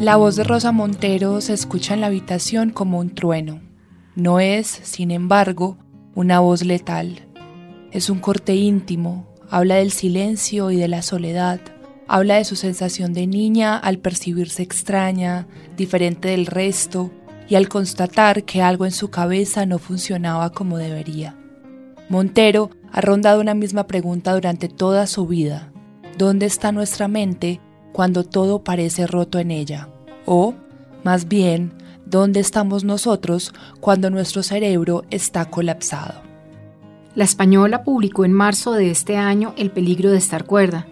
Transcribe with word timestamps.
La 0.00 0.16
voz 0.16 0.34
de 0.34 0.44
Rosa 0.44 0.72
Montero 0.72 1.42
se 1.42 1.52
escucha 1.52 1.92
en 1.92 2.00
la 2.00 2.06
habitación 2.06 2.70
como 2.70 2.98
un 2.98 3.10
trueno. 3.10 3.60
No 4.16 4.40
es, 4.40 4.66
sin 4.66 5.10
embargo, 5.10 5.76
una 6.14 6.40
voz 6.40 6.64
letal. 6.64 7.28
Es 7.92 8.08
un 8.08 8.18
corte 8.18 8.54
íntimo, 8.54 9.28
habla 9.50 9.74
del 9.74 9.92
silencio 9.92 10.70
y 10.70 10.76
de 10.76 10.88
la 10.88 11.02
soledad, 11.02 11.60
habla 12.08 12.36
de 12.36 12.46
su 12.46 12.56
sensación 12.56 13.12
de 13.12 13.26
niña 13.26 13.76
al 13.76 13.98
percibirse 13.98 14.62
extraña, 14.62 15.46
diferente 15.76 16.28
del 16.28 16.46
resto, 16.46 17.10
y 17.46 17.56
al 17.56 17.68
constatar 17.68 18.44
que 18.44 18.62
algo 18.62 18.86
en 18.86 18.92
su 18.92 19.10
cabeza 19.10 19.66
no 19.66 19.78
funcionaba 19.78 20.48
como 20.48 20.78
debería. 20.78 21.36
Montero 22.08 22.70
ha 22.90 23.02
rondado 23.02 23.38
una 23.38 23.52
misma 23.52 23.86
pregunta 23.86 24.32
durante 24.32 24.68
toda 24.68 25.06
su 25.06 25.26
vida. 25.26 25.74
¿Dónde 26.16 26.46
está 26.46 26.72
nuestra 26.72 27.06
mente 27.06 27.60
cuando 27.92 28.24
todo 28.24 28.64
parece 28.64 29.06
roto 29.06 29.38
en 29.38 29.50
ella? 29.50 29.88
O, 30.32 30.54
más 31.02 31.26
bien, 31.26 31.72
¿dónde 32.06 32.38
estamos 32.38 32.84
nosotros 32.84 33.52
cuando 33.80 34.10
nuestro 34.10 34.44
cerebro 34.44 35.02
está 35.10 35.46
colapsado? 35.46 36.22
La 37.16 37.24
española 37.24 37.82
publicó 37.82 38.24
en 38.24 38.32
marzo 38.32 38.70
de 38.74 38.92
este 38.92 39.16
año 39.16 39.54
El 39.56 39.72
peligro 39.72 40.12
de 40.12 40.18
estar 40.18 40.44
cuerda. 40.44 40.86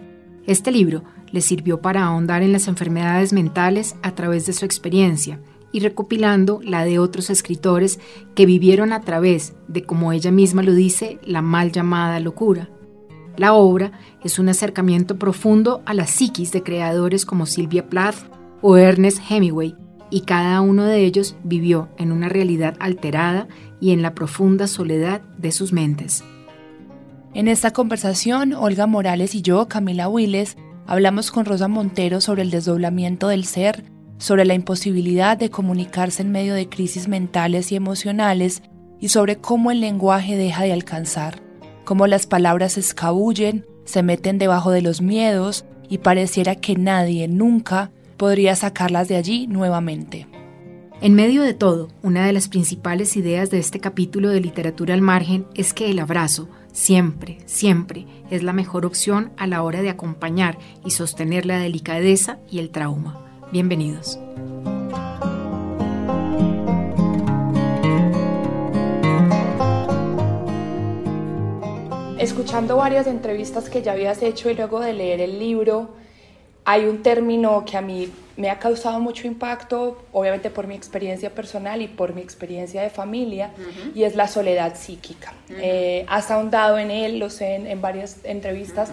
Este 0.45 0.73
libro 0.73 1.05
le 1.31 1.39
sirvió 1.39 1.79
para 1.79 2.03
ahondar 2.03 2.43
en 2.43 2.51
las 2.51 2.67
enfermedades 2.67 3.31
mentales 3.31 3.95
a 4.01 4.11
través 4.11 4.45
de 4.45 4.51
su 4.51 4.65
experiencia 4.65 5.39
y 5.71 5.79
recopilando 5.79 6.59
la 6.61 6.83
de 6.83 6.99
otros 6.99 7.29
escritores 7.29 8.01
que 8.35 8.45
vivieron 8.45 8.91
a 8.91 8.99
través 8.99 9.53
de, 9.69 9.83
como 9.83 10.11
ella 10.11 10.31
misma 10.31 10.63
lo 10.63 10.73
dice, 10.73 11.17
la 11.23 11.41
mal 11.41 11.71
llamada 11.71 12.19
locura. 12.19 12.69
La 13.37 13.53
obra 13.53 13.93
es 14.21 14.37
un 14.37 14.49
acercamiento 14.49 15.17
profundo 15.17 15.81
a 15.85 15.93
la 15.93 16.07
psiquis 16.07 16.51
de 16.51 16.61
creadores 16.61 17.25
como 17.25 17.45
Sylvia 17.45 17.87
Plath 17.87 18.38
o 18.61 18.77
Ernest 18.77 19.19
Hemingway, 19.29 19.75
y 20.09 20.21
cada 20.21 20.61
uno 20.61 20.85
de 20.85 21.05
ellos 21.05 21.35
vivió 21.43 21.89
en 21.97 22.11
una 22.11 22.29
realidad 22.29 22.75
alterada 22.79 23.47
y 23.79 23.91
en 23.91 24.01
la 24.01 24.15
profunda 24.15 24.67
soledad 24.67 25.21
de 25.37 25.51
sus 25.51 25.71
mentes. 25.71 26.23
En 27.33 27.47
esta 27.47 27.71
conversación, 27.71 28.53
Olga 28.53 28.87
Morales 28.87 29.35
y 29.35 29.41
yo, 29.41 29.67
Camila 29.67 30.09
Willes, 30.09 30.57
hablamos 30.87 31.31
con 31.31 31.45
Rosa 31.45 31.67
Montero 31.67 32.21
sobre 32.21 32.41
el 32.41 32.49
desdoblamiento 32.49 33.27
del 33.27 33.45
ser, 33.45 33.83
sobre 34.17 34.45
la 34.45 34.55
imposibilidad 34.55 35.37
de 35.37 35.51
comunicarse 35.51 36.23
en 36.23 36.31
medio 36.31 36.55
de 36.55 36.67
crisis 36.67 37.07
mentales 37.07 37.71
y 37.71 37.75
emocionales 37.75 38.63
y 38.99 39.09
sobre 39.09 39.37
cómo 39.37 39.71
el 39.71 39.79
lenguaje 39.79 40.35
deja 40.35 40.63
de 40.63 40.73
alcanzar, 40.73 41.41
cómo 41.85 42.07
las 42.07 42.25
palabras 42.25 42.73
se 42.73 42.79
escabullen, 42.79 43.65
se 43.85 44.03
meten 44.03 44.39
debajo 44.39 44.71
de 44.71 44.81
los 44.81 45.01
miedos 45.01 45.65
y 45.87 45.99
pareciera 45.99 46.55
que 46.55 46.75
nadie 46.75 47.27
nunca 47.27 47.91
podría 48.19 48.53
sacarlas 48.57 49.07
de 49.07 49.15
allí 49.15 49.47
nuevamente. 49.47 50.27
En 51.01 51.15
medio 51.15 51.41
de 51.41 51.53
todo, 51.53 51.87
una 52.03 52.25
de 52.25 52.33
las 52.33 52.49
principales 52.49 53.15
ideas 53.15 53.49
de 53.49 53.59
este 53.59 53.79
capítulo 53.79 54.27
de 54.29 54.41
Literatura 54.41 54.93
al 54.93 55.01
Margen 55.01 55.47
es 55.55 55.73
que 55.73 55.89
el 55.89 55.99
abrazo, 55.99 56.49
siempre, 56.73 57.37
siempre, 57.45 58.05
es 58.29 58.43
la 58.43 58.51
mejor 58.51 58.85
opción 58.85 59.31
a 59.37 59.47
la 59.47 59.63
hora 59.63 59.81
de 59.81 59.89
acompañar 59.89 60.57
y 60.85 60.91
sostener 60.91 61.45
la 61.45 61.59
delicadeza 61.59 62.39
y 62.51 62.59
el 62.59 62.71
trauma. 62.71 63.25
Bienvenidos. 63.53 64.19
Escuchando 72.19 72.75
varias 72.75 73.07
entrevistas 73.07 73.69
que 73.69 73.81
ya 73.81 73.93
habías 73.93 74.21
hecho 74.21 74.49
y 74.49 74.55
luego 74.55 74.81
de 74.81 74.91
leer 74.91 75.21
el 75.21 75.39
libro, 75.39 75.97
hay 76.69 76.85
un 76.85 77.01
término 77.01 77.65
que 77.65 77.77
a 77.77 77.81
mí 77.81 78.11
me 78.37 78.51
ha 78.51 78.59
causado 78.59 78.99
mucho 78.99 79.25
impacto, 79.25 80.05
obviamente 80.11 80.51
por 80.51 80.67
mi 80.67 80.75
experiencia 80.75 81.33
personal 81.33 81.81
y 81.81 81.87
por 81.87 82.13
mi 82.13 82.21
experiencia 82.21 82.83
de 82.83 82.91
familia, 82.91 83.49
y 83.95 84.03
es 84.03 84.15
la 84.15 84.27
soledad 84.27 84.75
psíquica. 84.77 85.33
Eh, 85.49 86.05
has 86.07 86.29
ahondado 86.29 86.77
en 86.77 86.91
él, 86.91 87.17
lo 87.17 87.31
sé 87.31 87.55
en, 87.55 87.81
varias 87.81 88.17
entrevistas, 88.23 88.91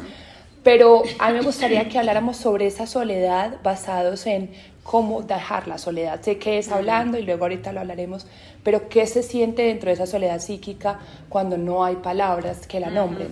pero 0.63 1.03
a 1.19 1.29
mí 1.29 1.35
me 1.35 1.43
gustaría 1.43 1.87
que 1.87 1.99
habláramos 1.99 2.39
sobre 2.39 2.67
esa 2.67 2.87
soledad 2.87 3.59
basados 3.63 4.27
en 4.27 4.53
cómo 4.83 5.21
dejar 5.21 5.69
la 5.69 5.77
soledad. 5.77 6.23
Sé 6.23 6.39
que 6.39 6.57
es 6.57 6.73
hablando 6.73 7.19
y 7.19 7.25
luego 7.25 7.45
ahorita 7.45 7.73
lo 7.73 7.81
hablaremos, 7.81 8.27
pero 8.63 8.89
qué 8.89 9.07
se 9.07 9.23
siente 9.23 9.65
dentro 9.65 9.89
de 9.89 9.97
esa 9.97 10.07
soledad 10.07 10.41
psíquica 10.41 10.99
cuando 11.29 11.59
no 11.59 11.85
hay 11.85 11.97
palabras 11.97 12.67
que 12.67 12.81
la 12.81 12.89
nombren. 12.89 13.29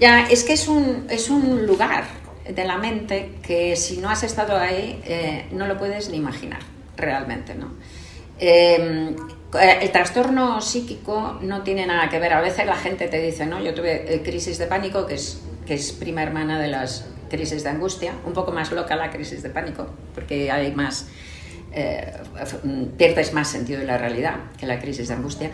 Ya, 0.00 0.26
es 0.30 0.44
que 0.44 0.54
es 0.54 0.66
un, 0.66 1.06
es 1.10 1.28
un 1.28 1.66
lugar 1.66 2.25
de 2.54 2.64
la 2.64 2.78
mente 2.78 3.32
que 3.42 3.76
si 3.76 3.98
no 3.98 4.10
has 4.10 4.22
estado 4.22 4.56
ahí 4.56 5.00
eh, 5.04 5.46
no 5.52 5.66
lo 5.66 5.76
puedes 5.78 6.10
ni 6.10 6.16
imaginar 6.16 6.60
realmente, 6.96 7.54
¿no? 7.54 7.74
Em, 8.38 9.16
el 9.54 9.90
trastorno 9.90 10.60
psíquico 10.60 11.38
no 11.40 11.62
tiene 11.62 11.86
nada 11.86 12.08
que 12.08 12.18
ver. 12.18 12.34
A 12.34 12.40
veces 12.40 12.66
la 12.66 12.76
gente 12.76 13.08
te 13.08 13.20
dice, 13.20 13.46
no, 13.46 13.62
yo 13.62 13.74
tuve 13.74 14.14
eh, 14.14 14.22
crisis 14.22 14.58
de 14.58 14.66
pánico, 14.66 15.06
que 15.06 15.14
es 15.14 15.40
que 15.66 15.74
es 15.74 15.92
prima 15.92 16.22
hermana 16.22 16.58
de 16.60 16.68
las 16.68 17.06
crisis 17.28 17.64
de 17.64 17.70
angustia, 17.70 18.14
un 18.24 18.32
poco 18.32 18.52
más 18.52 18.70
loca 18.72 18.96
la 18.96 19.10
crisis 19.10 19.42
de 19.42 19.50
pánico, 19.50 19.88
porque 20.14 20.50
hay 20.50 20.72
más, 20.72 21.08
eh, 21.72 22.12
pierdes 22.96 23.32
más 23.32 23.48
sentido 23.48 23.80
de 23.80 23.86
la 23.86 23.98
realidad 23.98 24.36
que 24.56 24.66
la 24.66 24.78
crisis 24.78 25.08
de 25.08 25.14
angustia, 25.14 25.50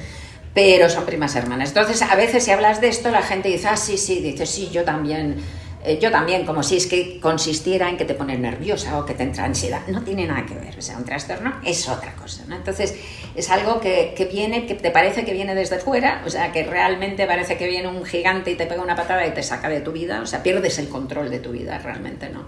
pero 0.55 0.91
son 0.91 1.07
primas 1.07 1.35
hermanas. 1.35 1.71
Entonces, 1.71 2.03
a 2.03 2.15
veces 2.15 2.45
si 2.45 2.51
hablas 2.51 2.81
de 2.81 2.89
esto, 2.89 3.11
la 3.11 3.23
gente 3.23 3.49
dice, 3.49 3.69
ah, 3.69 3.77
sí, 3.77 3.97
sí, 3.97 4.21
dice, 4.21 4.45
sí, 4.45 4.69
yo 4.71 4.85
también 4.85 5.37
eh, 5.85 5.99
yo 6.01 6.13
también, 6.13 6.47
como 6.47 6.63
si 6.63 6.77
es 6.77 6.87
que 6.87 7.19
consistiera 7.19 7.89
en 7.89 7.97
que 7.97 8.05
te 8.05 8.15
pones 8.15 8.39
nerviosa 8.39 8.99
o 8.99 9.05
que 9.05 9.15
te 9.15 9.25
entra 9.25 9.45
ansiedad. 9.45 9.81
No 9.89 10.03
tiene 10.03 10.27
nada 10.27 10.47
que 10.47 10.55
ver. 10.55 10.79
O 10.79 10.83
sea, 10.83 10.97
un 10.97 11.05
trastorno 11.05 11.55
es 11.65 11.89
otra 11.89 12.15
cosa. 12.15 12.45
¿no? 12.47 12.55
Entonces, 12.55 12.95
es 13.35 13.51
algo 13.51 13.81
que, 13.81 14.15
que, 14.17 14.27
viene, 14.27 14.67
que 14.67 14.75
te 14.75 14.93
parece 14.93 15.25
que 15.25 15.33
viene 15.33 15.55
desde 15.55 15.79
fuera, 15.79 16.23
o 16.25 16.31
sea, 16.31 16.53
que 16.53 16.63
realmente 16.63 17.27
parece 17.27 17.57
que 17.57 17.67
viene 17.67 17.89
un 17.89 18.05
gigante 18.05 18.53
y 18.53 18.55
te 18.55 18.67
pega 18.67 18.83
una 18.83 18.95
patada 18.95 19.27
y 19.27 19.33
te 19.33 19.43
saca 19.43 19.69
de 19.69 19.81
tu 19.81 19.91
vida. 19.91 20.21
O 20.23 20.27
sea, 20.27 20.43
pierdes 20.43 20.79
el 20.79 20.89
control 20.89 21.31
de 21.31 21.41
tu 21.41 21.51
vida 21.51 21.79
realmente, 21.79 22.29
¿no? 22.29 22.47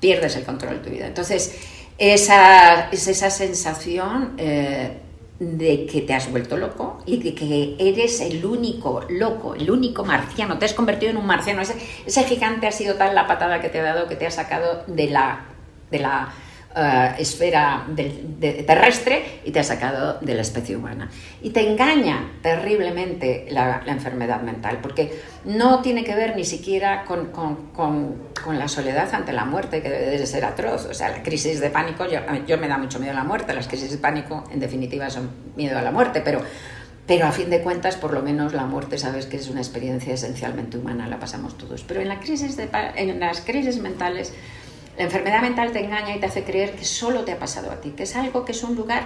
Pierdes 0.00 0.36
el 0.36 0.44
control 0.44 0.78
de 0.78 0.80
tu 0.80 0.90
vida. 0.90 1.06
Entonces, 1.06 1.54
esa, 1.98 2.88
es 2.90 3.06
esa 3.08 3.28
sensación. 3.28 4.36
Eh, 4.38 4.90
de 5.40 5.86
que 5.86 6.02
te 6.02 6.12
has 6.12 6.30
vuelto 6.30 6.58
loco 6.58 7.02
y 7.06 7.16
de 7.22 7.34
que 7.34 7.74
eres 7.78 8.20
el 8.20 8.44
único 8.44 9.06
loco, 9.08 9.54
el 9.54 9.70
único 9.70 10.04
marciano, 10.04 10.58
te 10.58 10.66
has 10.66 10.74
convertido 10.74 11.10
en 11.10 11.16
un 11.16 11.26
marciano. 11.26 11.62
Ese, 11.62 11.76
ese 12.04 12.24
gigante 12.24 12.66
ha 12.66 12.72
sido 12.72 12.96
tal 12.96 13.14
la 13.14 13.26
patada 13.26 13.60
que 13.62 13.70
te 13.70 13.80
ha 13.80 13.82
dado 13.82 14.06
que 14.06 14.16
te 14.16 14.26
ha 14.26 14.30
sacado 14.30 14.84
de 14.86 15.08
la, 15.08 15.46
de 15.90 15.98
la 15.98 16.32
eh, 16.72 17.14
esfera 17.18 17.84
terrestre 18.64 19.40
y 19.44 19.50
te 19.50 19.58
ha 19.58 19.64
sacado 19.64 20.18
de 20.20 20.34
la 20.34 20.42
especie 20.42 20.76
humana. 20.76 21.10
Y 21.42 21.50
te 21.50 21.68
engaña 21.68 22.30
terriblemente 22.42 23.48
la, 23.50 23.82
enfermedad 23.86 24.40
mental, 24.42 24.78
porque 24.80 25.20
no 25.44 25.82
tiene 25.82 26.04
que 26.04 26.14
ver 26.14 26.36
ni 26.36 26.44
siquiera 26.44 27.04
con, 27.04 27.32
con, 27.32 27.72
con, 27.72 28.56
la 28.56 28.68
soledad 28.68 29.12
ante 29.12 29.32
la 29.32 29.44
muerte, 29.44 29.82
que 29.82 29.90
debe 29.90 30.16
de 30.16 30.26
ser 30.26 30.44
atroz. 30.44 30.86
O 30.86 30.94
sea, 30.94 31.08
la 31.08 31.24
crisis 31.24 31.58
de 31.58 31.70
pánico, 31.70 32.06
yo, 32.06 32.58
me 32.58 32.68
da 32.68 32.78
mucho 32.78 33.00
miedo 33.00 33.14
a 33.14 33.16
la 33.16 33.24
muerte, 33.24 33.52
las 33.52 33.66
crisis 33.66 33.90
de 33.90 33.98
pánico 33.98 34.44
en 34.52 34.60
definitiva 34.60 35.10
son 35.10 35.28
miedo 35.56 35.76
a 35.76 35.82
la 35.82 35.90
muerte, 35.90 36.20
pero 36.24 36.40
pero 37.04 37.26
a 37.26 37.32
fin 37.32 37.50
de 37.50 37.60
cuentas, 37.62 37.96
por 37.96 38.12
lo 38.12 38.22
menos 38.22 38.54
la 38.54 38.66
muerte, 38.66 38.96
sabes 38.96 39.26
que 39.26 39.38
es 39.38 39.48
una 39.48 39.58
experiencia 39.58 40.14
esencialmente 40.14 40.78
humana, 40.78 41.08
la 41.08 41.18
pasamos 41.18 41.58
todos. 41.58 41.82
Pero 41.82 42.00
en 42.00 42.06
las 42.06 42.20
crisis 43.40 43.80
mentales 43.80 44.32
la 45.00 45.04
enfermedad 45.04 45.40
mental 45.40 45.72
te 45.72 45.82
engaña 45.82 46.14
y 46.14 46.20
te 46.20 46.26
hace 46.26 46.44
creer 46.44 46.72
que 46.72 46.84
solo 46.84 47.24
te 47.24 47.32
ha 47.32 47.38
pasado 47.38 47.72
a 47.72 47.80
ti, 47.80 47.92
que 47.92 48.02
es 48.02 48.16
algo 48.16 48.44
que 48.44 48.52
es 48.52 48.62
un 48.62 48.76
lugar 48.76 49.04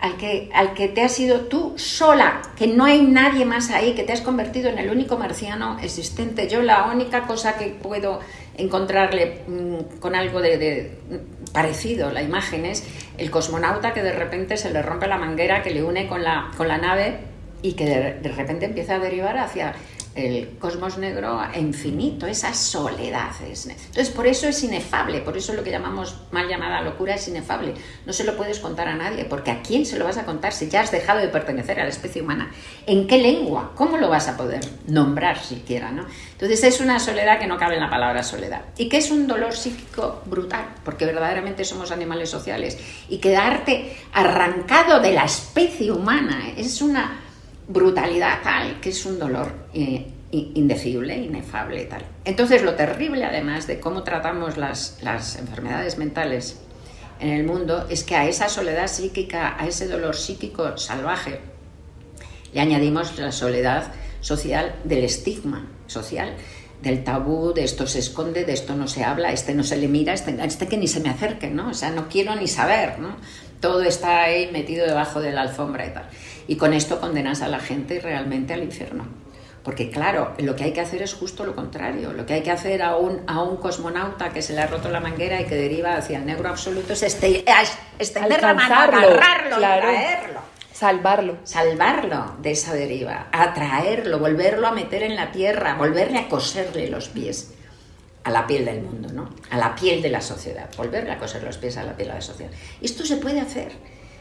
al 0.00 0.16
que, 0.16 0.48
al 0.54 0.72
que 0.72 0.88
te 0.88 1.02
has 1.02 1.20
ido 1.20 1.42
tú 1.42 1.74
sola, 1.76 2.40
que 2.56 2.66
no 2.66 2.86
hay 2.86 3.02
nadie 3.02 3.44
más 3.44 3.70
ahí, 3.70 3.94
que 3.94 4.04
te 4.04 4.14
has 4.14 4.22
convertido 4.22 4.70
en 4.70 4.78
el 4.78 4.88
único 4.88 5.18
marciano 5.18 5.78
existente. 5.82 6.48
Yo 6.48 6.62
la 6.62 6.84
única 6.84 7.26
cosa 7.26 7.58
que 7.58 7.66
puedo 7.66 8.20
encontrarle 8.56 9.42
mm, 9.46 9.98
con 10.00 10.14
algo 10.14 10.40
de, 10.40 10.92
parecido, 11.52 12.10
la 12.10 12.22
imagen 12.22 12.64
es 12.64 12.82
el 13.18 13.30
cosmonauta 13.30 13.92
que 13.92 14.02
de 14.02 14.12
repente 14.12 14.56
se 14.56 14.70
le 14.70 14.80
rompe 14.80 15.08
la 15.08 15.18
manguera 15.18 15.62
que 15.62 15.74
le 15.74 15.82
une 15.82 16.06
con 16.06 16.24
la, 16.24 16.52
con 16.56 16.68
la 16.68 16.78
nave 16.78 17.18
y 17.60 17.74
que 17.74 17.84
de 17.84 18.32
repente 18.34 18.64
empieza 18.64 18.94
a 18.94 18.98
derivar 18.98 19.36
hacia 19.36 19.74
el 20.14 20.58
cosmos 20.58 20.96
negro 20.96 21.40
infinito, 21.56 22.26
esa 22.26 22.54
soledad. 22.54 23.30
Es, 23.50 23.66
entonces, 23.66 24.10
por 24.10 24.26
eso 24.26 24.46
es 24.46 24.62
inefable, 24.62 25.20
por 25.20 25.36
eso 25.36 25.52
lo 25.54 25.64
que 25.64 25.70
llamamos 25.70 26.16
mal 26.30 26.48
llamada 26.48 26.82
locura 26.82 27.14
es 27.14 27.26
inefable. 27.26 27.74
No 28.06 28.12
se 28.12 28.24
lo 28.24 28.36
puedes 28.36 28.60
contar 28.60 28.88
a 28.88 28.94
nadie, 28.94 29.24
porque 29.24 29.50
¿a 29.50 29.62
quién 29.62 29.84
se 29.84 29.98
lo 29.98 30.04
vas 30.04 30.18
a 30.18 30.24
contar 30.24 30.52
si 30.52 30.68
ya 30.68 30.82
has 30.82 30.92
dejado 30.92 31.20
de 31.20 31.28
pertenecer 31.28 31.80
a 31.80 31.84
la 31.84 31.90
especie 31.90 32.22
humana? 32.22 32.52
¿En 32.86 33.06
qué 33.06 33.18
lengua? 33.18 33.72
¿Cómo 33.74 33.96
lo 33.96 34.08
vas 34.08 34.28
a 34.28 34.36
poder 34.36 34.60
nombrar 34.86 35.42
siquiera? 35.42 35.90
¿no? 35.90 36.06
Entonces, 36.32 36.62
es 36.62 36.80
una 36.80 37.00
soledad 37.00 37.40
que 37.40 37.46
no 37.46 37.58
cabe 37.58 37.74
en 37.74 37.80
la 37.80 37.90
palabra 37.90 38.22
soledad. 38.22 38.62
Y 38.78 38.88
que 38.88 38.98
es 38.98 39.10
un 39.10 39.26
dolor 39.26 39.54
psíquico 39.54 40.22
brutal, 40.26 40.66
porque 40.84 41.06
verdaderamente 41.06 41.64
somos 41.64 41.90
animales 41.90 42.30
sociales. 42.30 42.78
Y 43.08 43.18
quedarte 43.18 43.96
arrancado 44.12 45.00
de 45.00 45.12
la 45.12 45.24
especie 45.24 45.90
humana 45.90 46.52
es 46.56 46.80
una 46.80 47.23
brutalidad 47.68 48.42
tal 48.42 48.80
que 48.80 48.90
es 48.90 49.06
un 49.06 49.18
dolor 49.18 49.52
eh, 49.72 50.06
indecible, 50.30 51.16
inefable 51.16 51.84
tal. 51.84 52.02
Entonces 52.24 52.62
lo 52.62 52.74
terrible 52.74 53.24
además 53.24 53.66
de 53.66 53.80
cómo 53.80 54.02
tratamos 54.02 54.56
las, 54.56 54.98
las 55.02 55.36
enfermedades 55.36 55.98
mentales 55.98 56.60
en 57.20 57.30
el 57.30 57.44
mundo 57.44 57.86
es 57.88 58.02
que 58.04 58.16
a 58.16 58.26
esa 58.26 58.48
soledad 58.48 58.88
psíquica, 58.88 59.56
a 59.58 59.66
ese 59.66 59.86
dolor 59.86 60.16
psíquico 60.16 60.76
salvaje, 60.76 61.40
le 62.52 62.60
añadimos 62.60 63.18
la 63.18 63.32
soledad 63.32 63.92
social 64.20 64.74
del 64.84 65.04
estigma 65.04 65.66
social, 65.86 66.34
del 66.82 67.02
tabú, 67.02 67.52
de 67.52 67.64
esto 67.64 67.86
se 67.86 67.98
esconde, 67.98 68.44
de 68.44 68.52
esto 68.52 68.74
no 68.74 68.86
se 68.88 69.04
habla, 69.04 69.32
este 69.32 69.54
no 69.54 69.64
se 69.64 69.76
le 69.76 69.88
mira, 69.88 70.12
este, 70.12 70.36
este 70.44 70.68
que 70.68 70.76
ni 70.76 70.86
se 70.86 71.00
me 71.00 71.08
acerque, 71.08 71.48
¿no? 71.48 71.70
O 71.70 71.74
sea, 71.74 71.90
no 71.90 72.08
quiero 72.08 72.34
ni 72.36 72.46
saber, 72.46 72.98
¿no? 72.98 73.16
Todo 73.60 73.82
está 73.82 74.22
ahí 74.22 74.50
metido 74.52 74.86
debajo 74.86 75.20
de 75.20 75.32
la 75.32 75.42
alfombra 75.42 75.86
y 75.86 75.90
tal. 75.90 76.08
Y 76.46 76.56
con 76.56 76.72
esto 76.72 77.00
condenas 77.00 77.42
a 77.42 77.48
la 77.48 77.58
gente 77.58 78.00
realmente 78.00 78.54
al 78.54 78.62
infierno. 78.62 79.06
Porque 79.64 79.90
claro, 79.90 80.34
lo 80.38 80.54
que 80.54 80.64
hay 80.64 80.72
que 80.72 80.82
hacer 80.82 81.00
es 81.00 81.14
justo 81.14 81.44
lo 81.44 81.54
contrario. 81.54 82.12
Lo 82.12 82.26
que 82.26 82.34
hay 82.34 82.42
que 82.42 82.50
hacer 82.50 82.82
a 82.82 82.96
un, 82.96 83.22
a 83.26 83.42
un 83.42 83.56
cosmonauta 83.56 84.30
que 84.30 84.42
se 84.42 84.52
le 84.52 84.60
ha 84.60 84.66
roto 84.66 84.90
la 84.90 85.00
manguera 85.00 85.40
y 85.40 85.46
que 85.46 85.54
deriva 85.54 85.96
hacia 85.96 86.18
el 86.18 86.26
negro 86.26 86.50
absoluto 86.50 86.92
es 86.92 87.02
este, 87.02 87.44
extender 87.98 88.42
la 88.42 88.52
mano, 88.52 88.74
agarrarlo 88.74 89.56
traerlo. 89.56 90.40
Salvarlo. 90.70 91.36
Salvarlo 91.44 92.34
de 92.42 92.50
esa 92.50 92.74
deriva, 92.74 93.28
atraerlo, 93.30 94.18
volverlo 94.18 94.66
a 94.66 94.72
meter 94.72 95.04
en 95.04 95.14
la 95.14 95.30
tierra, 95.30 95.76
volverle 95.76 96.18
a 96.18 96.28
coserle 96.28 96.88
los 96.88 97.08
pies 97.08 97.54
a 98.24 98.30
la 98.30 98.46
piel 98.46 98.64
del 98.64 98.82
mundo, 98.82 99.08
¿no? 99.12 99.30
A 99.50 99.56
la 99.56 99.74
piel 99.74 100.02
de 100.02 100.10
la 100.10 100.20
sociedad, 100.20 100.68
volverle 100.76 101.12
a 101.12 101.18
coser 101.18 101.42
los 101.44 101.58
pies 101.58 101.76
a 101.76 101.84
la 101.84 101.94
piel 101.94 102.08
de 102.08 102.14
la 102.14 102.20
sociedad. 102.20 102.50
Esto 102.82 103.04
se 103.04 103.18
puede 103.18 103.40
hacer 103.40 103.72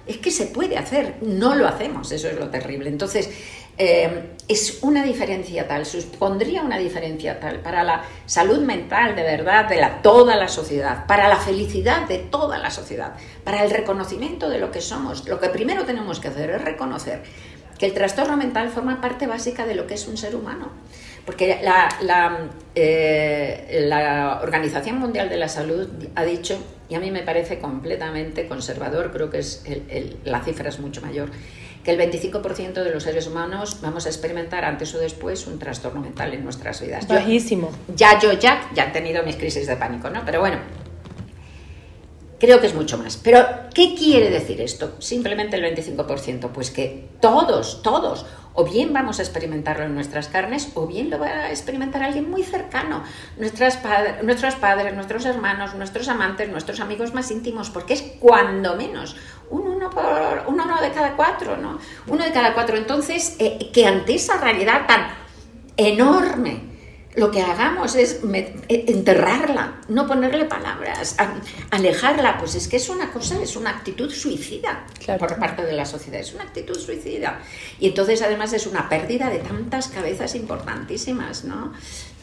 es 0.06 0.18
que 0.18 0.32
se 0.32 0.48
puede 0.48 0.78
hacer, 0.78 1.16
no 1.22 1.56
lo 1.56 1.68
hacemos, 1.68 2.12
eso 2.12 2.28
es 2.28 2.38
lo 2.38 2.50
terrible. 2.50 2.90
Entonces, 2.90 3.30
eh, 3.78 4.36
es 4.48 4.80
una 4.84 5.04
diferencia 5.04 5.68
tal, 5.68 5.86
supondría 5.86 6.62
una 6.62 6.78
diferencia 6.78 7.40
tal 7.40 7.60
para 7.60 7.84
la 7.84 8.04
salud 8.26 8.60
mental 8.60 9.16
de 9.16 9.24
verdad 9.24 9.68
de 9.68 9.78
la, 9.78 10.02
toda 10.02 10.36
la 10.36 10.48
sociedad, 10.48 11.08
para 11.08 11.28
la 11.28 11.38
felicidad 11.38 12.08
de 12.08 12.20
toda 12.20 12.60
la 12.60 12.70
sociedad, 12.70 13.14
para 13.44 13.64
el 13.64 13.72
reconocimiento 13.72 14.50
de 14.50 14.60
lo 14.60 14.70
que 14.70 14.82
somos. 14.82 15.28
Lo 15.28 15.40
que 15.40 15.50
primero 15.50 15.86
tenemos 15.86 16.20
que 16.20 16.28
hacer 16.28 16.52
es 16.52 16.62
reconocer 16.62 17.24
que 17.80 17.88
el 17.88 17.94
trastorno 17.94 18.38
mental 18.38 18.70
forma 18.70 19.02
parte 19.02 19.26
básica 19.26 19.66
de 19.66 19.76
lo 19.76 19.88
que 19.88 19.96
es 19.96 20.08
un 20.08 20.18
ser 20.18 20.36
humano. 20.36 20.70
Porque 21.26 21.60
la, 21.64 22.50
eh, 22.76 23.86
la, 23.88 24.42
Organización 24.42 25.00
Mundial 25.00 25.30
de 25.30 25.38
la 25.38 25.48
Salud 25.48 25.88
ha 26.16 26.26
dicho, 26.26 26.62
y 26.90 26.96
a 26.96 27.00
mí 27.00 27.12
me 27.12 27.24
parece 27.24 27.60
completamente 27.60 28.48
conservador, 28.48 29.12
creo 29.12 29.30
que 29.30 29.40
es 29.40 29.64
la 30.26 30.44
cifra 30.44 30.70
es 30.70 30.80
mucho 30.80 31.02
mayor, 31.02 31.30
que 31.84 31.92
el 31.92 32.00
25% 32.00 32.84
de 32.84 32.92
los 32.92 33.04
seres 33.04 33.28
humanos 33.28 33.80
vamos 33.82 34.06
a 34.06 34.10
experimentar 34.10 34.66
antes 34.66 34.94
o 34.96 35.00
después 35.00 35.48
un 35.48 35.60
trastorno 35.60 36.02
mental 36.02 36.34
en 36.34 36.44
nuestras 36.44 36.82
vidas. 36.82 37.08
Bajísimo. 37.08 37.72
ya 37.96 38.20
yo 38.20 38.34
ya, 38.34 38.70
ya 38.74 38.86
he 38.86 38.92
tenido 38.92 39.24
mis 39.24 39.36
crisis 39.36 39.68
de 39.68 39.76
pánico, 39.76 40.10
¿no? 40.10 40.24
Pero 40.26 40.40
bueno, 40.40 40.58
Creo 42.44 42.60
que 42.60 42.68
es 42.68 42.76
mucho 42.76 42.98
más. 42.98 43.16
Pero, 43.16 43.40
¿qué 43.74 43.96
quiere 43.96 44.30
decir 44.30 44.60
esto? 44.60 44.96
Simplemente 45.00 45.56
el 45.56 45.64
25%. 45.64 46.50
Pues 46.50 46.72
que 46.72 47.08
todos, 47.22 47.82
todos, 47.82 48.26
o 48.54 48.66
bien 48.66 48.92
vamos 48.92 49.20
a 49.20 49.22
experimentarlo 49.22 49.86
en 49.86 49.96
nuestras 49.96 50.28
carnes, 50.28 50.70
o 50.74 50.86
bien 50.86 51.10
lo 51.10 51.20
va 51.20 51.28
a 51.28 51.52
experimentar 51.52 52.04
alguien 52.04 52.30
muy 52.30 52.44
cercano. 52.44 53.02
Nuestras 53.38 53.80
nuestros 54.24 54.56
padres, 54.56 54.94
nuestros 54.94 55.24
hermanos, 55.26 55.74
nuestros 55.76 56.10
amantes, 56.10 56.50
nuestros 56.50 56.82
amigos 56.82 57.14
más 57.14 57.32
íntimos, 57.32 57.70
porque 57.70 57.94
es 57.94 58.02
cuando 58.20 58.76
menos 58.76 59.16
un 59.50 59.62
uno, 59.62 59.90
por, 59.90 60.44
uno 60.48 60.82
de 60.82 60.92
cada 60.92 61.16
cuatro, 61.16 61.56
¿no? 61.56 61.80
Uno 62.08 62.26
de 62.26 62.34
cada 62.34 62.54
cuatro. 62.54 62.76
Entonces, 62.76 63.38
eh, 63.40 63.72
que 63.72 63.86
ante 63.86 64.16
esa 64.16 64.36
realidad 64.36 64.86
tan 64.86 65.08
enorme, 65.78 66.73
lo 67.16 67.30
que 67.30 67.42
hagamos 67.42 67.96
es 67.96 68.22
eh, 68.34 68.86
enterrarla, 68.88 69.82
no 69.88 70.08
ponerle 70.08 70.46
palabras, 70.46 71.16
alejarla, 71.70 72.38
pues 72.40 72.56
es 72.56 72.68
que 72.68 72.78
es 72.78 72.90
una 72.90 73.12
cosa, 73.12 73.42
es 73.42 73.56
una 73.56 73.70
actitud 73.70 74.12
suicida 74.12 74.86
por 75.20 75.38
parte 75.38 75.64
de 75.64 75.74
la 75.74 75.86
sociedad, 75.86 76.20
es 76.20 76.34
una 76.34 76.44
actitud 76.44 76.78
suicida. 76.78 77.40
Y 77.80 77.88
entonces 77.88 78.22
además 78.22 78.54
es 78.54 78.66
una 78.66 78.90
pérdida 78.90 79.30
de 79.30 79.40
tantas 79.40 79.90
cabezas 79.90 80.34
importantísimas, 80.36 81.44
¿no? 81.44 81.74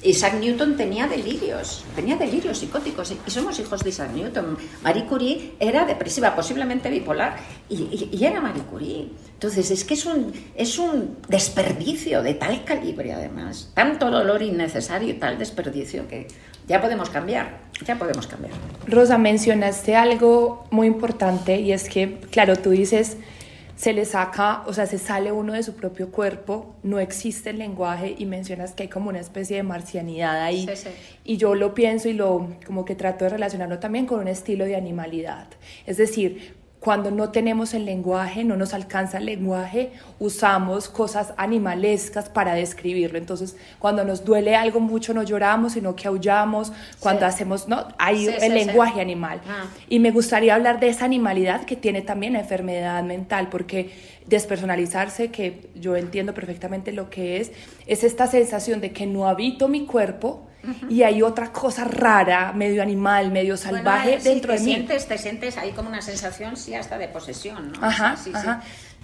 Isaac 0.03 0.35
Newton 0.41 0.77
tenía 0.77 1.07
delirios, 1.07 1.85
tenía 1.95 2.17
delirios 2.17 2.59
psicóticos 2.59 3.15
y 3.27 3.31
somos 3.31 3.59
hijos 3.61 3.83
de 3.83 3.91
Isaac 3.91 4.13
Newton. 4.13 4.57
Marie 4.83 5.05
Curie 5.05 5.53
era 5.61 5.85
depresiva, 5.85 6.35
posiblemente 6.35 6.89
bipolar, 6.91 7.37
y, 7.69 8.09
era 8.25 8.41
Marie 8.41 8.63
Curie. 8.63 9.09
Entonces 9.35 9.71
es 9.71 9.85
que 9.85 9.95
es 9.95 10.07
un, 10.07 10.33
es 10.55 10.79
un 10.79 11.17
desperdicio 11.29 12.23
de 12.23 12.35
tal 12.35 12.65
calibre 12.65 13.13
además, 13.13 13.71
tanto 13.75 14.11
dolor 14.11 14.43
innecesario 14.43 15.11
y 15.11 15.15
tal 15.15 15.39
desperdicio 15.39 16.09
que 16.09 16.29
ya 16.67 16.81
podemos 16.81 17.11
cambiar, 17.11 17.59
ya 17.85 17.99
podemos 17.99 18.27
cambiar. 18.27 18.53
Rosa, 18.87 19.19
mencionaste 19.19 19.97
algo 19.97 20.67
muy 20.71 20.87
importante 20.87 21.61
y 21.61 21.73
es 21.73 21.89
que, 21.89 22.21
claro, 22.31 22.57
tú 22.57 22.71
dices 22.71 23.17
se 23.81 23.95
le 23.95 24.05
saca, 24.05 24.63
o 24.67 24.75
sea, 24.75 24.85
se 24.85 24.99
sale 24.99 25.33
uno 25.33 25.55
de 25.55 25.63
su 25.63 25.73
propio 25.75 26.11
cuerpo, 26.11 26.75
no 26.83 26.99
existe 26.99 27.49
el 27.49 27.57
lenguaje 27.57 28.15
y 28.19 28.27
mencionas 28.27 28.73
que 28.73 28.83
hay 28.83 28.89
como 28.91 29.09
una 29.09 29.21
especie 29.21 29.57
de 29.57 29.63
marcianidad 29.63 30.39
ahí. 30.43 30.69
Y 31.25 31.39
yo 31.39 31.55
lo 31.55 31.73
pienso 31.73 32.11
y 32.11 32.13
lo 32.13 32.47
como 32.67 32.85
que 32.85 32.95
trato 32.95 33.25
de 33.25 33.31
relacionarlo 33.31 33.79
también 33.79 34.05
con 34.05 34.21
un 34.21 34.29
estilo 34.29 34.67
de 34.67 34.77
animalidad. 34.77 35.47
Es 35.87 35.97
decir, 35.97 36.60
cuando 36.81 37.11
no 37.11 37.29
tenemos 37.29 37.75
el 37.75 37.85
lenguaje, 37.85 38.43
no 38.43 38.57
nos 38.57 38.73
alcanza 38.73 39.19
el 39.19 39.27
lenguaje, 39.27 39.93
usamos 40.19 40.89
cosas 40.89 41.35
animalescas 41.37 42.31
para 42.31 42.55
describirlo. 42.55 43.19
Entonces, 43.19 43.55
cuando 43.79 44.03
nos 44.03 44.25
duele 44.25 44.57
algo 44.57 44.81
mucho, 44.81 45.13
no 45.13 45.23
lloramos, 45.23 45.75
sino 45.75 45.95
que 45.95 46.09
aullamos. 46.09 46.73
Cuando 46.99 47.27
hacemos, 47.27 47.69
no, 47.69 47.87
hay 47.99 48.29
el 48.29 48.55
lenguaje 48.55 49.03
animal. 49.03 49.43
Ah. 49.47 49.67
Y 49.91 49.99
me 49.99 50.11
gustaría 50.11 50.55
hablar 50.55 50.81
de 50.81 50.89
esa 50.89 51.05
animalidad 51.05 51.65
que 51.65 51.77
tiene 51.77 52.01
también 52.01 52.33
la 52.33 52.41
enfermedad 52.41 53.03
mental, 53.03 53.49
porque 53.51 53.91
despersonalizarse, 54.27 55.31
que 55.31 55.69
yo 55.75 55.97
entiendo 55.97 56.33
perfectamente 56.33 56.93
lo 56.93 57.11
que 57.11 57.43
es, 57.43 57.53
es 57.87 58.05
esta 58.05 58.27
sensación 58.27 58.81
de 58.81 58.93
que 58.93 59.07
no 59.07 59.29
habito 59.29 59.69
mi 59.69 59.85
cuerpo, 59.85 60.47
y 60.89 61.03
hay 61.03 61.23
otra 61.23 61.53
cosa 61.53 61.85
rara, 61.85 62.53
medio 62.53 62.83
animal, 62.83 63.31
medio 63.31 63.57
salvaje 63.57 64.19
dentro 64.19 64.53
de 64.53 64.59
mí. 64.61 64.65
Sientes, 64.65 65.07
te 65.07 65.19
sientes 65.19 65.59
ahí 65.59 65.73
como 65.73 65.89
una 65.89 66.03
sensación, 66.03 66.57
sí, 66.57 66.75
hasta 66.75 66.99
de 66.99 67.09
posesión, 67.09 67.73
¿no? 67.73 67.87
Ajá, 67.87 68.17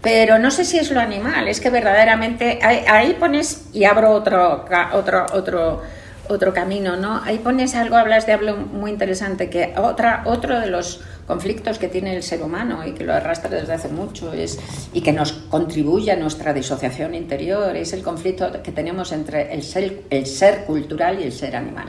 Pero 0.03 0.39
no 0.39 0.51
sé 0.51 0.65
si 0.65 0.79
es 0.79 0.91
lo 0.91 1.01
animal, 1.01 1.49
es 1.49 1.61
que 1.61 1.71
verdaderamente 1.71 2.61
ahí, 2.63 3.15
pones 3.19 3.69
y 3.73 3.85
abro 3.85 4.11
otro, 4.11 4.67
otro, 4.93 5.27
otro, 5.33 5.83
otro 6.29 6.53
camino, 6.53 6.97
¿no? 6.97 7.21
Ahí 7.25 7.39
pones 7.39 7.75
algo, 7.75 7.97
hablas 7.97 8.27
de 8.27 8.33
algo 8.33 8.57
muy 8.57 8.91
interesante, 8.91 9.51
que 9.51 9.75
otra, 9.77 10.23
otro 10.27 10.61
de 10.61 10.67
los 10.67 11.01
conflictos 11.27 11.79
que 11.79 11.89
tiene 11.89 12.15
el 12.17 12.23
ser 12.23 12.43
humano 12.43 12.87
y 12.87 12.93
que 12.93 13.05
lo 13.05 13.13
arrastra 13.13 13.51
desde 13.51 13.73
hace 13.73 13.89
mucho 13.89 14.33
es, 14.33 14.59
y 14.93 15.01
que 15.01 15.13
nos 15.13 15.33
contribuye 15.33 16.13
a 16.13 16.17
nuestra 16.17 16.53
disociación 16.53 17.15
interior 17.15 17.77
es 17.77 17.93
el 17.93 18.03
conflicto 18.03 18.63
que 18.63 18.73
tenemos 18.73 19.13
entre 19.13 19.53
el 19.53 19.63
ser, 19.63 20.03
el 20.11 20.27
ser 20.27 20.65
cultural 20.65 21.21
y 21.21 21.25
el 21.25 21.33
ser 21.33 21.57
animal. 21.57 21.89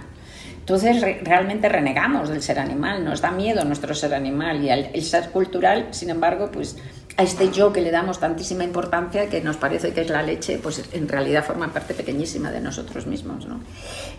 Entonces 0.59 1.01
realmente 1.23 1.69
renegamos 1.69 2.27
del 2.27 2.41
ser 2.41 2.59
animal, 2.59 3.05
nos 3.05 3.21
da 3.21 3.31
miedo 3.31 3.63
nuestro 3.63 3.95
ser 3.95 4.13
animal 4.13 4.61
y 4.61 4.69
el, 4.69 4.89
el 4.93 5.01
ser 5.01 5.29
cultural, 5.29 5.87
sin 5.91 6.09
embargo, 6.09 6.49
pues 6.51 6.75
a 7.17 7.23
este 7.23 7.51
yo 7.51 7.73
que 7.73 7.81
le 7.81 7.89
damos 7.89 8.19
tantísima 8.19 8.63
importancia 8.63 9.27
que 9.27 9.41
nos 9.41 9.57
parece 9.57 9.91
que 9.91 10.01
es 10.01 10.09
la 10.09 10.21
leche, 10.21 10.59
pues 10.61 10.83
en 10.93 11.07
realidad 11.07 11.43
forma 11.43 11.73
parte 11.73 11.95
pequeñísima 11.95 12.51
de 12.51 12.61
nosotros 12.61 13.07
mismos. 13.07 13.47
¿no? 13.47 13.59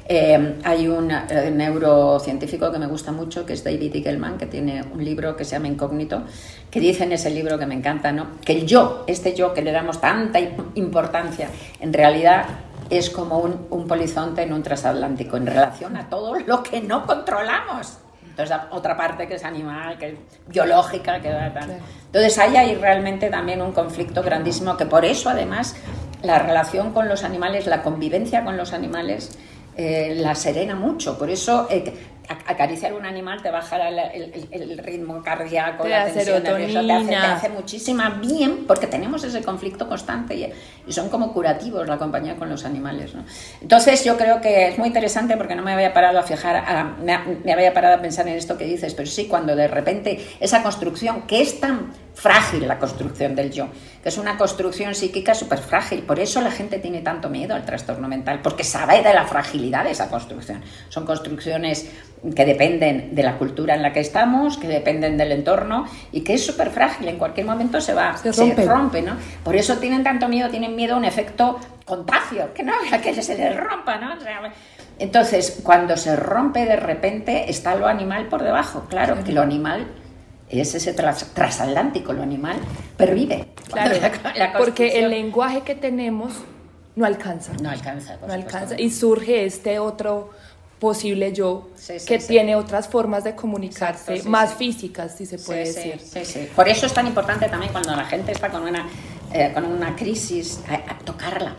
Eh, 0.09 0.57
hay 0.65 0.89
un 0.89 1.09
eh, 1.13 1.53
neurocientífico 1.55 2.73
que 2.73 2.79
me 2.81 2.89
gusta 2.89 3.13
mucho, 3.13 3.47
que 3.47 3.53
es 3.53 3.63
David 3.63 3.95
Eagleman, 3.95 4.37
que 4.37 4.47
tiene 4.47 4.83
un 4.83 5.05
libro 5.05 5.37
que 5.37 5.45
se 5.45 5.53
llama 5.53 5.69
Incógnito, 5.69 6.25
que 6.69 6.81
dice 6.81 7.05
en 7.05 7.13
ese 7.13 7.31
libro 7.31 7.57
que 7.57 7.67
me 7.67 7.75
encanta, 7.77 8.11
¿no? 8.11 8.27
que 8.45 8.53
el 8.53 8.67
yo, 8.67 9.05
este 9.07 9.33
yo 9.33 9.55
que 9.55 9.63
le 9.63 9.71
damos 9.71 10.01
tanta 10.01 10.41
importancia, 10.75 11.51
en 11.79 11.93
realidad 11.93 12.47
es 12.91 13.11
como 13.11 13.39
un, 13.39 13.69
un 13.71 13.87
polizonte 13.87 14.43
en 14.43 14.53
un 14.53 14.65
transatlántico 14.65 15.37
en 15.37 15.47
relación 15.47 15.97
a 15.97 16.09
todo 16.09 16.35
lo 16.35 16.65
que 16.65 16.81
no 16.81 17.07
controlamos. 17.07 17.99
Entonces, 18.39 18.57
otra 18.71 18.97
parte 18.97 19.27
que 19.27 19.35
es 19.35 19.45
animal, 19.45 19.99
que 19.99 20.11
es 20.11 20.15
biológica, 20.47 21.21
que 21.21 21.29
da 21.29 21.53
tal. 21.53 21.77
Entonces, 22.07 22.39
ahí 22.39 22.57
hay 22.57 22.77
realmente 22.77 23.31
también 23.31 23.61
un 23.61 23.73
conflicto 23.73 24.23
grandísimo, 24.23 24.77
que 24.77 24.87
por 24.87 25.05
eso, 25.05 25.29
además, 25.29 25.75
la 26.23 26.39
relación 26.39 26.93
con 26.93 27.09
los 27.09 27.25
animales, 27.25 27.67
la 27.67 27.83
convivencia 27.83 28.45
con 28.45 28.57
los 28.57 28.73
animales, 28.73 29.37
eh, 29.77 30.15
la 30.17 30.37
serena 30.37 30.77
mucho. 30.77 31.19
Por 31.19 31.31
eso, 31.31 31.67
eh, 31.69 31.93
acariciar 32.29 32.93
un 32.93 33.07
animal 33.07 33.43
te 33.43 33.51
baja 33.51 33.89
el, 33.89 34.79
ritmo 34.79 35.23
cardíaco, 35.23 35.87
la 35.87 36.07
tensión 36.07 36.43
nerviosa, 36.43 36.81
te 36.87 36.93
hace, 36.93 37.09
te 37.09 37.17
hace 37.17 37.49
muchísima 37.49 38.11
bien 38.11 38.67
porque 38.67 38.87
tenemos 38.87 39.25
ese 39.25 39.43
conflicto 39.43 39.89
constante 39.89 40.35
y, 40.87 40.93
son 40.93 41.11
como 41.11 41.33
curativos 41.33 41.87
la 41.87 41.99
compañía 41.99 42.37
con 42.37 42.49
los 42.49 42.65
animales. 42.65 43.15
¿no? 43.15 43.25
Entonces 43.61 44.05
yo 44.05 44.17
creo 44.17 44.41
que 44.41 44.69
es 44.69 44.79
muy 44.79 44.89
interesante 44.89 45.37
porque 45.37 45.55
no 45.55 45.63
me 45.63 45.73
había 45.73 45.93
parado 45.93 46.19
a 46.19 46.23
fijar, 46.23 46.57
a, 46.57 46.85
me, 46.85 47.19
me, 47.45 47.53
había 47.53 47.73
parado 47.73 47.97
a 47.97 48.01
pensar 48.01 48.27
en 48.29 48.35
esto 48.35 48.57
que 48.57 48.65
dices, 48.65 48.95
pero 48.95 49.09
sí, 49.09 49.27
cuando 49.27 49.55
de 49.55 49.69
repente 49.69 50.21
esa 50.41 50.63
construcción 50.63 51.23
que 51.23 51.41
es 51.43 51.61
tan 51.61 51.93
frágil 52.19 52.67
la 52.67 52.79
construcción 52.79 53.37
del 53.37 53.53
yo, 53.53 53.69
que 54.03 54.09
es 54.09 54.19
una 54.19 54.37
construcción 54.37 54.95
psíquica 54.95 55.35
súper 55.35 55.61
frágil. 55.61 56.03
Por 56.03 56.19
eso 56.19 56.41
la 56.41 56.51
gente 56.51 56.81
tiene 56.81 57.01
tanto 57.01 57.31
miedo 57.31 57.55
al 57.55 57.65
trastorno 57.65 58.09
mental, 58.09 58.41
porque 58.43 58.65
sabe 58.65 59.03
de 59.03 59.15
la 59.15 59.25
fragilidad 59.25 59.85
de 59.85 59.93
esa 59.93 60.09
construcción. 60.09 60.61
Son 60.89 61.07
construcciones 61.07 61.89
que 62.35 62.45
dependen 62.45 63.15
de 63.15 63.23
la 63.23 63.39
cultura 63.39 63.77
en 63.77 63.83
la 63.83 63.93
que 63.93 64.01
estamos, 64.01 64.59
que 64.59 64.67
dependen 64.67 65.17
del 65.17 65.31
entorno 65.31 65.87
y 66.11 66.23
que 66.23 66.35
es 66.35 66.45
súper 66.45 66.71
frágil, 66.71 67.07
en 67.07 67.19
cualquier 67.19 67.47
momento 67.47 67.81
se 67.81 67.95
va, 67.95 68.17
se 68.17 68.33
rompe. 68.33 69.01
¿no? 69.01 69.17
Por 69.45 69.55
eso 69.55 69.77
tienen 69.77 70.03
tanto 70.03 70.29
miedo, 70.29 70.51
tienen 70.51 70.75
miedo 70.75 70.95
a 70.95 70.99
un 70.99 71.05
efecto 71.05 71.61
contagio, 71.85 72.53
que 72.53 72.65
no, 72.65 72.73
que 73.03 73.23
se 73.23 73.39
les 73.39 73.57
rompa, 73.57 73.97
¿no? 73.99 74.15
entonces, 74.99 75.61
cuando 75.63 75.97
se 75.97 76.17
rompe 76.17 76.65
de 76.65 76.77
repente, 76.77 77.49
está 77.49 77.77
lo 77.77 77.87
animal 77.87 78.27
por 78.27 78.43
debajo, 78.43 78.87
claro, 78.89 79.23
que 79.23 79.31
lo 79.31 79.43
animal 79.43 79.87
es 80.51 80.75
ese 80.75 80.93
trasatlántico, 80.93 82.13
lo 82.13 82.23
animal 82.23 82.57
pervive. 82.97 83.49
Claro, 83.71 83.95
porque 84.59 84.99
el 84.99 85.11
lenguaje 85.11 85.63
que 85.63 85.75
tenemos 85.75 86.33
no 86.97 87.05
alcanza. 87.05 87.53
No 87.63 87.71
alcanza, 87.71 88.17
no 88.27 88.33
alcanza. 88.33 88.81
Y 88.81 88.91
surge 88.91 89.45
este 89.45 89.79
otro 89.79 90.31
posible 90.79 91.33
yo 91.33 91.71
que 92.07 92.19
tiene 92.19 92.57
otras 92.57 92.89
formas 92.89 93.25
de 93.25 93.35
comunicarse, 93.35 94.23
más 94.25 94.55
físicas, 94.55 95.17
si 95.17 95.27
se 95.27 95.39
puede 95.39 95.73
decir. 95.73 96.51
Por 96.55 96.69
eso 96.69 96.87
es 96.87 96.95
tan 96.95 97.07
importante 97.07 97.49
también 97.49 97.73
cuando 97.73 97.95
la 97.95 98.05
gente 98.05 98.33
está 98.33 98.49
con 98.49 98.63
una, 98.63 98.89
eh, 99.33 99.51
con 99.53 99.65
una 99.65 99.95
crisis, 99.97 100.61
tocarla. 101.05 101.57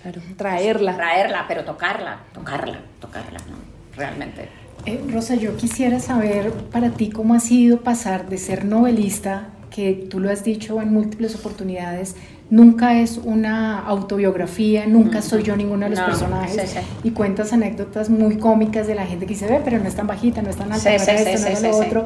Claro, 0.00 0.20
traerla. 0.36 0.96
Traerla, 0.96 1.44
pero 1.46 1.64
tocarla, 1.64 2.20
tocarla, 2.34 2.80
tocarla, 3.00 3.38
¿no? 3.48 3.56
Realmente. 3.96 4.61
Eh, 4.84 5.00
Rosa, 5.12 5.36
yo 5.36 5.56
quisiera 5.56 6.00
saber 6.00 6.52
para 6.72 6.90
ti 6.90 7.10
cómo 7.10 7.34
ha 7.34 7.40
sido 7.40 7.80
pasar 7.82 8.28
de 8.28 8.38
ser 8.38 8.64
novelista, 8.64 9.48
que 9.70 9.92
tú 10.10 10.18
lo 10.18 10.30
has 10.30 10.44
dicho 10.44 10.80
en 10.82 10.92
múltiples 10.92 11.34
oportunidades, 11.36 12.16
nunca 12.50 13.00
es 13.00 13.16
una 13.16 13.78
autobiografía, 13.78 14.86
nunca 14.86 15.22
soy 15.22 15.44
yo 15.44 15.56
ninguno 15.56 15.88
de 15.88 15.90
los 15.90 16.00
personajes 16.00 16.76
y 17.02 17.12
cuentas 17.12 17.52
anécdotas 17.52 18.10
muy 18.10 18.36
cómicas 18.36 18.86
de 18.86 18.94
la 18.94 19.06
gente 19.06 19.24
que 19.24 19.34
se 19.34 19.46
ve, 19.46 19.60
pero 19.64 19.78
no 19.78 19.88
es 19.88 19.94
tan 19.94 20.06
bajita, 20.06 20.42
no 20.42 20.50
es 20.50 20.56
tan 20.56 20.70
alta, 20.72 20.90
no 20.90 20.96
es 20.96 21.08
esto, 21.08 21.40
no 21.40 21.46
es 21.46 21.62
lo 21.62 21.76
otro. 21.78 22.04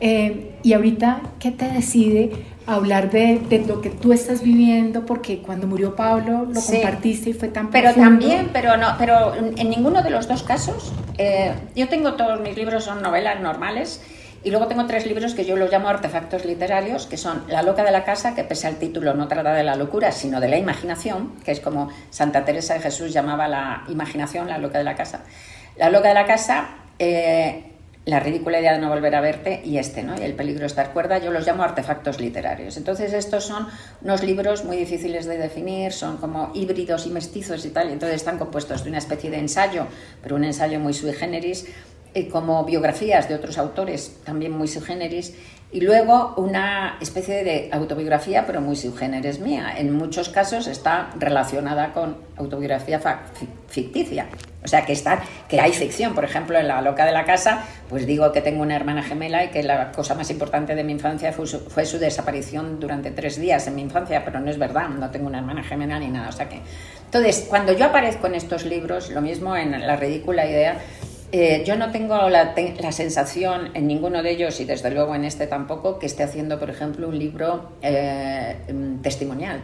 Eh, 0.00 0.56
y 0.62 0.72
ahorita, 0.72 1.20
¿qué 1.38 1.50
te 1.50 1.68
decide 1.68 2.30
hablar 2.66 3.10
de, 3.10 3.38
de, 3.38 3.64
lo 3.66 3.80
que 3.80 3.90
tú 3.90 4.12
estás 4.12 4.42
viviendo? 4.42 5.04
Porque 5.04 5.38
cuando 5.38 5.66
murió 5.66 5.94
Pablo 5.94 6.46
lo 6.46 6.60
compartiste 6.60 7.30
y 7.30 7.32
fue 7.34 7.48
tan 7.48 7.70
Pero 7.70 7.92
también, 7.94 8.48
pero 8.52 8.76
no, 8.76 8.94
pero 8.98 9.34
en 9.34 9.68
ninguno 9.68 10.02
de 10.02 10.10
los 10.10 10.26
dos 10.26 10.42
casos, 10.42 10.92
eh, 11.18 11.52
yo 11.76 11.88
tengo 11.88 12.14
todos 12.14 12.40
mis 12.40 12.56
libros, 12.56 12.84
son 12.84 13.02
novelas 13.02 13.40
normales, 13.40 14.00
y 14.42 14.50
luego 14.50 14.68
tengo 14.68 14.86
tres 14.86 15.04
libros 15.06 15.34
que 15.34 15.44
yo 15.44 15.56
los 15.56 15.70
llamo 15.70 15.88
artefactos 15.88 16.46
literarios, 16.46 17.06
que 17.06 17.18
son 17.18 17.44
La 17.48 17.62
loca 17.62 17.84
de 17.84 17.90
la 17.90 18.04
casa, 18.04 18.34
que 18.34 18.42
pese 18.42 18.66
al 18.66 18.76
título 18.76 19.12
no 19.12 19.28
trata 19.28 19.52
de 19.52 19.62
la 19.62 19.76
locura, 19.76 20.12
sino 20.12 20.40
de 20.40 20.48
la 20.48 20.56
imaginación, 20.56 21.32
que 21.44 21.52
es 21.52 21.60
como 21.60 21.90
Santa 22.08 22.46
Teresa 22.46 22.72
de 22.74 22.80
Jesús 22.80 23.12
llamaba 23.12 23.48
la 23.48 23.84
imaginación, 23.88 24.48
la 24.48 24.56
loca 24.56 24.78
de 24.78 24.84
la 24.84 24.94
casa. 24.94 25.24
La 25.76 25.90
loca 25.90 26.08
de 26.08 26.14
la 26.14 26.24
casa, 26.24 26.68
eh, 26.98 27.69
La 28.06 28.18
ridícula 28.18 28.60
idea 28.60 28.72
de 28.72 28.78
no 28.78 28.88
volver 28.88 29.14
a 29.14 29.20
verte 29.20 29.60
y 29.64 29.76
este, 29.76 30.02
¿no? 30.02 30.18
Y 30.18 30.24
El 30.24 30.34
peligro 30.34 30.60
de 30.60 30.66
estar 30.66 30.92
cuerda, 30.92 31.18
yo 31.18 31.30
los 31.30 31.46
llamo 31.46 31.62
artefactos 31.62 32.18
literarios. 32.18 32.76
Entonces 32.78 33.12
estos 33.12 33.44
son 33.44 33.68
unos 34.02 34.22
libros 34.22 34.64
muy 34.64 34.78
difíciles 34.78 35.26
de 35.26 35.36
definir, 35.36 35.92
son 35.92 36.16
como 36.16 36.50
híbridos 36.54 37.06
y 37.06 37.10
mestizos 37.10 37.64
y 37.66 37.70
tal, 37.70 37.90
y 37.90 37.92
entonces 37.92 38.16
están 38.16 38.38
compuestos 38.38 38.84
de 38.84 38.88
una 38.88 38.98
especie 38.98 39.30
de 39.30 39.38
ensayo, 39.38 39.86
pero 40.22 40.36
un 40.36 40.44
ensayo 40.44 40.80
muy 40.80 40.94
sui 40.94 41.12
generis, 41.12 41.66
como 42.32 42.64
biografías 42.64 43.28
de 43.28 43.34
otros 43.34 43.58
autores, 43.58 44.16
también 44.24 44.52
muy 44.52 44.66
subgéneris, 44.66 45.34
y 45.72 45.80
luego 45.80 46.34
una 46.36 46.96
especie 47.00 47.44
de 47.44 47.70
autobiografía, 47.72 48.44
pero 48.46 48.60
muy 48.60 48.74
subgéneres 48.74 49.38
mía. 49.38 49.74
En 49.76 49.92
muchos 49.92 50.28
casos 50.28 50.66
está 50.66 51.10
relacionada 51.18 51.92
con 51.92 52.16
autobiografía 52.36 53.00
ficticia. 53.68 54.26
O 54.62 54.68
sea, 54.68 54.84
que, 54.84 54.92
está, 54.92 55.22
que 55.48 55.60
hay 55.60 55.72
ficción. 55.72 56.14
Por 56.14 56.24
ejemplo, 56.24 56.58
en 56.58 56.68
La 56.68 56.82
loca 56.82 57.06
de 57.06 57.12
la 57.12 57.24
casa, 57.24 57.64
pues 57.88 58.04
digo 58.04 58.30
que 58.32 58.42
tengo 58.42 58.62
una 58.62 58.76
hermana 58.76 59.02
gemela 59.02 59.44
y 59.44 59.48
que 59.48 59.62
la 59.62 59.92
cosa 59.92 60.14
más 60.14 60.30
importante 60.30 60.74
de 60.74 60.84
mi 60.84 60.92
infancia 60.92 61.32
fue 61.32 61.46
su, 61.46 61.60
fue 61.60 61.86
su 61.86 61.98
desaparición 61.98 62.78
durante 62.78 63.10
tres 63.10 63.40
días 63.40 63.66
en 63.68 63.76
mi 63.76 63.82
infancia, 63.82 64.22
pero 64.24 64.40
no 64.40 64.50
es 64.50 64.58
verdad, 64.58 64.88
no 64.88 65.10
tengo 65.10 65.28
una 65.28 65.38
hermana 65.38 65.62
gemela 65.62 65.98
ni 65.98 66.08
nada. 66.08 66.28
O 66.28 66.32
sea 66.32 66.48
que... 66.48 66.60
Entonces, 67.04 67.46
cuando 67.48 67.72
yo 67.72 67.86
aparezco 67.86 68.26
en 68.26 68.34
estos 68.34 68.64
libros, 68.64 69.10
lo 69.10 69.20
mismo 69.20 69.56
en 69.56 69.86
La 69.86 69.96
ridícula 69.96 70.46
idea, 70.46 70.78
eh, 71.32 71.62
yo 71.64 71.76
no 71.76 71.90
tengo 71.90 72.28
la, 72.28 72.54
sensación 72.92 73.70
en 73.74 73.86
ninguno 73.86 74.22
de 74.22 74.30
ellos, 74.30 74.60
y 74.60 74.64
desde 74.64 74.90
luego 74.90 75.14
en 75.14 75.24
este 75.24 75.46
tampoco, 75.46 75.98
que 75.98 76.06
esté 76.06 76.22
haciendo, 76.22 76.58
por 76.58 76.70
ejemplo, 76.70 77.08
un 77.08 77.18
libro 77.18 77.72
eh, 77.82 78.56
mm, 78.72 79.02
testimonial, 79.02 79.62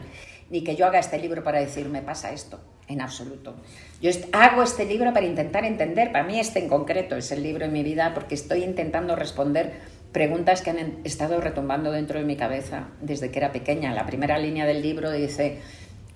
ni 0.51 0.63
que 0.63 0.77
yo 0.77 0.87
haga 0.87 0.99
este 0.99 1.19
libro 1.19 1.43
para 1.43 1.59
decir 1.59 1.89
me 1.89 2.03
pasa 2.03 2.33
esto, 2.33 2.61
en 2.89 3.01
absoluto. 3.01 3.57
Yo 4.01 4.11
hago 4.33 4.63
este 4.63 4.85
libro 4.85 5.13
para 5.13 5.27
intentar 5.27 5.65
entender, 5.65 6.13
para 6.13 6.25
mí 6.25 6.39
este 6.39 6.61
en 6.61 6.69
concreto 6.69 7.17
es 7.17 7.33
el 7.33 7.43
libro 7.43 7.67
de 7.67 7.73
mi 7.73 7.83
vida, 7.83 8.13
porque 8.15 8.37
estoy 8.37 8.63
intentando 8.63 9.17
responder 9.17 9.73
preguntas 10.13 10.63
que 10.63 10.71
han 10.71 11.01
estado 11.05 11.41
retumbando 11.41 11.91
dentro 11.93 12.19
de 12.19 12.25
mi 12.25 12.37
cabeza 12.37 12.89
desde 13.03 13.31
que 13.31 13.39
era 13.39 13.53
pequeña. 13.53 13.93
La 13.93 14.07
primera 14.07 14.39
línea 14.39 14.65
del 14.65 14.81
libro 14.81 15.11
dice 15.11 15.61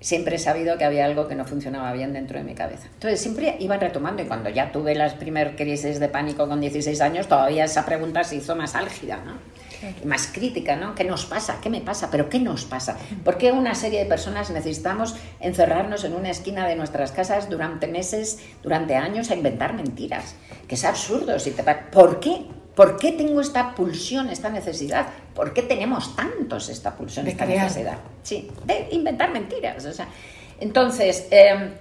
siempre 0.01 0.35
he 0.35 0.39
sabido 0.39 0.77
que 0.77 0.83
había 0.83 1.05
algo 1.05 1.27
que 1.27 1.35
no 1.35 1.45
funcionaba 1.45 1.93
bien 1.93 2.11
dentro 2.11 2.37
de 2.37 2.43
mi 2.43 2.55
cabeza. 2.55 2.87
Entonces 2.93 3.21
siempre 3.21 3.55
iban 3.59 3.79
retomando 3.79 4.21
y 4.21 4.25
cuando 4.25 4.49
ya 4.49 4.71
tuve 4.71 4.95
las 4.95 5.13
primeras 5.13 5.55
crisis 5.55 5.99
de 5.99 6.09
pánico 6.09 6.47
con 6.49 6.59
16 6.59 6.99
años, 6.99 7.27
todavía 7.27 7.63
esa 7.63 7.85
pregunta 7.85 8.23
se 8.23 8.35
hizo 8.35 8.55
más 8.55 8.75
álgida, 8.75 9.21
¿no? 9.25 9.39
más 10.05 10.27
crítica, 10.27 10.75
¿no? 10.75 10.93
¿Qué 10.95 11.03
nos 11.03 11.25
pasa? 11.25 11.59
¿Qué 11.61 11.69
me 11.69 11.81
pasa? 11.81 12.09
¿Pero 12.11 12.29
qué 12.29 12.39
nos 12.39 12.65
pasa? 12.65 12.97
¿Por 13.23 13.37
qué 13.37 13.51
una 13.51 13.75
serie 13.75 13.99
de 13.99 14.05
personas 14.05 14.51
necesitamos 14.51 15.15
encerrarnos 15.39 16.03
en 16.03 16.13
una 16.13 16.29
esquina 16.29 16.67
de 16.67 16.75
nuestras 16.75 17.11
casas 17.11 17.49
durante 17.49 17.87
meses, 17.87 18.39
durante 18.61 18.95
años 18.95 19.31
a 19.31 19.35
inventar 19.35 19.73
mentiras? 19.73 20.35
Que 20.67 20.75
es 20.75 20.85
absurdo. 20.85 21.39
Si 21.39 21.51
te... 21.51 21.63
¿Por 21.63 22.19
qué? 22.19 22.45
¿Por 22.75 22.97
qué 22.97 23.11
tengo 23.11 23.41
esta 23.41 23.75
pulsión, 23.75 24.29
esta 24.29 24.49
necesidad? 24.49 25.07
¿Por 25.33 25.53
qué 25.53 25.61
tenemos 25.61 26.15
tantos 26.15 26.69
esta 26.69 26.95
pulsión, 26.95 27.27
esta 27.27 27.45
necesidad? 27.45 27.97
Sí, 28.23 28.49
de 28.65 28.87
inventar 28.91 29.31
mentiras. 29.31 29.85
O 29.85 29.91
sea, 29.91 30.07
entonces, 30.59 31.27
em, 31.31 31.73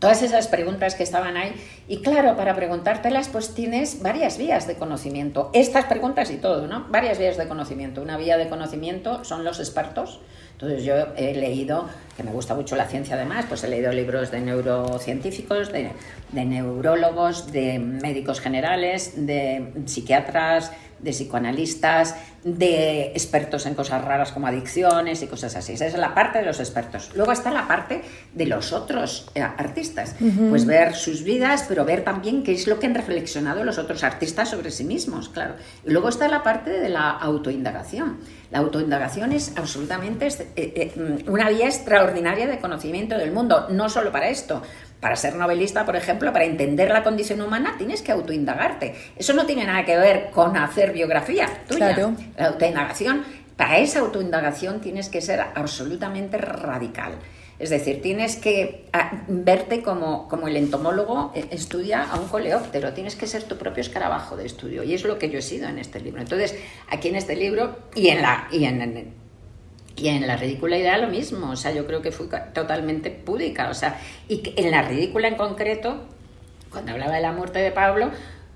todas 0.00 0.22
esas 0.22 0.48
preguntas 0.48 0.96
que 0.96 1.04
estaban 1.04 1.36
ahí, 1.36 1.54
y 1.86 2.02
claro, 2.02 2.36
para 2.36 2.56
preguntártelas, 2.56 3.28
pues 3.28 3.54
tienes 3.54 4.02
varias 4.02 4.36
vías 4.36 4.66
de 4.66 4.74
conocimiento. 4.74 5.50
Estas 5.52 5.84
preguntas 5.84 6.30
y 6.30 6.38
todo, 6.38 6.66
¿no? 6.66 6.86
Varias 6.88 7.18
vías 7.18 7.36
de 7.36 7.46
conocimiento. 7.46 8.02
Una 8.02 8.16
vía 8.16 8.36
de 8.36 8.48
conocimiento 8.48 9.24
son 9.24 9.44
los 9.44 9.60
expertos. 9.60 10.20
Entonces 10.56 10.84
yo 10.84 10.94
he 11.18 11.34
leído, 11.34 11.86
que 12.16 12.22
me 12.22 12.32
gusta 12.32 12.54
mucho 12.54 12.76
la 12.76 12.86
ciencia 12.86 13.14
además, 13.14 13.44
pues 13.46 13.62
he 13.62 13.68
leído 13.68 13.92
libros 13.92 14.30
de 14.30 14.40
neurocientíficos, 14.40 15.70
de, 15.70 15.90
de 16.32 16.44
neurólogos, 16.46 17.52
de 17.52 17.78
médicos 17.78 18.40
generales, 18.40 19.26
de 19.26 19.74
psiquiatras, 19.84 20.72
de 20.98 21.10
psicoanalistas, 21.10 22.14
de 22.46 23.08
expertos 23.08 23.66
en 23.66 23.74
cosas 23.74 24.04
raras 24.04 24.30
como 24.30 24.46
adicciones 24.46 25.22
y 25.22 25.26
cosas 25.26 25.56
así. 25.56 25.72
Esa 25.72 25.86
es 25.86 25.94
la 25.98 26.14
parte 26.14 26.38
de 26.38 26.44
los 26.44 26.60
expertos. 26.60 27.10
Luego 27.14 27.32
está 27.32 27.50
la 27.50 27.66
parte 27.66 28.02
de 28.34 28.46
los 28.46 28.72
otros 28.72 29.30
eh, 29.34 29.42
artistas. 29.42 30.14
Pues 30.48 30.64
ver 30.64 30.94
sus 30.94 31.24
vidas, 31.24 31.64
pero 31.68 31.84
ver 31.84 32.04
también 32.04 32.42
qué 32.42 32.52
es 32.52 32.66
lo 32.66 32.78
que 32.78 32.86
han 32.86 32.94
reflexionado 32.94 33.64
los 33.64 33.78
otros 33.78 34.04
artistas 34.04 34.50
sobre 34.50 34.70
sí 34.70 34.84
mismos, 34.84 35.28
claro. 35.28 35.54
Y 35.84 35.90
luego 35.90 36.08
está 36.08 36.28
la 36.28 36.42
parte 36.42 36.70
de 36.70 36.88
la 36.88 37.10
autoindagación. 37.10 38.18
La 38.50 38.58
autoindagación 38.58 39.32
es 39.32 39.52
absolutamente 39.56 40.28
eh, 40.28 40.46
eh, 40.56 41.24
una 41.26 41.48
vía 41.50 41.66
extraordinaria 41.66 42.46
de 42.46 42.58
conocimiento 42.58 43.18
del 43.18 43.32
mundo, 43.32 43.66
no 43.70 43.88
solo 43.88 44.12
para 44.12 44.28
esto, 44.28 44.62
para 45.00 45.16
ser 45.16 45.34
novelista, 45.36 45.84
por 45.84 45.96
ejemplo, 45.96 46.32
para 46.32 46.44
entender 46.44 46.90
la 46.90 47.02
condición 47.02 47.40
humana, 47.40 47.74
tienes 47.78 48.02
que 48.02 48.12
autoindagarte. 48.12 48.94
Eso 49.16 49.34
no 49.34 49.46
tiene 49.46 49.64
nada 49.64 49.84
que 49.84 49.96
ver 49.96 50.30
con 50.30 50.56
hacer 50.56 50.92
biografía 50.92 51.48
tuya. 51.68 51.96
La 52.36 52.46
autoindagación, 52.48 53.24
para 53.56 53.78
esa 53.78 54.00
autoindagación 54.00 54.80
tienes 54.80 55.08
que 55.08 55.20
ser 55.20 55.40
absolutamente 55.54 56.38
radical. 56.38 57.12
Es 57.58 57.70
decir, 57.70 58.02
tienes 58.02 58.36
que 58.36 58.84
ah, 58.92 59.24
verte 59.28 59.80
como, 59.80 60.28
como 60.28 60.46
el 60.46 60.56
entomólogo 60.56 61.32
eh, 61.34 61.46
estudia 61.50 62.02
a 62.02 62.20
un 62.20 62.28
coleóptero, 62.28 62.92
tienes 62.92 63.16
que 63.16 63.26
ser 63.26 63.44
tu 63.44 63.56
propio 63.56 63.80
escarabajo 63.80 64.36
de 64.36 64.44
estudio. 64.44 64.82
Y 64.82 64.92
es 64.92 65.04
lo 65.04 65.18
que 65.18 65.30
yo 65.30 65.38
he 65.38 65.42
sido 65.42 65.66
en 65.66 65.78
este 65.78 66.00
libro. 66.00 66.20
Entonces, 66.20 66.54
aquí 66.88 67.08
en 67.08 67.16
este 67.16 67.34
libro 67.34 67.78
y 67.94 68.08
en 68.08 68.20
la, 68.20 68.46
y 68.50 68.66
en 68.66 69.14
y 69.96 70.08
en 70.08 70.26
la 70.26 70.36
ridícula 70.36 70.76
idea 70.76 70.98
lo 70.98 71.08
mismo, 71.08 71.50
o 71.50 71.56
sea, 71.56 71.72
yo 71.72 71.86
creo 71.86 72.02
que 72.02 72.12
fui 72.12 72.28
totalmente 72.52 73.10
púdica, 73.10 73.70
o 73.70 73.74
sea, 73.74 73.98
y 74.28 74.42
en 74.56 74.70
la 74.70 74.82
ridícula 74.82 75.28
en 75.28 75.36
concreto, 75.36 76.04
cuando 76.70 76.92
hablaba 76.92 77.14
de 77.14 77.22
la 77.22 77.32
muerte 77.32 77.60
de 77.60 77.72
Pablo, 77.72 78.10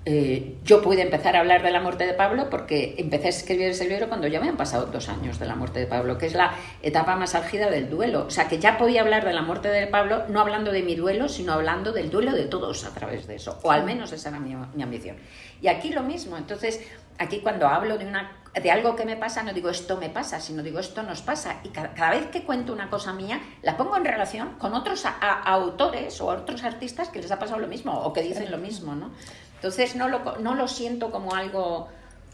eh, 0.06 0.56
yo 0.64 0.80
pude 0.80 1.02
empezar 1.02 1.36
a 1.36 1.40
hablar 1.40 1.62
de 1.62 1.70
la 1.70 1.80
muerte 1.80 2.06
de 2.06 2.14
Pablo 2.14 2.48
porque 2.48 2.94
empecé 2.96 3.26
a 3.26 3.30
escribir 3.30 3.68
ese 3.68 3.86
libro 3.86 4.08
cuando 4.08 4.26
ya 4.28 4.40
me 4.40 4.48
han 4.48 4.56
pasado 4.56 4.86
dos 4.86 5.10
años 5.10 5.38
de 5.38 5.44
la 5.44 5.56
muerte 5.56 5.78
de 5.78 5.86
Pablo, 5.86 6.16
que 6.16 6.24
es 6.24 6.34
la 6.34 6.54
etapa 6.82 7.16
más 7.16 7.34
álgida 7.34 7.68
del 7.68 7.90
duelo. 7.90 8.24
O 8.26 8.30
sea, 8.30 8.48
que 8.48 8.58
ya 8.58 8.78
podía 8.78 9.02
hablar 9.02 9.26
de 9.26 9.34
la 9.34 9.42
muerte 9.42 9.68
de 9.68 9.86
Pablo 9.86 10.22
no 10.28 10.40
hablando 10.40 10.72
de 10.72 10.82
mi 10.82 10.94
duelo, 10.94 11.28
sino 11.28 11.52
hablando 11.52 11.92
del 11.92 12.10
duelo 12.10 12.32
de 12.32 12.46
todos 12.46 12.84
a 12.84 12.94
través 12.94 13.26
de 13.26 13.36
eso. 13.36 13.58
O 13.62 13.72
al 13.72 13.84
menos 13.84 14.10
esa 14.12 14.30
era 14.30 14.40
mi, 14.40 14.56
mi 14.74 14.82
ambición. 14.82 15.16
Y 15.60 15.68
aquí 15.68 15.90
lo 15.90 16.02
mismo. 16.02 16.38
Entonces, 16.38 16.80
aquí 17.18 17.40
cuando 17.40 17.68
hablo 17.68 17.98
de 17.98 18.06
una 18.06 18.39
de 18.54 18.70
algo 18.70 18.96
que 18.96 19.04
me 19.04 19.16
pasa, 19.16 19.42
no 19.42 19.52
digo 19.52 19.70
esto 19.70 19.96
me 19.96 20.08
pasa, 20.08 20.40
sino 20.40 20.62
digo 20.62 20.80
esto 20.80 21.02
nos 21.02 21.22
pasa. 21.22 21.60
Y 21.62 21.68
cada, 21.68 22.10
vez 22.10 22.26
que 22.26 22.42
cuento 22.42 22.72
una 22.72 22.90
cosa 22.90 23.12
mía, 23.12 23.40
la 23.62 23.76
pongo 23.76 23.96
en 23.96 24.04
relación 24.04 24.50
con 24.58 24.74
otros 24.74 25.04
autores 25.20 26.20
o 26.20 26.26
otros 26.26 26.64
artistas 26.64 27.08
que 27.08 27.20
les 27.20 27.30
ha 27.30 27.38
pasado 27.38 27.60
lo 27.60 27.68
mismo 27.68 27.98
o 28.00 28.12
que 28.12 28.22
dicen 28.22 28.50
lo 28.50 28.58
mismo, 28.58 28.94
¿no? 28.94 29.10
Entonces 29.54 29.94
no 29.94 30.08
lo, 30.08 30.38
no 30.38 30.54
lo 30.54 30.66
siento 30.68 31.10
como 31.10 31.34
algo 31.34 31.88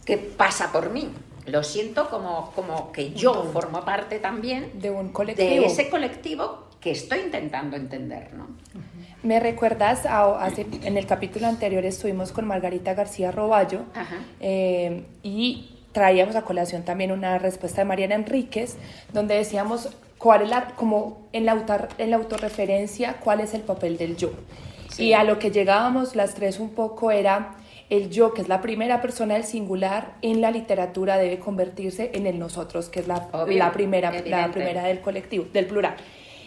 que 0.05 0.17
pasa 0.17 0.73
por 0.73 0.91
mí, 0.91 1.13
lo 1.47 1.63
siento 1.63 2.09
como, 2.09 2.53
como 2.55 2.93
que 2.93 3.13
yo 3.13 3.51
formo 3.53 3.85
parte 3.85 4.19
también 4.19 4.81
de 4.81 4.91
un 4.91 5.11
colectivo. 5.11 5.49
De 5.49 5.67
ese 5.67 5.91
colectivo 5.91 6.69
que 6.81 6.93
estoy 6.93 7.21
intentando 7.21 7.77
entender, 7.77 8.33
¿no? 8.35 8.49
Me 9.23 9.41
recuerdas, 9.41 10.07
a, 10.07 10.49
en 10.83 10.97
el 10.97 11.07
capítulo 11.07 11.47
anterior 11.49 11.85
estuvimos 11.85 12.31
con 12.31 12.47
Margarita 12.47 12.95
García 12.95 13.33
Roballo 13.33 13.81
eh, 14.39 15.05
y 15.25 15.76
traíamos 15.97 16.37
a 16.37 16.43
colación 16.43 16.83
también 16.83 17.11
una 17.11 17.39
respuesta 17.39 17.81
de 17.81 17.87
Mariana 17.87 18.17
Enríquez, 18.17 18.77
donde 19.15 19.35
decíamos 19.35 19.97
cuál 20.19 20.43
es 20.43 20.51
la, 20.51 20.75
como 20.77 21.27
en 21.33 21.47
la, 21.47 21.53
autor, 21.53 21.89
en 21.97 22.11
la 22.11 22.17
autorreferencia, 22.17 23.15
cuál 23.15 23.41
es 23.41 23.55
el 23.55 23.63
papel 23.63 23.97
del 23.97 24.15
yo. 24.19 24.31
Y 24.99 25.15
a 25.15 25.25
lo 25.25 25.39
que 25.39 25.51
llegábamos 25.51 26.15
las 26.15 26.35
tres 26.35 26.61
un 26.61 26.69
poco 26.69 27.11
era 27.13 27.55
el 27.89 28.11
yo, 28.11 28.35
que 28.35 28.43
es 28.43 28.49
la 28.49 28.61
primera 28.61 29.01
persona 29.01 29.35
del 29.35 29.45
singular, 29.45 30.17
en 30.21 30.43
la 30.43 30.51
literatura 30.51 31.17
debe 31.17 31.39
convertirse 31.39 32.11
en 32.13 32.27
el 32.27 32.39
nosotros, 32.39 32.91
que 32.91 33.01
es 33.01 33.09
la, 33.09 33.31
la 33.49 33.73
primera, 33.73 34.13
la 34.27 34.51
primera 34.51 34.83
del 34.83 35.01
colectivo, 35.01 35.47
del 35.51 35.65
plural. 35.65 35.97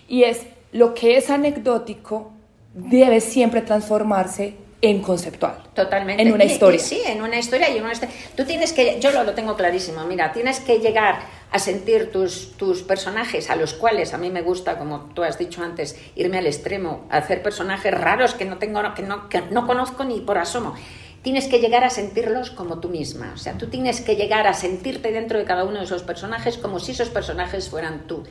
Y 0.08 0.26
es 0.26 0.46
lo 0.74 0.94
que 0.94 1.18
es 1.18 1.32
anecdótico 1.32 2.34
debe 2.76 3.20
siempre 3.20 3.64
transformarse 3.64 4.54
en 4.82 5.02
conceptual. 5.02 5.64
Totalmente. 5.74 6.22
En 6.24 6.32
una 6.32 6.46
historia. 6.46 6.80
sí, 6.80 7.02
en 7.06 7.22
una 7.22 7.38
historia 7.38 7.70
y 7.70 7.78
en 7.78 7.84
una 7.84 7.94
Tú 8.36 8.46
tienes 8.46 8.72
que, 8.74 9.00
yo 9.00 9.12
lo, 9.12 9.24
lo, 9.24 9.34
tengo 9.34 9.56
clarísimo, 9.56 10.06
mira, 10.06 10.32
tienes 10.32 10.60
que 10.60 10.80
llegar 10.80 11.20
a 11.52 11.60
sentir 11.60 12.12
tus, 12.12 12.56
tus 12.58 12.84
personajes, 12.84 13.50
a 13.50 13.56
los 13.56 13.74
cuales 13.74 14.14
a 14.14 14.18
mí 14.18 14.30
me 14.30 14.42
gusta, 14.42 14.78
como 14.78 15.10
tú 15.14 15.24
has 15.24 15.38
dicho 15.38 15.64
antes, 15.64 15.98
irme 16.16 16.38
al 16.38 16.48
extremo, 16.48 17.08
hacer 17.10 17.42
personajes 17.42 17.94
raros 17.94 18.36
que 18.36 18.46
no 18.46 18.58
tengo, 18.58 18.82
que 18.94 19.02
no, 19.02 19.28
que 19.28 19.42
no 19.42 19.68
conozco 19.68 20.04
ni 20.04 20.22
por 20.22 20.38
asomo 20.38 20.76
tienes 21.22 21.48
que 21.48 21.60
llegar 21.60 21.84
a 21.84 21.90
sentirlos 21.90 22.52
como 22.52 22.80
tú 22.80 22.90
misma. 22.90 23.34
O 23.34 23.38
sea, 23.38 23.58
tú 23.58 23.68
tienes 23.68 24.02
que 24.02 24.16
llegar 24.16 24.48
a 24.48 24.54
sentirte 24.54 25.12
dentro 25.12 25.38
de 25.38 25.46
cada 25.46 25.64
uno 25.64 25.80
de 25.80 25.86
esos 25.86 26.04
personajes 26.04 26.58
como 26.58 26.80
si 26.80 26.94
esos 26.94 27.10
personajes 27.10 27.70
fueran 27.70 28.08
tú. 28.08 28.24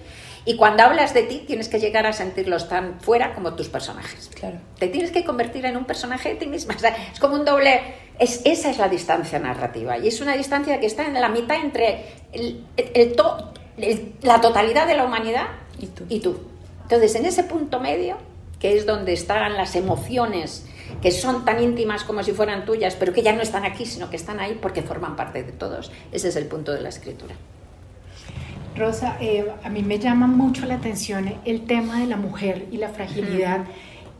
Y 0.44 0.56
cuando 0.56 0.82
hablas 0.82 1.14
de 1.14 1.22
ti, 1.22 1.44
tienes 1.46 1.68
que 1.68 1.78
llegar 1.78 2.06
a 2.06 2.12
sentirlos 2.12 2.68
tan 2.68 3.00
fuera 3.00 3.34
como 3.34 3.54
tus 3.54 3.68
personajes. 3.68 4.30
Claro. 4.34 4.58
Te 4.78 4.88
tienes 4.88 5.10
que 5.10 5.24
convertir 5.24 5.66
en 5.66 5.76
un 5.76 5.84
personaje 5.84 6.30
de 6.30 6.34
ti 6.36 6.46
misma. 6.46 6.74
O 6.76 6.78
sea, 6.78 6.96
es 7.12 7.18
como 7.18 7.34
un 7.34 7.44
doble. 7.44 7.80
Es, 8.18 8.42
esa 8.44 8.70
es 8.70 8.78
la 8.78 8.88
distancia 8.88 9.38
narrativa. 9.38 9.98
Y 9.98 10.08
es 10.08 10.20
una 10.20 10.36
distancia 10.36 10.80
que 10.80 10.86
está 10.86 11.06
en 11.06 11.14
la 11.14 11.28
mitad 11.28 11.56
entre 11.56 12.04
el, 12.32 12.64
la 14.22 14.40
totalidad 14.40 14.86
de 14.86 14.96
la 14.96 15.04
humanidad 15.04 15.46
y 15.78 15.86
tú. 15.86 16.04
y 16.08 16.20
tú. 16.20 16.38
Entonces, 16.82 17.14
en 17.16 17.26
ese 17.26 17.44
punto 17.44 17.80
medio, 17.80 18.16
que 18.58 18.76
es 18.76 18.86
donde 18.86 19.12
están 19.12 19.54
las 19.54 19.76
emociones 19.76 20.66
que 21.02 21.10
son 21.10 21.44
tan 21.44 21.62
íntimas 21.62 22.04
como 22.04 22.22
si 22.22 22.32
fueran 22.32 22.64
tuyas, 22.64 22.96
pero 22.96 23.12
que 23.12 23.22
ya 23.22 23.32
no 23.32 23.42
están 23.42 23.64
aquí, 23.64 23.86
sino 23.86 24.10
que 24.10 24.16
están 24.16 24.40
ahí 24.40 24.58
porque 24.60 24.82
forman 24.82 25.16
parte 25.16 25.42
de 25.42 25.52
todos. 25.52 25.92
Ese 26.12 26.28
es 26.28 26.36
el 26.36 26.46
punto 26.46 26.72
de 26.72 26.80
la 26.80 26.88
escritura. 26.88 27.34
Rosa, 28.78 29.16
eh, 29.20 29.50
a 29.62 29.68
mí 29.68 29.82
me 29.82 29.98
llama 29.98 30.26
mucho 30.26 30.64
la 30.66 30.74
atención 30.74 31.32
el 31.44 31.66
tema 31.66 32.00
de 32.00 32.06
la 32.06 32.16
mujer 32.16 32.66
y 32.70 32.76
la 32.76 32.88
fragilidad 32.88 33.64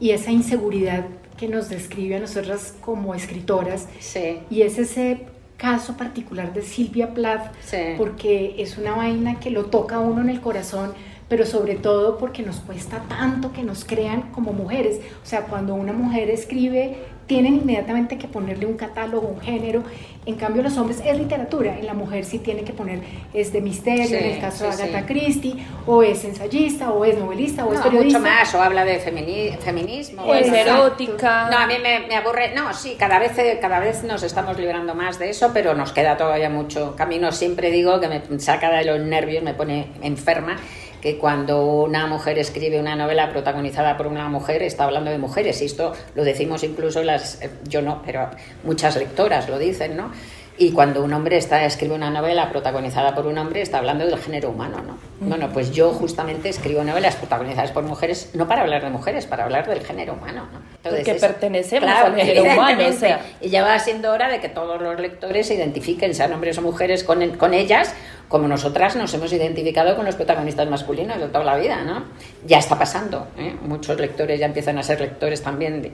y 0.00 0.10
esa 0.10 0.30
inseguridad 0.30 1.06
que 1.36 1.48
nos 1.48 1.68
describe 1.68 2.16
a 2.16 2.20
nosotras 2.20 2.74
como 2.80 3.14
escritoras. 3.14 3.88
Sí. 4.00 4.40
Y 4.50 4.62
es 4.62 4.78
ese 4.78 5.26
caso 5.56 5.96
particular 5.96 6.52
de 6.52 6.62
Silvia 6.62 7.14
Plath, 7.14 7.52
porque 7.96 8.56
es 8.58 8.78
una 8.78 8.94
vaina 8.94 9.40
que 9.40 9.50
lo 9.50 9.66
toca 9.66 9.96
a 9.96 10.00
uno 10.00 10.20
en 10.20 10.30
el 10.30 10.40
corazón 10.40 10.92
pero 11.28 11.44
sobre 11.44 11.74
todo 11.74 12.18
porque 12.18 12.42
nos 12.42 12.56
cuesta 12.60 13.04
tanto 13.08 13.52
que 13.52 13.62
nos 13.62 13.84
crean 13.84 14.22
como 14.32 14.52
mujeres. 14.52 15.00
O 15.22 15.26
sea, 15.26 15.42
cuando 15.42 15.74
una 15.74 15.92
mujer 15.92 16.30
escribe, 16.30 16.96
tienen 17.28 17.56
inmediatamente 17.56 18.16
que 18.16 18.26
ponerle 18.26 18.66
un 18.66 18.76
catálogo, 18.76 19.28
un 19.28 19.40
género. 19.40 19.84
En 20.26 20.34
cambio, 20.34 20.62
los 20.62 20.76
hombres 20.76 21.00
es 21.04 21.16
literatura, 21.16 21.78
en 21.78 21.86
la 21.86 21.94
mujer 21.94 22.24
sí 22.24 22.38
tiene 22.38 22.64
que 22.64 22.72
poner 22.72 23.00
es 23.32 23.52
de 23.52 23.60
misterio, 23.60 24.18
en 24.18 24.24
el 24.24 24.40
caso 24.40 24.64
de 24.64 24.70
Agatha 24.70 25.06
Christie, 25.06 25.54
o 25.86 26.02
es 26.02 26.24
ensayista, 26.24 26.90
o 26.90 27.04
es 27.04 27.16
novelista, 27.18 27.64
o 27.64 27.72
es 27.72 27.80
periodista. 27.80 28.18
mucho 28.18 28.30
más, 28.30 28.54
o 28.54 28.62
habla 28.62 28.84
de 28.84 28.98
feminismo. 28.98 30.22
O 30.24 30.34
es 30.34 30.48
erótica. 30.48 31.48
No, 31.50 31.58
a 31.58 31.66
mí 31.66 31.74
me, 31.82 32.00
me, 32.08 32.16
aburre. 32.16 32.52
No, 32.54 32.72
sí, 32.74 32.96
cada 32.98 33.18
vez, 33.18 33.32
cada 33.60 33.78
vez 33.78 34.02
nos 34.04 34.22
estamos 34.22 34.58
librando 34.58 34.94
más 34.94 35.18
de 35.18 35.30
eso, 35.30 35.50
pero 35.52 35.74
nos 35.74 35.92
queda 35.92 36.16
todavía 36.16 36.50
mucho 36.50 36.96
camino. 36.96 37.30
Siempre 37.30 37.70
digo 37.70 38.00
que 38.00 38.08
me 38.08 38.40
saca 38.40 38.70
de 38.70 38.84
los 38.84 39.00
nervios, 39.00 39.44
me 39.44 39.54
pone 39.54 39.88
enferma 40.02 40.56
que 41.00 41.18
cuando 41.18 41.64
una 41.64 42.06
mujer 42.06 42.38
escribe 42.38 42.80
una 42.80 42.96
novela 42.96 43.30
protagonizada 43.30 43.96
por 43.96 44.06
una 44.06 44.28
mujer 44.28 44.62
está 44.62 44.84
hablando 44.84 45.11
de 45.11 45.18
mujeres. 45.18 45.62
Y 45.62 45.66
esto 45.66 45.92
lo 46.14 46.24
decimos 46.24 46.64
incluso 46.64 47.02
las 47.02 47.42
eh, 47.42 47.50
yo 47.68 47.82
no 47.82 48.02
pero 48.04 48.30
muchas 48.64 48.96
lectoras 48.96 49.48
lo 49.48 49.58
dicen 49.58 49.96
no 49.96 50.11
y 50.58 50.72
cuando 50.72 51.04
un 51.04 51.12
hombre 51.12 51.37
está 51.37 51.64
escribe 51.64 51.94
una 51.94 52.11
novela 52.11 52.50
protagonizada 52.50 53.14
por 53.14 53.26
un 53.26 53.38
hombre 53.38 53.62
está 53.62 53.78
hablando 53.78 54.04
del 54.04 54.18
género 54.18 54.50
humano 54.50 54.82
no 54.82 54.98
bueno 55.20 55.50
pues 55.52 55.70
yo 55.70 55.92
justamente 55.92 56.48
escribo 56.48 56.82
novelas 56.82 57.16
protagonizadas 57.16 57.70
por 57.70 57.84
mujeres 57.84 58.30
no 58.34 58.48
para 58.48 58.62
hablar 58.62 58.82
de 58.82 58.90
mujeres 58.90 59.26
para 59.26 59.44
hablar 59.44 59.68
del 59.68 59.84
género 59.84 60.14
humano 60.14 60.48
¿no? 60.52 60.58
Entonces, 60.76 61.06
porque 61.06 61.20
pertenecemos 61.20 61.88
al 61.90 62.14
género 62.16 62.42
humano 62.42 62.88
o 62.88 62.92
sea. 62.92 63.20
y 63.40 63.50
ya 63.50 63.62
va 63.62 63.78
siendo 63.78 64.12
hora 64.12 64.28
de 64.28 64.40
que 64.40 64.48
todos 64.48 64.80
los 64.80 64.98
lectores 64.98 65.46
se 65.46 65.54
identifiquen 65.54 66.14
sean 66.14 66.32
hombres 66.32 66.58
o 66.58 66.62
mujeres 66.62 67.04
con, 67.04 67.37
con 67.37 67.54
ellas 67.54 67.94
como 68.28 68.46
nosotras 68.46 68.94
nos 68.94 69.12
hemos 69.14 69.32
identificado 69.32 69.96
con 69.96 70.04
los 70.04 70.14
protagonistas 70.14 70.68
masculinos 70.68 71.18
de 71.18 71.28
toda 71.28 71.44
la 71.44 71.56
vida, 71.56 71.82
¿no? 71.82 72.04
Ya 72.46 72.58
está 72.58 72.78
pasando, 72.78 73.28
¿eh? 73.38 73.56
muchos 73.62 73.98
lectores 73.98 74.38
ya 74.38 74.46
empiezan 74.46 74.78
a 74.78 74.82
ser 74.82 75.00
lectores 75.00 75.42
también 75.42 75.90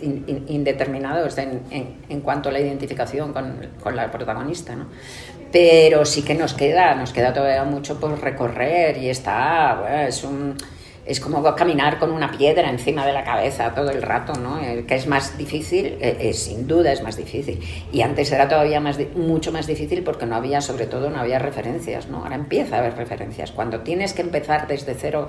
indeterminados 0.48 1.38
en, 1.38 1.62
en, 2.08 2.20
cuanto 2.20 2.48
a 2.48 2.52
la 2.52 2.60
identificación 2.60 3.32
con, 3.32 3.68
con, 3.82 3.94
la 3.94 4.10
protagonista, 4.10 4.74
¿no? 4.74 4.86
Pero 5.52 6.04
sí 6.04 6.22
que 6.22 6.34
nos 6.34 6.54
queda, 6.54 6.96
nos 6.96 7.12
queda 7.12 7.32
todavía 7.32 7.62
mucho 7.62 8.00
por 8.00 8.20
recorrer 8.20 8.98
y 8.98 9.08
está, 9.08 9.76
bueno, 9.80 10.00
es 10.08 10.24
un 10.24 10.56
es 11.06 11.20
como 11.20 11.42
caminar 11.54 11.98
con 11.98 12.10
una 12.10 12.30
piedra 12.30 12.70
encima 12.70 13.04
de 13.06 13.12
la 13.12 13.24
cabeza 13.24 13.74
todo 13.74 13.90
el 13.90 14.02
rato, 14.02 14.34
¿no? 14.34 14.60
Eh, 14.60 14.84
que 14.86 14.94
es 14.94 15.06
más 15.06 15.36
difícil, 15.36 15.98
eh, 16.00 16.32
sin 16.32 16.66
duda 16.66 16.92
es 16.92 17.02
más 17.02 17.16
difícil. 17.16 17.60
Y 17.92 18.00
antes 18.02 18.32
era 18.32 18.48
todavía 18.48 18.80
más, 18.80 18.98
mucho 19.14 19.52
más 19.52 19.66
difícil 19.66 20.02
porque 20.02 20.26
no 20.26 20.36
había, 20.36 20.60
sobre 20.60 20.86
todo, 20.86 21.10
no 21.10 21.20
había 21.20 21.38
referencias, 21.38 22.08
¿no? 22.08 22.18
Ahora 22.18 22.36
empieza 22.36 22.76
a 22.76 22.78
haber 22.78 22.96
referencias. 22.96 23.52
Cuando 23.52 23.80
tienes 23.80 24.14
que 24.14 24.22
empezar 24.22 24.66
desde 24.66 24.94
cero 24.94 25.28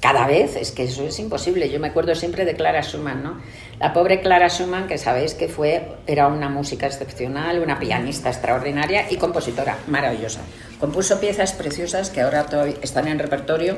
cada 0.00 0.26
vez, 0.26 0.56
es 0.56 0.72
que 0.72 0.84
eso 0.84 1.04
es 1.04 1.18
imposible. 1.18 1.68
Yo 1.68 1.78
me 1.78 1.88
acuerdo 1.88 2.14
siempre 2.14 2.44
de 2.46 2.54
Clara 2.54 2.82
Schumann, 2.82 3.22
¿no? 3.22 3.40
La 3.78 3.92
pobre 3.92 4.20
Clara 4.20 4.48
Schumann, 4.48 4.86
que 4.86 4.96
sabéis 4.96 5.34
que 5.34 5.48
fue, 5.48 5.88
era 6.06 6.28
una 6.28 6.48
música 6.48 6.86
excepcional, 6.86 7.60
una 7.60 7.78
pianista 7.78 8.30
extraordinaria 8.30 9.10
y 9.10 9.16
compositora 9.16 9.76
maravillosa. 9.88 10.40
Compuso 10.78 11.20
piezas 11.20 11.52
preciosas 11.52 12.08
que 12.08 12.22
ahora 12.22 12.46
están 12.80 13.08
en 13.08 13.18
repertorio 13.18 13.76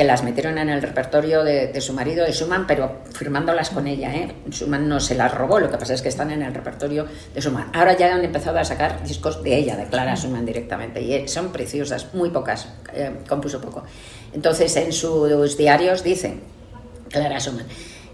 que 0.00 0.04
las 0.04 0.24
metieron 0.24 0.56
en 0.56 0.70
el 0.70 0.80
repertorio 0.80 1.44
de, 1.44 1.78
su 1.82 1.92
marido, 1.92 2.24
de 2.24 2.32
Schumann, 2.32 2.66
pero 2.66 3.02
firmándolas 3.12 3.68
con 3.68 3.86
ella. 3.86 4.14
¿eh? 4.14 4.34
Schumann 4.48 4.88
no 4.88 4.98
se 4.98 5.14
las 5.14 5.30
robó, 5.34 5.60
lo 5.60 5.70
que 5.70 5.76
pasa 5.76 5.92
es 5.92 6.00
que 6.00 6.08
están 6.08 6.30
en 6.30 6.40
el 6.40 6.54
repertorio 6.54 7.06
de 7.34 7.38
Schumann. 7.42 7.68
Ahora 7.74 7.94
ya 7.98 8.14
han 8.14 8.24
empezado 8.24 8.58
a 8.58 8.64
sacar 8.64 9.04
discos 9.04 9.42
de 9.42 9.54
ella, 9.54 9.76
de 9.76 9.84
Clara 9.88 10.16
Schumann 10.16 10.46
directamente, 10.46 11.02
y 11.02 11.28
son 11.28 11.52
preciosas, 11.52 12.14
muy 12.14 12.30
pocas, 12.30 12.66
eh, 12.94 13.12
compuso 13.28 13.60
poco. 13.60 13.82
Entonces 14.32 14.74
en 14.76 14.90
sus 14.94 15.58
diarios 15.58 16.02
dice, 16.02 16.38
Clara 17.10 17.38
Schumann, 17.38 17.66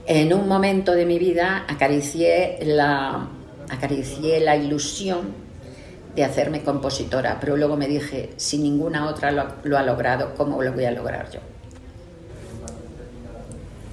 en 0.07 0.35
un 0.35 0.49
momento 0.49 0.91
de 0.91 1.07
mi 1.07 1.21
vida 1.21 1.67
acaricié 1.69 2.59
la, 2.65 3.29
acaricié 3.71 4.41
la 4.41 4.57
ilusión 4.57 5.35
de 6.17 6.25
hacerme 6.25 6.65
compositora, 6.65 7.39
pero 7.41 7.57
luego 7.57 7.77
me 7.77 7.87
dije, 7.87 8.31
si 8.39 8.59
ninguna 8.59 9.09
otra 9.09 9.31
lo 9.31 9.79
ha 9.79 9.83
logrado, 9.85 10.35
¿cómo 10.35 10.61
lo 10.61 10.73
voy 10.73 10.85
a 10.85 10.91
lograr 10.91 11.31
yo? 11.31 11.39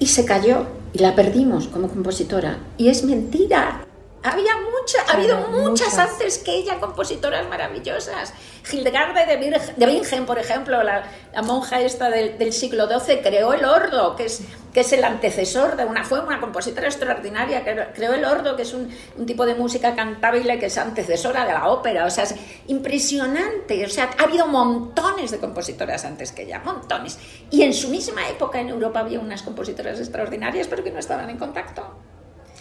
Y 0.04 0.06
se 0.06 0.26
cayó 0.26 0.66
y 0.92 0.98
la 0.98 1.14
perdimos 1.14 1.66
como 1.66 1.88
compositora. 1.88 2.58
Y 2.76 2.88
es 2.88 3.04
mentira. 3.04 3.86
Había 4.24 4.52
muchas, 4.56 5.06
ha 5.06 5.18
habido 5.18 5.36
muchas, 5.48 5.98
antes 5.98 6.38
que 6.38 6.54
ella, 6.54 6.80
compositoras 6.80 7.46
maravillosas. 7.46 8.32
Hildegarda 8.72 9.26
de, 9.26 9.36
de 9.76 9.86
Bingen, 9.86 10.24
por 10.24 10.38
ejemplo, 10.38 10.82
la, 10.82 11.04
monja 11.42 11.82
esta 11.82 12.08
del, 12.08 12.50
siglo 12.54 12.88
XII, 12.88 13.20
creó 13.20 13.52
el 13.52 13.66
ordo, 13.66 14.16
que 14.16 14.24
es, 14.24 14.40
que 14.72 14.80
es 14.80 14.90
el 14.94 15.04
antecesor 15.04 15.76
de 15.76 15.84
una, 15.84 16.04
fue 16.04 16.20
una 16.20 16.40
compositora 16.40 16.86
extraordinaria, 16.86 17.62
que 17.64 17.76
creó 17.94 18.14
el 18.14 18.24
ordo, 18.24 18.56
que 18.56 18.62
es 18.62 18.72
un, 18.72 18.88
un, 19.18 19.26
tipo 19.26 19.44
de 19.44 19.56
música 19.56 19.94
cantable 19.94 20.58
que 20.58 20.66
es 20.66 20.78
antecesora 20.78 21.44
de 21.44 21.52
la 21.52 21.68
ópera. 21.68 22.06
O 22.06 22.10
sea, 22.10 22.24
es 22.24 22.34
impresionante. 22.68 23.84
O 23.84 23.90
sea, 23.90 24.08
ha 24.16 24.22
habido 24.22 24.46
montones 24.46 25.32
de 25.32 25.38
compositoras 25.38 26.02
antes 26.06 26.32
que 26.32 26.44
ella, 26.44 26.62
montones. 26.64 27.18
Y 27.50 27.60
en 27.60 27.74
su 27.74 27.90
misma 27.90 28.26
época 28.30 28.58
en 28.58 28.70
Europa 28.70 29.00
había 29.00 29.20
unas 29.20 29.42
compositoras 29.42 29.98
extraordinarias, 29.98 30.66
pero 30.66 30.82
que 30.82 30.90
no 30.90 30.98
estaban 30.98 31.28
en 31.28 31.36
contacto. 31.36 31.94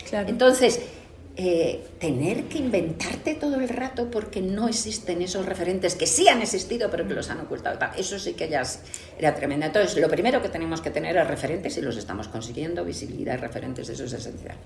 Claro. 0.10 0.28
Entonces, 0.28 0.82
eh, 1.36 1.84
tener 2.00 2.44
que 2.44 2.60
inventarte 2.60 3.34
todo 3.34 3.56
el 3.56 3.68
rato 3.68 4.12
porque 4.12 4.40
no 4.40 4.68
existen 4.68 5.22
esos 5.24 5.48
referentes 5.48 5.96
que 5.96 6.06
sí 6.06 6.28
han 6.28 6.44
existido 6.44 6.92
pero 6.92 7.08
que 7.08 7.16
los 7.16 7.30
han 7.32 7.40
ocultado. 7.40 7.80
Eso 7.98 8.20
sí 8.20 8.34
que 8.34 8.50
ya 8.50 8.62
era 9.18 9.34
tremendo. 9.34 9.66
Entonces, 9.66 9.98
lo 10.00 10.10
primero 10.10 10.44
que 10.44 10.50
tenemos 10.50 10.82
que 10.82 10.92
tener 10.92 11.18
es 11.18 11.28
referentes 11.28 11.76
y 11.78 11.82
los 11.82 11.98
estamos 11.98 12.28
consiguiendo, 12.28 12.86
visibilidad 12.86 13.40
referentes, 13.40 13.90
eso 13.90 14.04
es 14.04 14.14
esencial. 14.14 14.58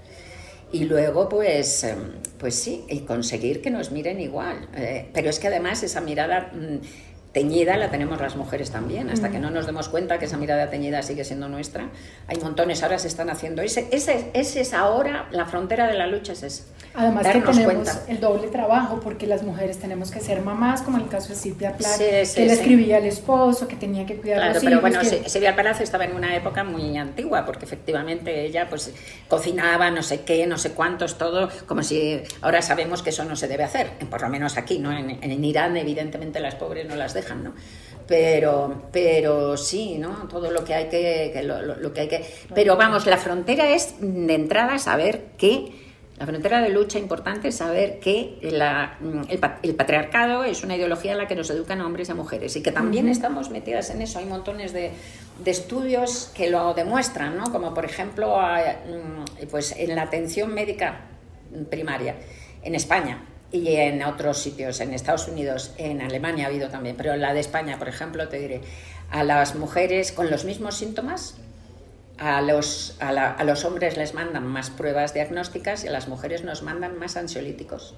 Y 0.71 0.83
luego, 0.83 1.29
pues, 1.29 1.85
em, 1.85 2.15
pues 2.37 2.55
sí, 2.55 2.83
y 2.89 2.99
conseguir 2.99 3.61
que 3.61 3.69
nos 3.69 3.91
miren 3.91 4.19
igual. 4.19 4.67
Eh, 4.75 5.09
pero 5.13 5.29
es 5.29 5.39
que 5.39 5.47
además 5.47 5.81
esa 5.83 6.01
mirada 6.01 6.51
mm, 6.53 6.79
teñida 7.31 7.77
la 7.77 7.89
tenemos 7.89 8.19
las 8.19 8.35
mujeres 8.35 8.71
también, 8.71 9.09
hasta 9.09 9.29
que 9.29 9.39
no 9.39 9.49
nos 9.49 9.65
demos 9.65 9.89
cuenta 9.89 10.17
que 10.17 10.25
esa 10.25 10.37
mirada 10.37 10.69
teñida 10.69 11.01
sigue 11.03 11.23
siendo 11.23 11.47
nuestra. 11.47 11.89
Hay 12.27 12.37
montones, 12.37 12.83
ahora 12.83 12.97
se 12.99 13.07
están 13.07 13.29
haciendo. 13.29 13.61
Ese, 13.61 13.87
ese, 13.91 14.31
ese 14.33 14.61
es 14.61 14.73
ahora, 14.73 15.27
la 15.31 15.45
frontera 15.45 15.87
de 15.87 15.93
la 15.93 16.07
lucha 16.07 16.33
es 16.33 16.43
esa. 16.43 16.63
Además 16.95 17.27
que 17.27 17.41
tenemos 17.41 17.99
el 18.07 18.19
doble 18.19 18.47
trabajo, 18.47 18.99
porque 18.99 19.27
las 19.27 19.43
mujeres 19.43 19.77
tenemos 19.77 20.09
que 20.09 20.19
ser 20.19 20.41
mamás, 20.41 20.81
como 20.81 20.97
en 20.97 21.03
el 21.03 21.09
caso 21.09 21.29
de 21.29 21.35
Silvia 21.35 21.77
Plath, 21.77 21.97
que 21.99 22.45
le 22.45 22.53
escribía 22.53 22.97
al 22.97 23.05
esposo, 23.05 23.67
que 23.67 23.75
tenía 23.75 24.05
que 24.05 24.15
cuidar 24.15 24.41
a 24.41 24.53
los 24.53 24.63
pero 24.63 24.79
hijos. 24.79 24.81
bueno, 24.81 24.99
Silvia 25.03 25.55
Plath 25.55 25.81
estaba 25.81 26.05
en 26.05 26.15
una 26.15 26.35
época 26.35 26.63
muy 26.63 26.97
antigua, 26.97 27.45
porque 27.45 27.65
efectivamente 27.65 28.45
ella 28.45 28.67
pues 28.67 28.93
cocinaba 29.27 29.91
no 29.91 30.01
sé 30.01 30.21
qué, 30.21 30.47
no 30.47 30.57
sé 30.57 30.71
cuántos, 30.71 31.19
todo, 31.19 31.49
como 31.67 31.83
si 31.83 32.21
ahora 32.41 32.63
sabemos 32.63 33.03
que 33.03 33.11
eso 33.11 33.25
no 33.25 33.35
se 33.35 33.47
debe 33.47 33.63
hacer, 33.63 33.91
por 34.09 34.21
lo 34.21 34.29
menos 34.29 34.57
aquí, 34.57 34.79
¿no? 34.79 34.91
En, 34.91 35.19
en 35.21 35.45
Irán 35.45 35.77
evidentemente 35.77 36.39
las 36.39 36.55
pobres 36.55 36.87
no 36.87 36.95
las 36.95 37.13
dejan 37.17 37.43
¿no? 37.43 37.53
Pero, 38.07 38.83
pero 38.91 39.57
sí, 39.57 39.97
¿no? 39.97 40.27
Todo 40.29 40.49
lo 40.49 40.63
que 40.63 40.73
hay 40.73 40.87
que, 40.87 41.43
lo, 41.43 41.93
que 41.93 42.01
hay 42.01 42.07
que. 42.07 42.25
Pero 42.55 42.77
vamos, 42.77 43.05
la 43.05 43.17
frontera 43.17 43.69
es 43.71 43.95
de 43.99 44.33
entrada 44.33 44.79
saber 44.79 45.31
que 45.37 45.87
la 46.17 46.25
frontera 46.25 46.61
de 46.61 46.69
lucha 46.69 46.97
importante 46.97 47.49
es 47.49 47.57
saber 47.57 47.99
que 47.99 48.39
la, 48.41 48.97
el, 49.61 49.75
patriarcado 49.75 50.45
es 50.45 50.63
una 50.63 50.77
ideología 50.77 51.11
en 51.11 51.17
la 51.17 51.27
que 51.27 51.35
nos 51.35 51.49
educan 51.49 51.81
a 51.81 51.85
hombres 51.85 52.07
y 52.07 52.11
a 52.13 52.15
mujeres 52.15 52.55
y 52.55 52.63
que 52.63 52.71
también 52.71 53.09
estamos 53.09 53.49
metidas 53.51 53.89
en 53.89 54.01
eso. 54.01 54.19
Hay 54.19 54.25
montones 54.25 54.71
de, 54.71 54.93
de, 55.43 55.51
estudios 55.51 56.31
que 56.33 56.49
lo 56.49 56.73
demuestran, 56.73 57.37
¿no? 57.37 57.51
como 57.51 57.73
por 57.73 57.85
ejemplo 57.85 58.39
mm, 58.39 59.47
pues 59.51 59.75
en 59.77 59.95
la 59.95 60.03
atención 60.03 60.53
médica 60.53 61.01
primaria 61.69 62.15
en 62.63 62.73
España 62.73 63.21
y 63.51 63.75
en 63.75 64.03
otros 64.03 64.39
sitios, 64.39 64.79
en 64.81 64.93
Estados 64.93 65.27
Unidos, 65.27 65.73
en 65.77 66.01
Alemania 66.01 66.45
ha 66.45 66.47
habido 66.49 66.69
también, 66.69 66.95
pero 66.97 67.13
en 67.13 67.21
la 67.21 67.33
de 67.33 67.39
España, 67.39 67.77
por 67.77 67.87
ejemplo, 67.87 68.27
te 68.27 68.39
diré, 68.39 68.61
a 69.09 69.23
las 69.23 69.55
mujeres 69.55 70.11
con 70.11 70.29
los 70.29 70.43
mismos 70.43 70.75
síntomas, 70.75 71.35
a 72.17 72.41
los, 72.41 72.97
a, 72.99 73.43
los 73.43 73.63
hombres 73.63 73.95
les 73.95 74.13
mandan 74.13 74.45
más 74.45 74.69
pruebas 74.69 75.13
diagnósticas 75.13 75.83
y 75.83 75.87
a 75.87 75.91
las 75.91 76.07
mujeres 76.07 76.43
nos 76.43 76.63
mandan 76.63 76.97
más 76.97 77.15
ansiolíticos. 77.15 77.95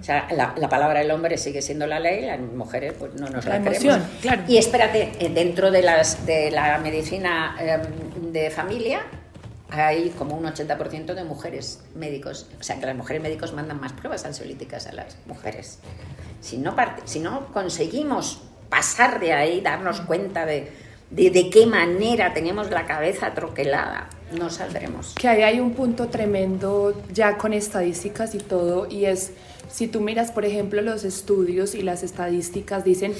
O 0.00 0.02
sea, 0.02 0.26
la, 0.32 0.68
palabra 0.68 1.00
del 1.00 1.10
hombre 1.10 1.36
sigue 1.36 1.60
siendo 1.60 1.86
la 1.86 2.00
ley, 2.00 2.24
las 2.24 2.40
mujeres 2.40 2.94
pues 2.98 3.14
no 3.14 3.28
nos 3.28 3.44
la, 3.44 3.58
la 3.58 4.00
Claro. 4.22 4.42
Y 4.48 4.56
espérate, 4.56 5.12
eh, 5.20 5.28
dentro 5.28 5.70
de, 5.70 5.82
las, 5.82 6.24
de 6.24 6.50
la 6.50 6.78
medicina 6.78 7.54
em, 7.60 8.32
de 8.32 8.50
familia 8.50 9.02
hay 9.74 10.10
como 10.10 10.36
un 10.36 10.44
80% 10.44 11.14
de 11.14 11.24
mujeres 11.24 11.80
médicos. 11.94 12.48
O 12.60 12.62
sea, 12.62 12.78
que 12.78 12.86
las 12.86 12.96
mujeres 12.96 13.22
médicos 13.22 13.52
mandan 13.52 13.80
más 13.80 13.92
pruebas 13.92 14.24
ansiolíticas 14.24 14.86
a 14.86 14.92
las 14.92 15.16
mujeres. 15.26 15.78
Si 16.40 16.58
no, 16.58 16.74
si 17.04 17.20
no 17.20 17.46
conseguimos 17.52 18.42
pasar 18.68 19.20
de 19.20 19.32
ahí, 19.32 19.60
darnos 19.60 20.00
cuenta 20.00 20.46
de, 20.46 20.70
de, 21.10 21.50
qué 21.50 21.66
manera 21.66 22.34
tenemos 22.34 22.70
la 22.70 22.86
cabeza 22.86 23.32
troquelada, 23.34 24.08
no 24.36 24.50
saldremos. 24.50 25.14
Que 25.14 25.28
ahí 25.28 25.42
hay 25.42 25.60
un 25.60 25.72
punto 25.74 26.08
tremendo 26.08 27.00
ya 27.12 27.38
con 27.38 27.52
estadísticas 27.52 28.34
y 28.34 28.38
todo, 28.38 28.88
y 28.90 29.04
es, 29.04 29.32
si 29.70 29.86
tú 29.86 30.00
miras, 30.00 30.32
por 30.32 30.44
ejemplo, 30.44 30.82
los 30.82 31.04
estudios 31.04 31.74
y 31.74 31.82
las 31.82 32.02
estadísticas 32.02 32.84
dicen 32.84 33.14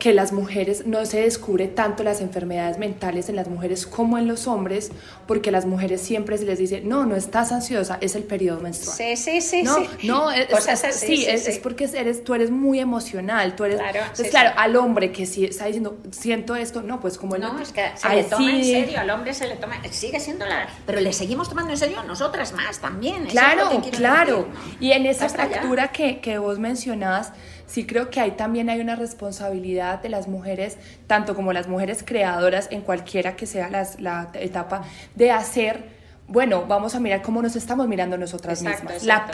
que 0.00 0.14
las 0.14 0.32
mujeres 0.32 0.86
no 0.86 1.04
se 1.04 1.20
descubre 1.20 1.68
tanto 1.68 2.02
las 2.02 2.22
enfermedades 2.22 2.78
mentales 2.78 3.28
en 3.28 3.36
las 3.36 3.48
mujeres 3.48 3.86
como 3.86 4.16
en 4.16 4.26
los 4.26 4.48
hombres, 4.48 4.90
porque 5.26 5.50
a 5.50 5.52
las 5.52 5.66
mujeres 5.66 6.00
siempre 6.00 6.38
se 6.38 6.46
les 6.46 6.58
dice, 6.58 6.80
no, 6.80 7.04
no 7.04 7.16
estás 7.16 7.52
ansiosa, 7.52 7.98
es 8.00 8.16
el 8.16 8.24
periodo 8.24 8.60
menstrual. 8.60 8.96
Sí, 8.96 9.16
sí, 9.16 9.40
sí. 9.42 9.62
No, 9.62 9.76
sí. 9.76 10.08
no, 10.08 10.30
es, 10.30 10.48
sí, 10.94 11.26
es, 11.28 11.58
porque 11.58 11.84
eres, 11.94 12.24
tú 12.24 12.34
eres 12.34 12.50
muy 12.50 12.80
emocional, 12.80 13.54
tú 13.54 13.64
eres... 13.64 13.78
Claro, 13.78 14.00
entonces, 14.00 14.30
claro, 14.30 14.52
al 14.56 14.74
hombre 14.76 15.12
que 15.12 15.26
sí 15.26 15.44
está 15.44 15.66
diciendo, 15.66 15.98
siento 16.10 16.56
esto, 16.56 16.82
no, 16.82 16.98
pues 16.98 17.18
como... 17.18 17.36
No, 17.36 17.60
es 17.60 17.70
que 17.70 17.90
se 17.94 18.08
le 18.08 18.24
toma 18.24 18.50
en 18.50 18.64
serio, 18.64 19.00
al 19.00 19.10
hombre 19.10 19.34
se 19.34 19.46
le 19.46 19.56
toma, 19.56 19.82
sigue 19.90 20.18
siendo 20.18 20.46
la... 20.46 20.66
Pero 20.86 21.00
le 21.00 21.12
seguimos 21.12 21.50
tomando 21.50 21.72
en 21.72 21.78
serio 21.78 22.02
nosotras 22.04 22.54
más 22.54 22.78
también. 22.78 23.26
Claro, 23.26 23.82
claro. 23.92 24.48
Y 24.80 24.92
en 24.92 25.04
esa 25.04 25.28
fractura 25.28 25.88
que, 25.88 26.20
que 26.20 26.38
vos 26.38 26.58
mencionabas, 26.58 27.34
sí 27.70 27.86
creo 27.86 28.10
que 28.10 28.20
ahí 28.20 28.32
también 28.32 28.68
hay 28.68 28.80
una 28.80 28.96
responsabilidad 28.96 29.89
de 29.98 30.08
las 30.08 30.28
mujeres, 30.28 30.78
tanto 31.06 31.34
como 31.34 31.52
las 31.52 31.68
mujeres 31.68 32.02
creadoras 32.04 32.68
en 32.70 32.82
cualquiera 32.82 33.36
que 33.36 33.46
sea 33.46 33.68
la 33.98 34.30
etapa, 34.34 34.82
de 35.14 35.30
hacer 35.30 36.00
bueno, 36.30 36.64
vamos 36.68 36.94
a 36.94 37.00
mirar 37.00 37.22
cómo 37.22 37.42
nos 37.42 37.56
estamos 37.56 37.88
mirando 37.88 38.16
nosotras 38.16 38.62
mismas. 38.62 39.02
la 39.02 39.28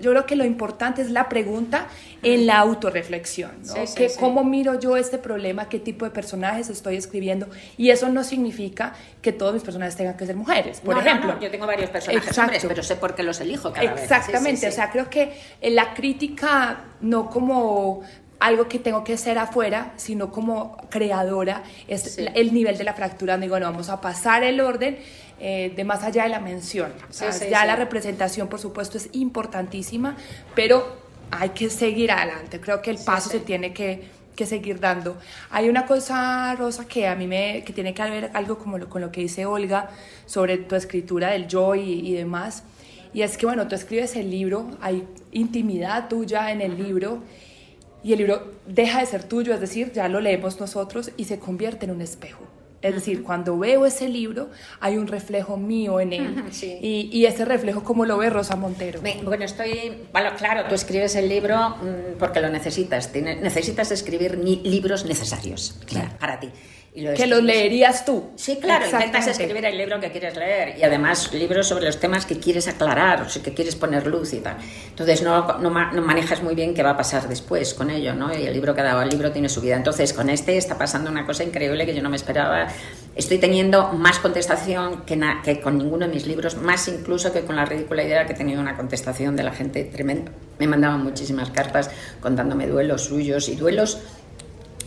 Yo 0.00 0.12
creo 0.12 0.24
que 0.24 0.34
lo 0.34 0.46
importante 0.46 1.02
es 1.02 1.10
la 1.10 1.28
pregunta 1.28 1.88
en 2.22 2.46
la 2.46 2.56
autorreflexión, 2.56 3.50
¿no? 3.66 3.74
que, 3.94 4.10
¿Cómo 4.18 4.44
miro 4.44 4.80
yo 4.80 4.96
este 4.96 5.18
problema? 5.18 5.68
¿Qué 5.68 5.78
tipo 5.78 6.06
de 6.06 6.10
personajes 6.10 6.70
estoy 6.70 6.96
escribiendo? 6.96 7.48
Y 7.76 7.90
eso 7.90 8.08
no 8.08 8.24
significa 8.24 8.94
que 9.20 9.30
todos 9.32 9.52
mis 9.52 9.62
personajes 9.62 9.94
tengan 9.94 10.16
que 10.16 10.24
ser 10.24 10.36
mujeres, 10.36 10.80
por 10.80 10.96
ejemplo. 10.96 11.38
yo 11.38 11.50
tengo 11.50 11.66
varios 11.66 11.90
personajes 11.90 12.38
hombres, 12.38 12.64
pero 12.66 12.82
sé 12.82 12.96
por 12.96 13.14
qué 13.14 13.22
los 13.22 13.38
elijo 13.42 13.70
cada 13.70 13.92
Exactamente, 13.92 14.68
o 14.68 14.72
sea, 14.72 14.90
creo 14.90 15.10
que 15.10 15.38
la 15.60 15.92
crítica 15.92 16.84
no 17.02 17.28
como 17.28 18.00
algo 18.40 18.68
que 18.68 18.78
tengo 18.78 19.02
que 19.04 19.16
ser 19.16 19.38
afuera, 19.38 19.92
sino 19.96 20.30
como 20.30 20.76
creadora, 20.90 21.64
es 21.88 22.18
el 22.18 22.54
nivel 22.54 22.78
de 22.78 22.84
la 22.84 22.94
fractura. 22.94 23.36
Digo, 23.36 23.58
no, 23.58 23.66
vamos 23.66 23.88
a 23.88 24.00
pasar 24.00 24.44
el 24.44 24.60
orden 24.60 24.98
eh, 25.40 25.72
de 25.74 25.84
más 25.84 26.02
allá 26.04 26.24
de 26.24 26.28
la 26.28 26.40
mención. 26.40 26.92
ya 27.50 27.64
la 27.64 27.76
representación, 27.76 28.48
por 28.48 28.60
supuesto, 28.60 28.96
es 28.96 29.08
importantísima, 29.12 30.16
pero 30.54 30.96
hay 31.30 31.50
que 31.50 31.68
seguir 31.68 32.12
adelante. 32.12 32.60
Creo 32.60 32.80
que 32.80 32.90
el 32.90 32.98
paso 32.98 33.28
se 33.28 33.40
tiene 33.40 33.72
que, 33.72 34.08
que, 34.36 34.46
seguir 34.46 34.78
dando. 34.78 35.16
Hay 35.50 35.68
una 35.68 35.84
cosa, 35.84 36.54
Rosa, 36.56 36.86
que 36.86 37.08
a 37.08 37.16
mí 37.16 37.26
me 37.26 37.64
que 37.64 37.72
tiene 37.72 37.92
que 37.92 38.02
ver 38.04 38.30
algo 38.34 38.56
como 38.58 38.78
con 38.88 39.02
lo 39.02 39.10
que 39.10 39.22
dice 39.22 39.46
Olga 39.46 39.90
sobre 40.26 40.58
tu 40.58 40.76
escritura 40.76 41.30
del 41.30 41.48
yo 41.48 41.74
y, 41.74 42.08
y 42.08 42.14
demás. 42.14 42.62
Y 43.12 43.22
es 43.22 43.36
que, 43.36 43.46
bueno, 43.46 43.66
tú 43.66 43.74
escribes 43.74 44.14
el 44.16 44.30
libro, 44.30 44.70
hay 44.80 45.06
intimidad 45.32 46.08
tuya 46.08 46.52
en 46.52 46.60
el 46.60 46.76
libro 46.76 47.22
y 48.02 48.12
el 48.12 48.18
libro 48.18 48.52
deja 48.66 49.00
de 49.00 49.06
ser 49.06 49.24
tuyo, 49.24 49.54
es 49.54 49.60
decir, 49.60 49.92
ya 49.92 50.08
lo 50.08 50.20
leemos 50.20 50.60
nosotros 50.60 51.12
y 51.16 51.24
se 51.24 51.38
convierte 51.38 51.86
en 51.86 51.92
un 51.92 52.00
espejo. 52.00 52.44
Es 52.80 52.94
decir, 52.94 53.22
cuando 53.22 53.58
veo 53.58 53.86
ese 53.86 54.08
libro, 54.08 54.50
hay 54.80 54.96
un 54.96 55.06
reflejo 55.06 55.56
mío 55.56 56.00
en 56.00 56.12
él. 56.12 56.44
y, 56.62 57.10
y, 57.12 57.26
ese 57.26 57.44
reflejo, 57.44 57.82
¿cómo 57.82 58.04
lo 58.04 58.18
ve 58.18 58.30
Rosa 58.30 58.56
Montero? 58.56 59.00
Bueno, 59.00 59.44
estoy. 59.44 60.04
Bueno, 60.12 60.30
claro, 60.36 60.68
tú 60.68 60.74
escribes 60.74 61.16
el 61.16 61.28
libro 61.28 61.70
mm, 61.70 62.18
porque 62.18 62.40
lo 62.40 62.48
necesitas. 62.48 63.12
necesitas 63.14 63.90
escribir 63.90 64.38
libros 64.38 65.04
necesarios 65.04 65.80
para 66.18 66.38
ti 66.38 66.50
que 67.16 67.26
los 67.26 67.42
leerías 67.42 68.04
tú. 68.04 68.30
Sí, 68.36 68.58
claro, 68.60 68.86
intentas 68.86 69.26
escribir 69.26 69.64
el 69.64 69.76
libro 69.76 70.00
que 70.00 70.10
quieres 70.10 70.36
leer 70.36 70.78
y 70.78 70.82
además 70.82 71.32
libros 71.32 71.68
sobre 71.68 71.84
los 71.84 72.00
temas 72.00 72.26
que 72.26 72.38
quieres 72.38 72.66
aclarar, 72.66 73.22
o 73.22 73.28
sea, 73.28 73.42
que 73.42 73.54
quieres 73.54 73.76
poner 73.76 74.06
luz 74.06 74.32
y 74.32 74.40
tal. 74.40 74.56
Entonces 74.88 75.22
no, 75.22 75.58
no, 75.58 75.70
manejas 75.70 76.42
muy 76.42 76.54
bien 76.54 76.74
qué 76.74 76.82
va 76.82 76.90
a 76.90 76.96
pasar 76.96 77.28
después 77.28 77.74
con 77.74 77.90
ello, 77.90 78.14
¿no? 78.14 78.36
Y 78.36 78.46
el 78.46 78.52
libro 78.52 78.74
que 78.74 78.80
ha 78.80 78.84
dado 78.84 79.02
el 79.02 79.10
libro 79.10 79.30
tiene 79.30 79.48
su 79.48 79.60
vida. 79.60 79.76
Entonces 79.76 80.12
con 80.12 80.28
este 80.30 80.56
está 80.56 80.76
pasando 80.76 81.10
una 81.10 81.24
cosa 81.24 81.44
increíble 81.44 81.86
que 81.86 81.94
yo 81.94 82.02
no 82.02 82.10
me 82.10 82.16
esperaba. 82.16 82.67
Estoy 83.14 83.38
teniendo 83.38 83.92
más 83.92 84.20
contestación 84.20 85.02
que, 85.02 85.20
que 85.42 85.60
con 85.60 85.76
ninguno 85.78 86.06
de 86.06 86.14
mis 86.14 86.26
libros, 86.26 86.56
más 86.56 86.86
incluso 86.86 87.32
que 87.32 87.42
con 87.42 87.56
la 87.56 87.64
ridícula 87.64 88.04
idea 88.04 88.26
que 88.26 88.32
he 88.32 88.36
tenido 88.36 88.60
una 88.60 88.76
contestación 88.76 89.34
de 89.34 89.42
la 89.42 89.52
gente 89.52 89.84
tremenda. 89.84 90.30
Me 90.58 90.68
mandaban 90.68 91.02
muchísimas 91.02 91.50
cartas 91.50 91.90
contándome 92.20 92.68
duelos 92.68 93.04
suyos 93.04 93.48
y 93.48 93.56
duelos 93.56 93.98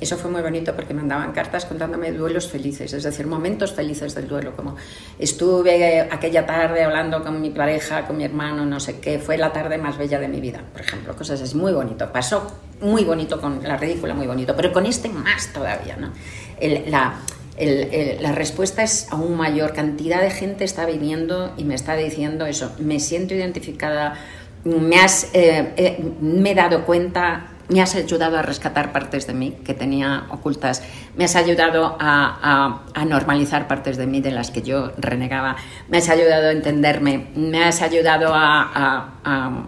eso 0.01 0.17
fue 0.17 0.31
muy 0.31 0.41
bonito 0.41 0.75
porque 0.75 0.95
mandaban 0.95 1.31
cartas 1.31 1.65
contándome 1.65 2.11
duelos 2.11 2.47
felices, 2.47 2.91
es 2.91 3.03
decir, 3.03 3.27
momentos 3.27 3.71
felices 3.71 4.15
del 4.15 4.27
duelo, 4.27 4.55
como 4.55 4.75
estuve 5.19 6.01
aquella 6.09 6.43
tarde 6.43 6.83
hablando 6.83 7.23
con 7.23 7.39
mi 7.39 7.51
pareja, 7.51 8.07
con 8.07 8.17
mi 8.17 8.23
hermano, 8.23 8.65
no 8.65 8.79
sé 8.79 8.99
qué, 8.99 9.19
fue 9.19 9.37
la 9.37 9.53
tarde 9.53 9.77
más 9.77 9.99
bella 9.99 10.19
de 10.19 10.27
mi 10.27 10.41
vida, 10.41 10.59
por 10.71 10.81
ejemplo, 10.81 11.15
cosas 11.15 11.39
así, 11.39 11.55
muy 11.55 11.71
bonito, 11.71 12.11
pasó 12.11 12.51
muy 12.81 13.03
bonito 13.03 13.39
con 13.39 13.61
la 13.61 13.77
ridícula, 13.77 14.15
muy 14.15 14.25
bonito, 14.25 14.55
pero 14.55 14.73
con 14.73 14.87
este 14.87 15.07
más 15.07 15.53
todavía, 15.53 15.95
¿no? 15.97 16.11
la, 16.87 17.19
la 17.57 18.31
respuesta 18.31 18.83
es 18.83 19.07
aún 19.11 19.35
mayor, 19.35 19.73
cantidad 19.73 20.21
de 20.21 20.31
gente 20.31 20.63
está 20.63 20.85
viniendo 20.85 21.53
y 21.57 21.63
me 21.63 21.75
está 21.75 21.95
diciendo 21.95 22.45
eso, 22.45 22.73
me 22.79 22.99
siento 22.99 23.33
identificada, 23.33 24.15
me, 24.63 24.97
has, 24.97 25.29
eh, 25.33 25.73
eh, 25.77 26.03
me 26.21 26.51
he 26.51 26.55
dado 26.55 26.85
cuenta 26.85 27.51
me 27.71 27.81
has 27.81 27.95
ayudado 27.95 28.37
a 28.37 28.41
rescatar 28.41 28.91
partes 28.91 29.27
de 29.27 29.33
mí 29.33 29.51
que 29.63 29.73
tenía 29.73 30.25
ocultas, 30.29 30.83
me 31.15 31.23
has 31.23 31.35
ayudado 31.37 31.95
a, 31.99 32.81
normalizar 33.07 33.67
partes 33.67 33.97
de 33.97 34.07
mí 34.07 34.19
de 34.19 34.31
las 34.31 34.51
que 34.51 34.61
yo 34.61 34.91
renegaba, 34.97 35.55
me 35.87 35.97
has 35.97 36.09
ayudado 36.09 36.49
a 36.49 36.51
entenderme, 36.51 37.27
me 37.35 37.63
has 37.63 37.81
ayudado 37.81 38.33
a, 38.35 39.67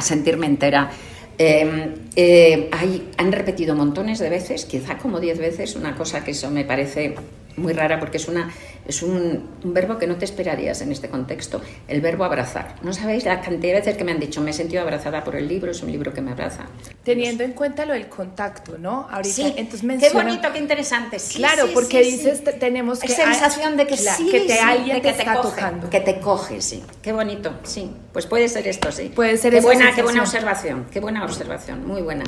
sentirme 0.00 0.46
entera. 0.46 0.90
Em, 1.38 1.94
eh, 2.16 2.70
han 3.16 3.32
repetido 3.32 3.74
montones 3.74 4.18
de 4.18 4.28
veces, 4.28 4.64
quizá 4.64 4.98
como 4.98 5.20
diez 5.20 5.38
veces, 5.38 5.76
una 5.76 5.94
cosa 5.94 6.24
que 6.24 6.32
eso 6.32 6.50
me 6.50 6.64
parece 6.64 7.14
muy 7.56 7.72
rara 7.72 7.98
porque 8.00 8.16
es 8.16 8.28
una 8.28 8.50
es 8.86 9.02
un, 9.02 9.48
verbo 9.64 9.98
que 9.98 10.06
no 10.06 10.16
te 10.16 10.24
esperarías 10.24 10.80
en 10.80 10.92
este 10.92 11.08
contexto, 11.08 11.60
el 11.88 12.00
verbo 12.00 12.24
abrazar. 12.24 12.76
No 12.82 12.92
sabéis 12.92 13.24
la 13.24 13.40
cantidad 13.40 13.74
de 13.74 13.80
veces 13.80 13.96
que 13.96 14.04
me 14.04 14.12
han 14.12 14.20
dicho, 14.20 14.40
me 14.40 14.50
he 14.50 14.54
sentido 14.54 14.82
abrazada 14.82 15.22
por 15.22 15.36
el 15.36 15.46
libro, 15.46 15.70
es 15.70 15.82
un 15.82 15.92
libro 15.92 16.12
que 16.12 16.20
me 16.20 16.32
abraza. 16.32 16.66
Teniendo 17.04 17.44
en 17.44 17.52
cuenta 17.52 17.86
lo 17.86 17.92
del 17.94 18.08
contacto, 18.08 18.78
¿no? 18.78 19.08
Ahorita, 19.10 19.34
sí, 19.34 19.54
entonces 19.56 19.84
menciona... 19.84 20.12
qué 20.12 20.24
bonito, 20.24 20.52
qué 20.52 20.58
interesante. 20.58 21.18
claro, 21.34 21.68
porque 21.72 22.02
dices, 22.02 22.42
tenemos 22.58 23.00
que... 23.00 23.08
sensación 23.08 23.76
de 23.76 23.86
que 23.86 23.96
sí, 23.96 24.28
que 24.30 24.40
te, 24.40 24.58
alguien 24.58 25.00
te, 25.00 25.10
está 25.10 25.40
tocando. 25.40 25.88
Que 25.88 26.00
te 26.00 26.18
coge, 26.20 26.60
sí. 26.60 26.82
Qué 27.00 27.12
bonito, 27.12 27.54
sí. 27.62 27.90
Pues 28.12 28.26
puede 28.26 28.48
ser 28.48 28.66
esto, 28.66 28.90
sí. 28.90 29.10
Puede 29.14 29.36
ser 29.36 29.52
qué 29.52 29.60
buena, 29.60 29.94
qué 29.94 30.02
buena 30.02 30.22
observación, 30.22 30.86
qué 30.90 31.00
buena 31.00 31.24
observación, 31.24 31.86
muy 31.86 32.02
buena. 32.02 32.24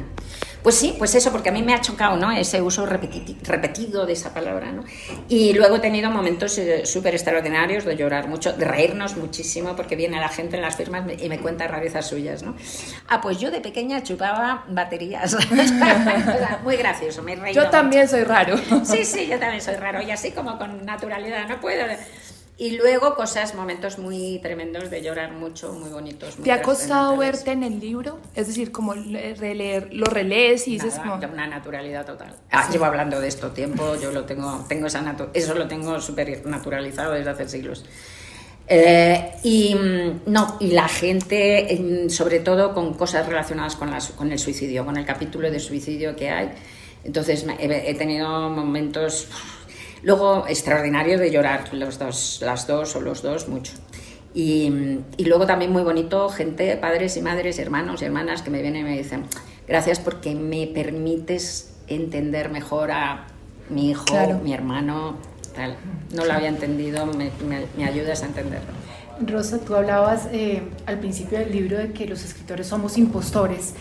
Pues 0.63 0.77
sí, 0.77 0.95
pues 0.97 1.15
eso, 1.15 1.31
porque 1.31 1.51
a 1.51 1.53
mí 1.53 1.63
me 1.63 1.75
ha 1.75 1.81
chocado, 1.83 2.17
¿no? 2.17 2.33
Ese 2.33 2.63
uso 2.63 2.87
repetido 2.87 4.07
de 4.07 4.15
esa 4.15 4.33
palabra, 4.33 4.73
¿no? 4.73 4.83
Y 5.29 5.53
luego 5.53 5.77
he 5.77 5.81
tenido 5.81 6.11
momentos 6.11 6.44
eh, 6.59 6.87
súper 6.87 7.15
extraordinarios 7.15 7.85
de 7.85 7.97
llorar 7.97 8.29
mucho, 8.29 8.53
de 8.53 8.65
reírnos 8.65 9.17
muchísimo, 9.17 9.75
porque 9.77 9.97
viene 9.97 10.19
la 10.21 10.29
gente 10.29 10.57
en 10.57 10.63
las 10.63 10.77
firmas 10.77 11.05
y 11.21 11.29
me 11.29 11.39
cuenta 11.39 11.67
rarezas 11.67 12.09
suyas, 12.09 12.43
¿no? 12.43 12.55
Ah, 13.09 13.21
pues 13.21 13.39
yo 13.39 13.51
de 13.51 13.61
pequeña 13.61 14.03
chupaba 14.03 14.65
baterías. 14.69 15.37
Muy 16.65 16.77
gracioso, 16.77 17.23
me 17.23 17.35
he 17.35 17.53
Yo 17.53 17.71
también 17.71 18.09
soy 18.09 18.25
raro. 18.25 18.57
Sí, 18.85 19.05
sí, 19.05 19.27
yo 19.27 19.39
también 19.39 19.61
soy 19.61 19.77
raro. 19.77 20.03
Y 20.03 20.11
así 20.11 20.33
como 20.33 20.59
con 20.59 20.85
naturalidad, 20.85 21.49
no 21.49 21.61
puedo 21.61 21.87
y 22.57 22.77
luego 22.77 23.17
cosas, 23.17 23.55
momentos 23.57 23.99
muy 23.99 24.39
tremendos 24.41 24.89
de 24.89 25.03
llorar 25.03 25.33
mucho, 25.33 25.73
muy 25.73 25.91
bonitos. 25.91 26.37
¿Te 26.37 26.53
ha 26.53 26.63
costado 26.63 27.17
verte 27.17 27.51
en 27.51 27.65
el 27.65 27.81
libro? 27.81 28.21
Es 28.37 28.47
decir, 28.47 28.71
como 28.71 28.95
releer, 28.95 29.93
lo 29.93 30.07
relees 30.07 30.69
y 30.69 30.73
dices 30.73 30.95
como... 31.01 31.15
Una 31.15 31.49
naturalidad 31.49 32.07
total. 32.07 32.33
Ah, 32.53 32.69
llevo 32.71 32.85
hablando 32.85 33.21
de 33.21 33.27
esto 33.27 33.51
tiempo, 33.51 33.97
yo 34.01 34.13
lo 34.13 34.25
tengo, 34.25 34.65
tengo 34.69 34.87
esa 34.87 35.17
eso 35.33 35.55
lo 35.55 35.67
tengo 35.67 36.01
súper 36.01 36.47
naturalizado 36.47 37.13
desde 37.15 37.31
hace 37.31 37.49
siglos. 37.49 37.85
Eh, 38.69 39.33
y 39.43 39.75
mm, 39.75 40.21
no, 40.27 40.57
y 40.61 40.69
la 40.69 40.89
gente, 40.89 42.09
sobre 42.09 42.39
todo 42.39 42.73
con 42.73 42.95
cosas 42.95 43.27
relacionadas 43.27 43.75
con, 43.75 43.91
las, 43.91 44.11
con 44.11 44.31
el 44.31 44.39
suicidio, 44.39 44.85
con 44.85 44.97
el 44.97 45.05
capítulo 45.05 45.51
de 45.51 45.59
suicidio 45.59 46.15
que 46.15 46.31
hay. 46.31 46.51
Entonces 47.03 47.45
he 47.59 47.95
tenido 47.95 48.49
momentos 48.49 49.29
Luego, 50.05 50.47
extraordinario 50.47 51.19
de 51.19 51.31
llorar, 51.31 51.73
los 51.73 51.99
dos, 51.99 52.39
las 52.43 52.67
dos 52.67 52.95
o 52.95 53.01
los 53.01 53.23
dos, 53.23 53.49
mucho. 53.49 53.73
Y, 54.35 54.71
luego 55.19 55.47
también 55.47 55.73
muy 55.73 55.83
bonito, 55.83 56.29
gente, 56.29 56.77
padres 56.77 57.17
y 57.17 57.23
madres, 57.23 57.59
hermanos 57.59 58.03
y 58.03 58.05
hermanas 58.05 58.43
que 58.43 58.51
me 58.51 58.61
vienen 58.61 58.83
y 58.83 58.91
me 58.91 58.99
dicen, 58.99 59.25
gracias 59.67 60.01
porque 60.01 60.35
me 60.35 60.67
permites 60.67 61.73
entender 61.87 62.51
mejor 62.51 62.91
a 62.91 63.29
mi 63.71 63.91
hijo, 63.91 64.05
mi 64.43 64.53
hermano, 64.53 65.17
tal. 65.55 65.77
No 66.13 66.25
lo 66.25 66.33
había 66.35 66.49
entendido, 66.49 67.07
me, 67.07 67.31
me, 67.47 67.85
ayudas 67.85 68.23
a 68.23 68.27
entenderlo. 68.27 68.73
Rosa, 69.25 69.59
tú 69.61 69.75
hablabas 69.75 70.29
eh, 70.33 70.63
al 70.87 70.99
principio 70.99 71.39
del 71.39 71.53
libro 71.53 71.79
de 71.79 71.93
que 71.93 72.07
los 72.07 72.25
escritores 72.25 72.67
somos 72.67 72.99
impostores. 72.99 73.75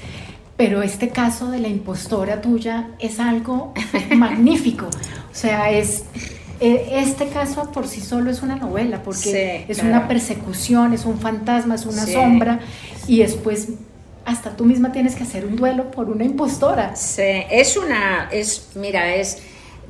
Pero 0.55 0.83
este 0.83 1.09
caso 1.09 1.49
de 1.49 1.59
la 1.59 1.67
impostora 1.67 2.39
tuya 2.39 2.91
es 2.99 3.19
algo 3.19 3.73
magnífico. 4.15 4.87
O 5.33 5.35
sea, 5.35 5.71
es 5.71 6.03
e, 6.59 7.01
este 7.01 7.27
caso 7.27 7.71
por 7.71 7.87
sí 7.87 7.99
solo 7.99 8.31
es 8.31 8.41
una 8.41 8.55
novela, 8.55 9.01
porque 9.03 9.65
es 9.67 9.79
una 9.79 10.07
persecución, 10.07 10.93
es 10.93 11.05
un 11.05 11.19
fantasma, 11.19 11.75
es 11.75 11.85
una 11.85 12.05
sombra, 12.05 12.59
y 13.07 13.19
después 13.19 13.69
hasta 14.25 14.55
tú 14.55 14.63
misma 14.63 14.91
tienes 14.91 15.15
que 15.15 15.23
hacer 15.23 15.45
un 15.45 15.55
duelo 15.55 15.91
por 15.91 16.09
una 16.09 16.23
impostora. 16.23 16.95
Sí, 16.95 17.43
es 17.49 17.75
una, 17.75 18.29
es, 18.31 18.69
mira, 18.75 19.15
es 19.15 19.41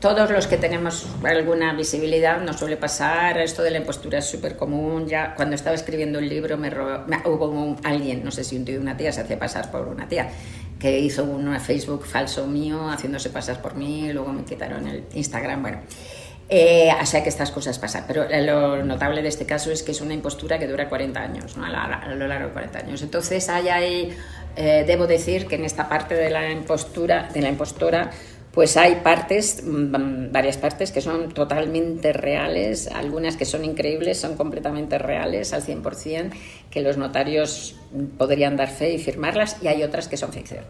todos 0.04 0.30
los 0.32 0.48
que 0.48 0.58
tenemos 0.58 1.08
alguna 1.24 1.74
visibilidad 1.74 2.42
nos 2.42 2.58
suele 2.58 2.76
pasar, 2.76 3.38
esto 3.38 3.62
de 3.62 3.72
la 3.72 3.78
impostura 3.78 4.18
es 4.18 4.26
súper 4.26 4.58
común, 4.58 5.08
ya 5.08 5.34
cuando 5.34 5.56
estaba 5.56 5.76
escribiendo 5.76 6.20
el 6.20 6.28
libro 6.28 6.58
me, 6.58 6.70
hubo 7.26 7.78
alguien, 7.84 8.22
no 8.22 8.30
sé 8.32 8.44
si 8.44 8.58
un 8.58 8.66
tío 8.66 8.80
o 8.80 8.82
una 8.82 8.98
tía, 8.98 9.14
se 9.14 9.22
hacía 9.22 9.40
pasar 9.40 9.72
por 9.72 9.88
una 9.88 10.08
tía, 10.10 10.30
que 10.84 11.00
hizo 11.00 11.24
un 11.24 11.58
Facebook 11.62 12.06
falso 12.06 12.46
mío 12.46 12.90
haciéndose 12.90 13.30
pasar 13.30 13.62
por 13.62 13.76
mí, 13.76 14.12
luego 14.12 14.34
me 14.34 14.44
quitaron 14.44 14.86
el 14.86 15.06
Instagram, 15.14 15.62
bueno. 15.62 15.78
Eh, 16.50 16.90
o 17.02 17.06
sea 17.06 17.24
que 17.24 17.30
estas 17.30 17.52
cosas 17.52 17.80
pasan, 17.80 18.04
pero 18.06 18.28
lo 18.42 18.84
notable 18.84 19.22
de 19.22 19.30
este 19.30 19.46
caso 19.46 19.72
es 19.72 19.82
que 19.82 19.94
es 19.94 20.02
una 20.02 20.14
impostura 20.14 20.60
que 20.60 20.68
dura 20.68 20.90
40 20.90 21.22
años, 21.22 21.56
¿no? 21.56 21.64
a, 21.66 22.14
lo 22.14 22.28
largo 22.28 22.48
de 22.48 22.54
40 22.54 22.80
años. 22.80 23.02
Entonces 23.02 23.48
hay 23.48 23.70
ahí, 23.70 24.18
eh, 24.58 24.84
debo 24.86 25.08
decir 25.08 25.48
que 25.48 25.56
en 25.56 25.64
esta 25.64 25.88
parte 25.88 26.16
de 26.16 26.30
la 26.30 26.52
impostura, 26.52 27.30
de 27.34 27.42
la 27.42 27.48
impostora, 27.48 28.12
pues 28.54 28.78
hay 28.78 28.98
partes, 28.98 29.64
mm, 29.66 30.32
varias 30.32 30.58
partes 30.58 30.92
que 30.92 31.02
son 31.02 31.34
totalmente 31.34 32.14
reales, 32.14 32.88
algunas 32.88 33.36
que 33.36 33.46
son 33.46 33.66
increíbles, 33.66 34.20
son 34.20 34.36
completamente 34.36 35.00
reales 35.00 35.54
al 35.54 35.64
100%, 35.64 36.30
que 36.70 36.82
los 36.82 36.98
notarios 36.98 37.76
podrían 38.18 38.56
dar 38.56 38.70
fe 38.70 38.94
y 38.94 39.00
firmarlas, 39.00 39.58
y 39.64 39.68
hay 39.68 39.82
otras 39.82 40.08
que 40.08 40.18
son 40.18 40.32
ficción. 40.32 40.64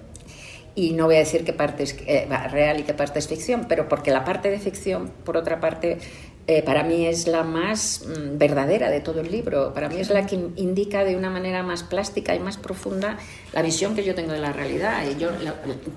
Y 0.76 0.94
no 0.94 1.06
voy 1.06 1.16
a 1.16 1.20
decir 1.20 1.44
qué 1.44 1.52
parte 1.52 1.84
es 1.84 1.96
eh, 2.08 2.28
real 2.50 2.80
y 2.80 2.84
qué 2.84 2.94
parte 2.94 3.20
es 3.20 3.28
ficción, 3.28 3.66
pero 3.68 3.90
porque 3.90 4.12
la 4.12 4.24
parte 4.24 4.50
de 4.50 4.60
ficción, 4.60 5.12
por 5.26 5.36
otra 5.36 5.60
parte, 5.60 5.98
eh, 6.46 6.62
para 6.62 6.84
mí 6.84 7.06
es 7.06 7.28
la 7.28 7.44
más 7.44 8.06
mm, 8.06 8.38
verdadera 8.38 8.90
de 8.90 9.00
todo 9.00 9.22
el 9.22 9.32
libro. 9.32 9.74
Para 9.74 9.88
mí 9.88 9.96
es 10.00 10.10
la 10.10 10.26
que 10.26 10.36
indica 10.58 11.06
de 11.06 11.16
una 11.16 11.30
manera 11.30 11.64
más 11.64 11.84
plástica 11.84 12.36
y 12.36 12.40
más 12.40 12.58
profunda 12.58 13.18
la 13.54 13.62
visión 13.62 13.96
que 13.96 14.04
yo 14.04 14.14
tengo 14.14 14.34
de 14.34 14.40
la 14.40 14.52
realidad. 14.52 15.04
Yo, 15.18 15.30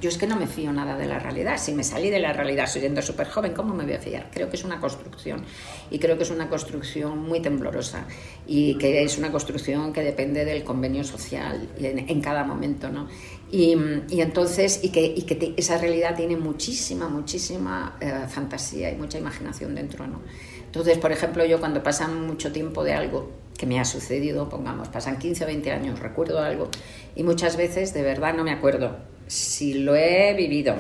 es 0.09 0.19
que 0.19 0.27
no 0.29 0.37
me 0.37 0.47
fío 0.47 0.73
nada 0.73 0.97
de 0.97 1.07
la 1.07 1.19
realidad. 1.19 1.59
Si 1.59 1.73
me 1.73 1.83
salí 1.83 2.11
de 2.11 2.21
la 2.21 2.33
realidad 2.33 2.69
siendo 2.69 3.03
súper 3.03 3.29
joven, 3.29 3.55
¿cómo 3.55 3.75
me 3.75 3.85
voy 3.85 3.95
a 3.95 3.99
fiar? 3.99 4.31
Creo 4.33 4.49
que 4.49 4.55
es 4.55 4.63
una 4.63 4.79
construcción. 4.79 5.45
Y 5.91 5.99
creo 5.99 6.17
que 6.17 6.23
es 6.23 6.31
una 6.31 6.49
construcción 6.49 7.19
muy 7.19 7.41
temblorosa. 7.41 8.07
Y 8.47 8.79
que 8.79 9.03
es 9.03 9.19
una 9.19 9.33
construcción 9.33 9.93
que 9.93 10.03
depende 10.03 10.45
del 10.45 10.63
convenio 10.63 11.03
social 11.03 11.69
en, 11.79 12.21
cada 12.21 12.45
momento. 12.45 12.89
¿no? 12.89 13.09
Y, 13.51 13.77
y, 14.11 14.21
entonces, 14.21 14.81
y 14.83 14.89
que, 14.91 15.05
y 15.05 15.23
que 15.23 15.55
esa 15.57 15.79
realidad 15.79 16.17
tiene 16.17 16.37
muchísima, 16.37 17.09
muchísima 17.09 17.97
eh, 18.01 18.25
fantasía 18.29 18.91
y 18.91 18.97
mucha 18.97 19.19
imaginación 19.19 19.75
dentro. 19.75 20.07
¿no? 20.07 20.21
Entonces, 20.65 20.99
por 20.99 21.13
ejemplo, 21.13 21.45
yo 21.45 21.61
cuando 21.61 21.83
pasan 21.83 22.27
mucho 22.27 22.53
tiempo 22.53 22.83
de 22.83 22.93
algo 22.93 23.31
que 23.57 23.67
me 23.67 23.81
ha 23.81 23.85
sucedido, 23.85 24.49
pongamos, 24.49 24.89
pasan 24.89 25.19
15 25.19 25.45
o 25.45 25.47
20 25.47 25.73
años, 25.73 26.01
recuerdo 26.01 26.41
algo, 26.41 26.69
y 27.15 27.23
muchas 27.23 27.57
veces 27.57 27.95
de 27.95 28.03
verdad 28.03 28.35
no 28.35 28.45
me 28.45 28.51
acuerdo 28.51 28.97
si 29.27 29.75
lo 29.75 29.97
he 29.97 30.35
vivido, 30.35 30.75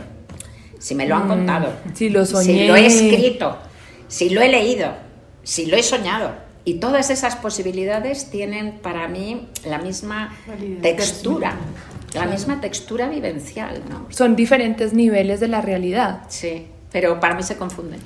si 0.78 0.94
me 0.94 1.06
lo 1.06 1.16
han 1.16 1.24
mm, 1.24 1.28
contado, 1.28 1.72
si 1.94 2.10
lo 2.10 2.26
si 2.26 2.66
lo 2.66 2.76
he 2.76 2.86
escrito, 2.86 3.56
si 4.08 4.30
lo 4.30 4.40
he 4.42 4.48
leído, 4.48 4.92
si 5.42 5.66
lo 5.66 5.76
he 5.76 5.82
soñado. 5.82 6.32
Y 6.64 6.74
todas 6.74 7.10
esas 7.10 7.36
posibilidades 7.36 8.30
tienen 8.30 8.80
para 8.82 9.06
mí 9.06 9.48
la 9.64 9.78
misma 9.78 10.36
textura, 10.82 11.56
la 12.16 12.26
misma 12.26 12.60
textura 12.60 13.08
vivencial. 13.08 13.82
¿no? 13.88 14.06
Son 14.10 14.34
diferentes 14.34 14.92
niveles 14.92 15.40
de 15.40 15.48
la 15.48 15.60
realidad. 15.60 16.22
Sí 16.28 16.66
pero 16.92 17.20
para 17.20 17.34
mí 17.34 17.42
se 17.42 17.58
confunden. 17.58 18.00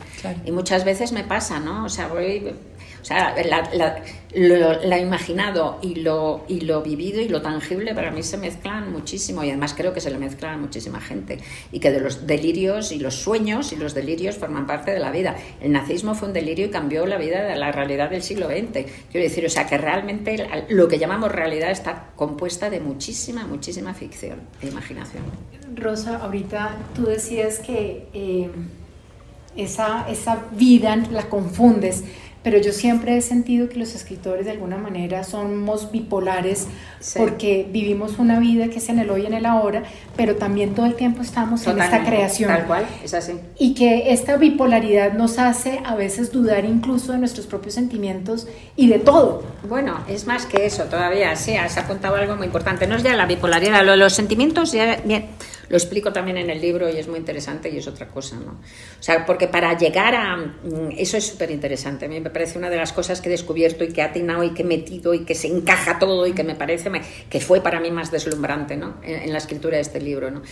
Y 0.44 0.50
muchas 0.50 0.84
veces 0.84 1.12
me 1.12 1.22
pasa, 1.22 1.60
¿no? 1.60 1.84
O 1.84 1.88
sea, 1.88 2.08
voy, 2.08 2.52
o 3.00 3.04
sea, 3.04 3.34
la, 3.44 4.02
lo, 4.34 4.96
imaginado 4.96 5.78
y 5.82 5.96
lo, 5.96 6.44
y 6.48 6.60
lo 6.60 6.82
vivido 6.82 7.20
y 7.20 7.28
lo 7.28 7.42
tangible 7.42 7.94
para 7.94 8.10
mí 8.10 8.22
se 8.22 8.36
mezclan 8.36 8.92
muchísimo 8.92 9.42
y 9.42 9.48
además 9.48 9.74
creo 9.76 9.92
que 9.92 10.00
se 10.00 10.10
le 10.10 10.18
mezclan 10.18 10.54
a 10.54 10.56
muchísima 10.58 11.00
gente 11.00 11.38
y 11.72 11.80
que 11.80 11.90
de 11.90 12.00
los 12.00 12.26
delirios 12.26 12.92
y 12.92 12.98
los 12.98 13.14
sueños 13.14 13.72
y 13.72 13.76
los 13.76 13.94
delirios 13.94 14.36
forman 14.36 14.66
parte 14.66 14.90
de 14.90 14.98
la 14.98 15.10
vida. 15.10 15.36
El 15.60 15.72
nazismo 15.72 16.14
fue 16.14 16.28
un 16.28 16.34
delirio 16.34 16.66
y 16.66 16.70
cambió 16.70 17.06
la 17.06 17.16
vida 17.16 17.42
de 17.42 17.56
la 17.56 17.72
realidad 17.72 18.10
del 18.10 18.22
siglo 18.22 18.46
XX. 18.48 18.84
Quiero 19.10 19.26
decir, 19.26 19.44
o 19.44 19.50
sea, 19.50 19.66
que 19.66 19.78
realmente 19.78 20.48
lo 20.68 20.88
que 20.88 20.98
llamamos 20.98 21.32
realidad 21.32 21.70
está 21.70 22.10
compuesta 22.16 22.70
de 22.70 22.80
muchísima, 22.80 23.46
muchísima 23.46 23.94
ficción 23.94 24.40
e 24.60 24.68
imaginación. 24.68 25.24
Rosa, 25.74 26.18
ahorita 26.18 26.76
tú 26.94 27.06
decías 27.06 27.58
que... 27.60 28.08
Eh, 28.12 28.50
esa, 29.56 30.08
esa 30.08 30.44
vida 30.52 30.96
la 30.96 31.28
confundes, 31.28 32.04
pero 32.42 32.58
yo 32.58 32.72
siempre 32.72 33.16
he 33.16 33.20
sentido 33.20 33.68
que 33.68 33.78
los 33.78 33.94
escritores 33.94 34.46
de 34.46 34.52
alguna 34.52 34.78
manera 34.78 35.24
somos 35.24 35.92
bipolares 35.92 36.66
porque 37.16 37.66
vivimos 37.70 38.18
una 38.18 38.38
vida 38.38 38.68
que 38.68 38.78
es 38.78 38.88
en 38.88 38.98
el 38.98 39.10
hoy 39.10 39.22
y 39.22 39.26
en 39.26 39.34
el 39.34 39.46
ahora, 39.46 39.82
pero 40.16 40.36
también 40.36 40.74
todo 40.74 40.86
el 40.86 40.94
tiempo 40.94 41.22
estamos 41.22 41.66
en 41.66 41.80
esta 41.80 42.04
creación. 42.04 42.48
Tal 42.48 42.66
cual, 42.66 42.86
es 43.04 43.14
así. 43.14 43.34
Y 43.58 43.74
que 43.74 44.12
esta 44.12 44.36
bipolaridad 44.36 45.12
nos 45.12 45.38
hace 45.38 45.80
a 45.84 45.94
veces 45.94 46.32
dudar 46.32 46.64
incluso 46.64 47.12
de 47.12 47.18
nuestros 47.18 47.46
propios 47.46 47.74
sentimientos 47.74 48.46
y 48.76 48.88
de 48.88 48.98
todo. 48.98 49.42
Bueno, 49.68 49.98
es 50.08 50.26
más 50.26 50.46
que 50.46 50.66
eso 50.66 50.84
todavía, 50.84 51.36
sí, 51.36 51.54
has 51.56 51.76
apuntado 51.76 52.16
algo 52.16 52.36
muy 52.36 52.46
importante. 52.46 52.86
No 52.86 52.96
es 52.96 53.02
ya 53.02 53.14
la 53.16 53.26
bipolaridad, 53.26 53.84
los 53.96 54.12
sentimientos 54.12 54.72
ya... 54.72 54.96
Bien, 55.04 55.26
lo 55.70 55.76
explico 55.76 56.12
también 56.12 56.36
en 56.36 56.50
el 56.50 56.60
libro 56.60 56.90
y 56.90 56.96
es 56.98 57.06
muy 57.06 57.18
interesante 57.18 57.70
y 57.70 57.78
es 57.78 57.86
otra 57.86 58.08
cosa, 58.08 58.34
¿no? 58.34 58.52
O 58.52 59.02
sea, 59.02 59.24
porque 59.24 59.46
para 59.46 59.78
llegar 59.78 60.16
a... 60.16 60.36
Mm, 60.36 60.90
eso 60.98 61.16
es 61.16 61.28
súper 61.28 61.52
interesante. 61.52 62.06
A 62.06 62.08
mí 62.08 62.20
me 62.20 62.28
parece 62.28 62.58
una 62.58 62.68
de 62.68 62.76
las 62.76 62.92
cosas 62.92 63.20
que 63.20 63.28
he 63.28 63.30
descubierto 63.30 63.84
y 63.84 63.92
que 63.92 64.02
ha 64.02 64.06
atinado 64.06 64.42
y 64.42 64.50
que 64.52 64.62
he 64.62 64.64
metido 64.64 65.14
y 65.14 65.24
que 65.24 65.36
se 65.36 65.46
encaja 65.46 66.00
todo 66.00 66.26
y 66.26 66.32
que 66.32 66.42
me 66.42 66.56
parece 66.56 66.90
que 67.30 67.40
fue 67.40 67.60
para 67.60 67.78
mí 67.78 67.92
más 67.92 68.10
deslumbrante, 68.10 68.76
¿no? 68.76 68.96
En, 69.04 69.30
la 69.30 69.38
escritura 69.38 69.76
de 69.76 69.82
este 69.82 70.00
libro, 70.00 70.32
¿no? 70.32 70.42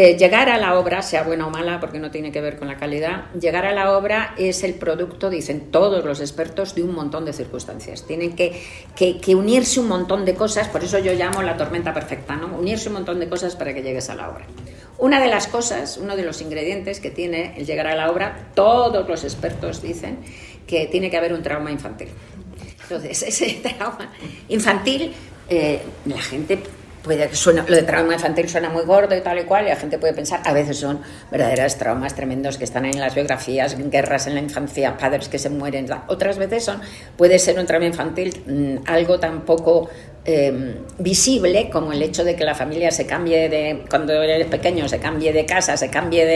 Eh, 0.00 0.16
llegar 0.16 0.48
a 0.48 0.58
la 0.58 0.78
obra, 0.78 1.02
sea 1.02 1.24
buena 1.24 1.48
o 1.48 1.50
mala, 1.50 1.80
porque 1.80 1.98
no 1.98 2.12
tiene 2.12 2.30
que 2.30 2.40
ver 2.40 2.56
con 2.56 2.68
la 2.68 2.76
calidad, 2.76 3.32
llegar 3.32 3.66
a 3.66 3.72
la 3.72 3.98
obra 3.98 4.32
es 4.38 4.62
el 4.62 4.74
producto, 4.74 5.28
dicen 5.28 5.72
todos 5.72 6.04
los 6.04 6.20
expertos, 6.20 6.76
de 6.76 6.84
un 6.84 6.94
montón 6.94 7.24
de 7.24 7.32
circunstancias. 7.32 8.06
Tienen 8.06 8.36
que, 8.36 8.62
unirse 9.34 9.80
un 9.80 9.88
montón 9.88 10.24
de 10.24 10.36
cosas, 10.36 10.68
por 10.68 10.84
eso 10.84 11.00
yo 11.00 11.14
llamo 11.14 11.42
la 11.42 11.56
tormenta 11.56 11.92
perfecta, 11.92 12.36
¿no? 12.36 12.46
Unirse 12.46 12.86
un 12.86 12.94
montón 12.94 13.18
de 13.18 13.28
cosas 13.28 13.56
para 13.56 13.74
que 13.74 13.82
llegues 13.82 14.08
a 14.08 14.14
la 14.14 14.30
obra. 14.30 14.46
Una 14.98 15.20
de 15.20 15.26
las 15.26 15.48
cosas, 15.48 15.98
uno 16.00 16.14
de 16.14 16.22
los 16.22 16.40
ingredientes 16.42 17.00
que 17.00 17.10
tiene 17.10 17.54
el 17.56 17.66
llegar 17.66 17.88
a 17.88 17.96
la 17.96 18.08
obra, 18.08 18.50
todos 18.54 19.08
los 19.08 19.24
expertos 19.24 19.82
dicen 19.82 20.20
que 20.64 20.86
tiene 20.86 21.10
que 21.10 21.16
haber 21.16 21.32
un 21.32 21.42
trauma 21.42 21.72
infantil. 21.72 22.10
Entonces, 22.84 23.20
ese 23.26 23.60
trauma 23.64 24.12
infantil, 24.48 25.12
eh, 25.48 25.80
la 26.04 26.20
gente 26.20 26.62
lo 27.08 27.76
de 27.76 27.82
trauma 27.82 28.14
infantil 28.14 28.48
suena 28.48 28.70
muy 28.70 28.84
gordo 28.84 29.16
y 29.16 29.20
tal 29.20 29.38
y 29.38 29.44
cual, 29.44 29.66
y 29.66 29.68
la 29.68 29.76
gente 29.76 29.98
puede 29.98 30.12
pensar, 30.12 30.40
a 30.44 30.52
veces 30.52 30.78
son 30.78 31.00
verdaderos 31.30 31.76
traumas 31.76 32.14
tremendos 32.14 32.58
que 32.58 32.64
están 32.64 32.84
en 32.84 33.00
las 33.00 33.14
biografías, 33.14 33.76
guerras 33.90 34.26
en 34.26 34.34
la 34.34 34.40
infancia, 34.40 34.96
padres 34.96 35.28
que 35.28 35.38
se 35.38 35.50
mueren, 35.50 35.86
otras 36.06 36.38
veces 36.38 36.64
son, 36.64 36.80
puede 37.16 37.38
ser 37.38 37.58
un 37.58 37.66
trauma 37.66 37.86
infantil 37.86 38.42
mm, 38.46 38.88
algo 38.88 39.18
tan 39.18 39.42
poco 39.42 39.88
Em, 40.24 40.74
visible 40.98 41.70
como 41.70 41.92
el 41.92 42.02
hecho 42.02 42.22
de 42.22 42.36
que 42.36 42.44
la 42.44 42.54
familia 42.54 42.90
se 42.90 43.06
cambie 43.06 43.48
de, 43.48 43.84
cuando 43.88 44.12
eres 44.12 44.46
pequeño, 44.48 44.86
se 44.86 44.98
cambie 44.98 45.32
de 45.32 45.46
casa, 45.46 45.76
se 45.78 45.88
cambie 45.88 46.26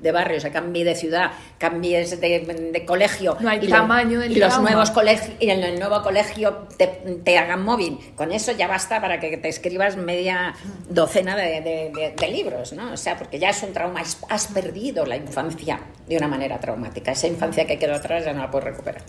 de, 0.00 0.12
barrio, 0.12 0.40
se 0.40 0.50
cambie 0.50 0.84
de 0.84 0.94
ciudad, 0.94 1.32
cambies 1.58 2.18
de, 2.18 2.84
colegio. 2.86 3.36
No 3.40 3.50
hay 3.50 3.60
tamaño 3.68 4.20
del 4.20 4.32
y 4.32 4.36
los 4.36 4.58
nuevos 4.58 4.90
colegios 4.90 5.32
Y 5.38 5.50
en 5.50 5.62
el 5.62 5.78
nuevo 5.78 6.02
colegio 6.02 6.66
te, 6.78 7.36
hagan 7.38 7.62
móvil. 7.62 7.98
Con 8.16 8.32
eso 8.32 8.52
ya 8.52 8.68
basta 8.68 9.02
para 9.02 9.20
que 9.20 9.36
te 9.36 9.48
escribas 9.48 9.96
media 9.96 10.54
docena 10.88 11.36
de, 11.36 12.14
libros, 12.30 12.72
¿no? 12.72 12.92
O 12.92 12.96
sea, 12.96 13.18
porque 13.18 13.38
ya 13.38 13.50
es 13.50 13.62
un 13.62 13.74
trauma, 13.74 14.02
has 14.30 14.46
perdido 14.46 15.04
la 15.04 15.16
infancia 15.16 15.78
de 16.08 16.16
una 16.16 16.28
manera 16.28 16.58
traumática. 16.58 17.12
Esa 17.12 17.26
infancia 17.26 17.66
que 17.66 17.78
quedó 17.78 17.96
atrás 17.96 18.24
ya 18.24 18.32
no 18.32 18.40
la 18.40 18.50
puedes 18.50 18.68
recuperar. 18.68 19.02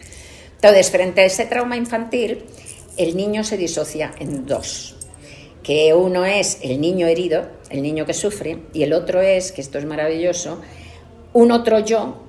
Entonces, 0.56 0.92
frente 0.92 1.22
a 1.22 1.26
ese 1.26 1.46
trauma 1.46 1.78
infantil, 1.78 2.46
el 2.98 3.18
niño 3.18 3.44
se 3.44 3.58
disocia 3.58 4.14
en 4.20 4.46
dos, 4.46 4.96
que 5.64 5.94
uno 5.94 6.26
es 6.26 6.60
el 6.62 6.80
niño 6.80 7.08
herido, 7.08 7.48
el 7.70 7.82
niño 7.82 8.06
que 8.06 8.14
sufre, 8.14 8.60
y 8.74 8.84
el 8.84 8.94
otro 8.94 9.22
es, 9.22 9.52
que 9.52 9.62
esto 9.62 9.78
es 9.78 9.86
maravilloso, 9.86 10.62
un 11.34 11.52
otro 11.52 11.80
yo, 11.80 12.22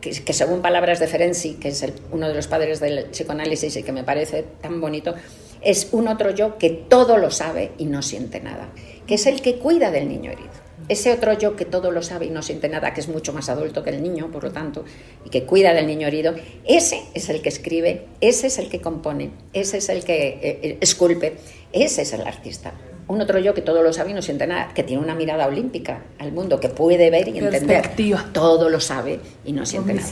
que, 0.00 0.32
según 0.32 0.62
palabras 0.62 0.98
de 0.98 1.06
Ferenczi, 1.06 1.54
que 1.54 1.68
es 1.68 1.84
uno 2.10 2.28
de 2.28 2.34
los 2.34 2.48
padres 2.48 2.80
del 2.80 3.06
psicoanálisis 3.06 3.76
y 3.76 3.82
que 3.82 3.92
me 3.92 4.02
parece 4.02 4.44
tan 4.60 4.80
bonito, 4.80 5.14
es 5.60 5.88
un 5.92 6.08
otro 6.08 6.32
yo 6.32 6.58
que 6.58 6.70
todo 6.70 7.16
lo 7.18 7.30
sabe 7.30 7.70
y 7.78 7.86
no 7.86 8.02
siente 8.02 8.40
nada, 8.40 8.70
que 9.06 9.14
es 9.14 9.26
el 9.26 9.40
que 9.40 9.58
cuida 9.58 9.90
del 9.92 10.08
niño 10.08 10.32
herido. 10.32 10.61
Ese 10.92 11.10
otro 11.10 11.32
yo 11.32 11.56
que 11.56 11.64
todo 11.64 11.90
lo 11.90 12.02
sabe 12.02 12.26
y 12.26 12.30
no 12.30 12.42
siente 12.42 12.68
nada, 12.68 12.92
que 12.92 13.00
es 13.00 13.08
mucho 13.08 13.32
más 13.32 13.48
adulto 13.48 13.82
que 13.82 13.88
el 13.88 14.02
niño, 14.02 14.30
por 14.30 14.44
lo 14.44 14.52
tanto, 14.52 14.84
y 15.24 15.30
que 15.30 15.44
cuida 15.44 15.72
del 15.72 15.86
niño 15.86 16.06
herido, 16.06 16.34
ese 16.66 17.02
es 17.14 17.30
el 17.30 17.40
que 17.40 17.48
escribe, 17.48 18.04
ese 18.20 18.48
es 18.48 18.58
el 18.58 18.68
que 18.68 18.82
compone, 18.82 19.30
ese 19.54 19.78
es 19.78 19.88
el 19.88 20.04
que 20.04 20.28
eh, 20.28 20.58
eh, 20.62 20.78
esculpe, 20.82 21.38
ese 21.72 22.02
es 22.02 22.12
el 22.12 22.20
artista. 22.26 22.74
Un 23.08 23.22
otro 23.22 23.38
yo 23.38 23.54
que 23.54 23.62
todo 23.62 23.82
lo 23.82 23.90
sabe 23.94 24.10
y 24.10 24.12
no 24.12 24.20
siente 24.20 24.46
nada, 24.46 24.74
que 24.74 24.82
tiene 24.82 25.02
una 25.02 25.14
mirada 25.14 25.46
olímpica 25.46 26.02
al 26.18 26.30
mundo, 26.30 26.60
que 26.60 26.68
puede 26.68 27.08
ver 27.08 27.26
y 27.28 27.38
entender. 27.38 27.88
Todo 28.34 28.68
lo 28.68 28.78
sabe 28.78 29.18
y 29.46 29.52
no 29.52 29.64
siente 29.64 29.94
nada. 29.94 30.06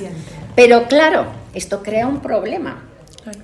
Pero 0.56 0.84
claro, 0.88 1.26
esto 1.52 1.82
crea 1.82 2.06
un 2.06 2.22
problema, 2.22 2.88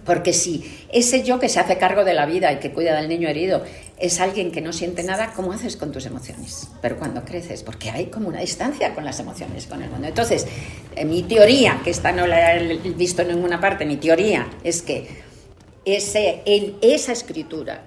porque 0.06 0.32
si 0.32 0.86
ese 0.90 1.22
yo 1.22 1.38
que 1.38 1.50
se 1.50 1.60
hace 1.60 1.76
cargo 1.76 2.02
de 2.04 2.14
la 2.14 2.24
vida 2.24 2.50
y 2.52 2.60
que 2.60 2.72
cuida 2.72 2.96
del 2.96 3.10
niño 3.10 3.28
herido 3.28 3.62
es 3.98 4.20
alguien 4.20 4.52
que 4.52 4.60
no 4.60 4.72
siente 4.72 5.02
nada, 5.02 5.32
¿cómo 5.34 5.52
haces 5.52 5.76
con 5.76 5.90
tus 5.90 6.04
emociones? 6.06 6.68
Pero 6.82 6.98
cuando 6.98 7.24
creces, 7.24 7.62
porque 7.62 7.90
hay 7.90 8.06
como 8.06 8.28
una 8.28 8.40
distancia 8.40 8.94
con 8.94 9.04
las 9.04 9.20
emociones, 9.20 9.66
con 9.66 9.82
el 9.82 9.90
mundo. 9.90 10.06
Entonces, 10.06 10.46
eh, 10.94 11.04
mi 11.04 11.22
teoría, 11.22 11.80
que 11.82 11.90
esta 11.90 12.12
no 12.12 12.26
la 12.26 12.56
he 12.56 12.76
visto 12.76 13.22
en 13.22 13.28
ninguna 13.28 13.60
parte, 13.60 13.86
mi 13.86 13.96
teoría 13.96 14.50
es 14.64 14.82
que 14.82 15.08
ese, 15.86 16.42
esa 16.82 17.12
escritura, 17.12 17.82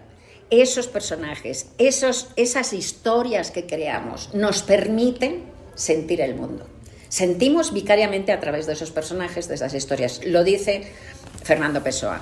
esos 0.49 0.87
personajes, 0.87 1.67
esos, 1.77 2.29
esas 2.35 2.73
historias 2.73 3.51
que 3.51 3.67
creamos, 3.67 4.33
nos 4.33 4.63
permiten 4.63 5.43
sentir 5.75 6.21
el 6.21 6.33
mundo. 6.33 6.65
Sentimos 7.07 7.73
vicariamente 7.73 8.31
a 8.31 8.39
través 8.39 8.65
de 8.65 8.73
esos 8.73 8.91
personajes, 8.91 9.47
de 9.47 9.55
esas 9.55 9.73
historias. 9.73 10.21
Lo 10.25 10.43
dice 10.43 10.83
Fernando 11.43 11.83
Pessoa. 11.83 12.21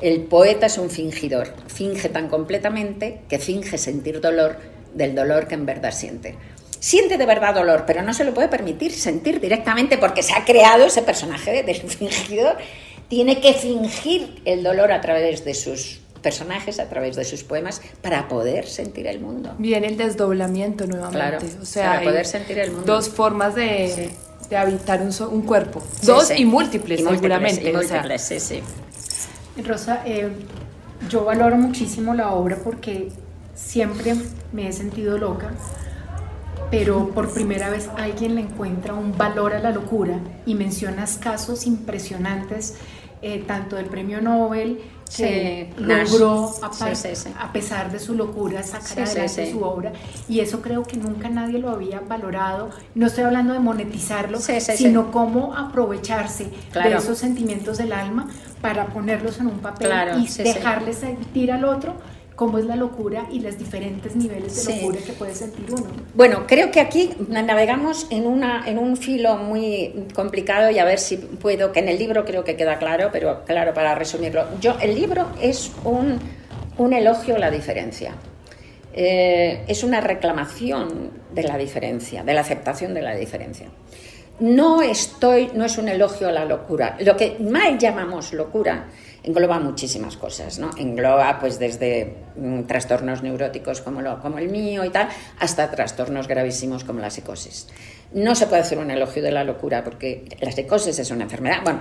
El 0.00 0.22
poeta 0.22 0.66
es 0.66 0.78
un 0.78 0.90
fingidor, 0.90 1.54
finge 1.68 2.08
tan 2.08 2.28
completamente 2.28 3.22
que 3.28 3.38
finge 3.38 3.78
sentir 3.78 4.20
dolor 4.20 4.56
del 4.94 5.14
dolor 5.14 5.46
que 5.46 5.54
en 5.54 5.66
verdad 5.66 5.92
siente. 5.92 6.36
Siente 6.80 7.18
de 7.18 7.26
verdad 7.26 7.54
dolor, 7.54 7.84
pero 7.86 8.02
no 8.02 8.12
se 8.12 8.24
lo 8.24 8.34
puede 8.34 8.48
permitir 8.48 8.92
sentir 8.92 9.40
directamente 9.40 9.98
porque 9.98 10.22
se 10.22 10.34
ha 10.34 10.44
creado 10.44 10.84
ese 10.84 11.02
personaje 11.02 11.62
del 11.62 11.76
fingidor. 11.76 12.56
Tiene 13.08 13.40
que 13.40 13.54
fingir 13.54 14.42
el 14.44 14.62
dolor 14.62 14.92
a 14.92 15.00
través 15.00 15.44
de 15.44 15.54
sus 15.54 16.00
personajes, 16.22 16.80
a 16.80 16.88
través 16.88 17.14
de 17.14 17.24
sus 17.24 17.44
poemas, 17.44 17.80
para 18.02 18.28
poder 18.28 18.66
sentir 18.66 19.06
el 19.06 19.20
mundo. 19.20 19.54
Viene 19.58 19.86
el 19.86 19.96
desdoblamiento 19.96 20.86
nuevamente. 20.86 21.46
o 21.62 21.64
sea, 21.64 21.90
para 21.90 22.02
poder 22.02 22.26
sentir 22.26 22.58
el 22.58 22.72
mundo. 22.72 22.86
Dos 22.86 23.08
formas 23.08 23.54
de, 23.54 24.10
habitar 24.56 25.00
un, 25.02 25.42
cuerpo. 25.42 25.82
dos 26.02 26.32
y 26.36 26.44
múltiples, 26.44 27.00
seguramente. 27.00 27.72
múltiples, 27.72 28.22
sí, 28.22 28.40
sí. 28.40 28.60
Rosa, 29.64 30.02
eh, 30.04 30.30
yo 31.08 31.24
valoro 31.24 31.56
muchísimo 31.56 32.14
la 32.14 32.32
obra 32.32 32.58
porque 32.62 33.10
siempre 33.54 34.14
me 34.52 34.68
he 34.68 34.72
sentido 34.72 35.18
loca, 35.18 35.50
pero 36.70 37.08
por 37.08 37.32
primera 37.32 37.70
vez 37.70 37.88
alguien 37.96 38.34
le 38.34 38.42
encuentra 38.42 38.94
un 38.94 39.16
valor 39.16 39.54
a 39.54 39.60
la 39.60 39.70
locura 39.70 40.20
y 40.44 40.54
mencionas 40.54 41.18
casos 41.18 41.66
impresionantes, 41.66 42.76
eh, 43.22 43.44
tanto 43.46 43.76
del 43.76 43.86
premio 43.86 44.20
Nobel, 44.20 44.80
que 45.16 45.72
logró, 45.78 46.52
a, 46.62 47.52
pesar 47.52 47.92
de 47.92 47.98
su 47.98 48.14
locura, 48.14 48.62
sacar 48.62 49.00
adelante 49.00 49.52
su 49.52 49.62
obra. 49.62 49.92
Y 50.28 50.40
eso 50.40 50.60
creo 50.60 50.82
que 50.82 50.96
nunca 50.96 51.28
nadie 51.28 51.58
lo 51.58 51.70
había 51.70 52.00
valorado. 52.00 52.70
No 52.94 53.06
estoy 53.06 53.24
hablando 53.24 53.52
de 53.52 53.60
monetizarlo, 53.60 54.38
sino 54.40 55.12
cómo 55.12 55.54
aprovecharse 55.54 56.50
de 56.72 56.94
esos 56.94 57.18
sentimientos 57.18 57.78
del 57.78 57.92
alma 57.92 58.28
para 58.60 58.86
ponerlos 58.86 59.38
en 59.40 59.48
un 59.48 59.58
papel 59.58 59.90
y 60.18 60.42
dejarles 60.42 60.96
sentir 60.98 61.52
al 61.52 61.64
otro 61.64 61.94
cómo 62.36 62.58
es 62.58 62.66
la 62.66 62.76
locura 62.76 63.26
y 63.32 63.40
los 63.40 63.58
diferentes 63.58 64.14
niveles 64.14 64.66
de 64.66 64.76
locura 64.76 64.98
que 65.04 65.12
puede 65.14 65.34
sentir 65.34 65.64
uno. 65.72 65.86
Bueno, 66.14 66.44
creo 66.46 66.70
que 66.70 66.80
aquí 66.80 67.10
navegamos 67.28 68.06
en, 68.10 68.26
una, 68.26 68.62
en 68.66 68.78
un 68.78 68.96
filo 68.98 69.38
muy 69.38 70.06
complicado 70.14 70.70
y 70.70 70.78
a 70.78 70.84
ver 70.84 70.98
si 70.98 71.16
puedo, 71.16 71.72
que 71.72 71.80
en 71.80 71.88
el 71.88 71.98
libro 71.98 72.24
creo 72.26 72.44
que 72.44 72.54
queda 72.54 72.78
claro, 72.78 73.08
pero 73.10 73.42
claro, 73.44 73.72
para 73.72 73.94
resumirlo, 73.94 74.44
yo, 74.60 74.76
el 74.80 74.94
libro 74.94 75.28
es 75.40 75.72
un, 75.84 76.18
un 76.76 76.92
elogio 76.92 77.36
a 77.36 77.38
la 77.38 77.50
diferencia. 77.50 78.12
Eh, 78.92 79.64
es 79.66 79.82
una 79.82 80.00
reclamación 80.00 81.10
de 81.34 81.42
la 81.42 81.58
diferencia, 81.58 82.22
de 82.22 82.32
la 82.32 82.42
aceptación 82.42 82.94
de 82.94 83.02
la 83.02 83.14
diferencia 83.14 83.68
no 84.40 84.82
estoy, 84.82 85.50
no 85.54 85.64
es 85.64 85.78
un 85.78 85.88
elogio 85.88 86.28
a 86.28 86.32
la 86.32 86.44
locura. 86.44 86.96
Lo 87.00 87.16
que 87.16 87.36
mal 87.40 87.78
llamamos 87.78 88.32
locura 88.32 88.86
engloba 89.22 89.58
muchísimas 89.58 90.16
cosas, 90.16 90.58
¿no? 90.58 90.70
Engloba 90.76 91.38
pues 91.40 91.58
desde 91.58 92.16
mm, 92.36 92.62
trastornos 92.62 93.22
neuróticos 93.22 93.80
como, 93.80 94.00
lo, 94.00 94.20
como 94.20 94.38
el 94.38 94.48
mío 94.48 94.84
y 94.84 94.90
tal, 94.90 95.08
hasta 95.40 95.70
trastornos 95.70 96.28
gravísimos 96.28 96.84
como 96.84 97.00
la 97.00 97.10
psicosis. 97.10 97.66
No 98.12 98.34
se 98.34 98.46
puede 98.46 98.62
hacer 98.62 98.78
un 98.78 98.90
elogio 98.90 99.22
de 99.22 99.32
la 99.32 99.42
locura 99.42 99.82
porque 99.82 100.24
la 100.40 100.52
psicosis 100.52 100.98
es 100.98 101.10
una 101.10 101.24
enfermedad, 101.24 101.58
bueno, 101.64 101.80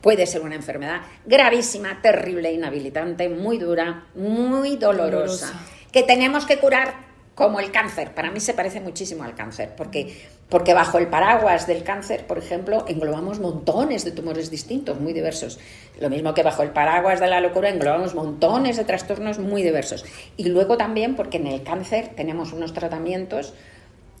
puede 0.00 0.26
ser 0.26 0.40
una 0.40 0.54
enfermedad 0.54 1.02
gravísima, 1.26 2.00
terrible, 2.00 2.52
inhabilitante, 2.52 3.28
muy 3.28 3.58
dura, 3.58 4.06
muy 4.14 4.76
dolorosa. 4.76 5.52
que 5.92 6.02
tenemos 6.02 6.46
que 6.46 6.58
curar 6.58 7.05
como 7.36 7.60
el 7.60 7.70
cáncer. 7.70 8.14
Para 8.14 8.30
mí 8.30 8.40
se 8.40 8.54
parece 8.54 8.80
muchísimo 8.80 9.22
al 9.22 9.34
cáncer, 9.34 9.74
porque, 9.76 10.16
porque 10.48 10.72
bajo 10.72 10.96
el 10.96 11.06
paraguas 11.08 11.66
del 11.66 11.84
cáncer, 11.84 12.26
por 12.26 12.38
ejemplo, 12.38 12.86
englobamos 12.88 13.40
montones 13.40 14.06
de 14.06 14.10
tumores 14.10 14.50
distintos, 14.50 14.98
muy 14.98 15.12
diversos. 15.12 15.60
Lo 16.00 16.08
mismo 16.08 16.32
que 16.32 16.42
bajo 16.42 16.62
el 16.62 16.70
paraguas 16.70 17.20
de 17.20 17.26
la 17.26 17.42
locura 17.42 17.68
englobamos 17.68 18.14
montones 18.14 18.78
de 18.78 18.84
trastornos 18.84 19.38
muy 19.38 19.62
diversos. 19.62 20.06
Y 20.38 20.48
luego 20.48 20.78
también 20.78 21.14
porque 21.14 21.36
en 21.36 21.46
el 21.46 21.62
cáncer 21.62 22.12
tenemos 22.16 22.54
unos 22.54 22.72
tratamientos 22.72 23.52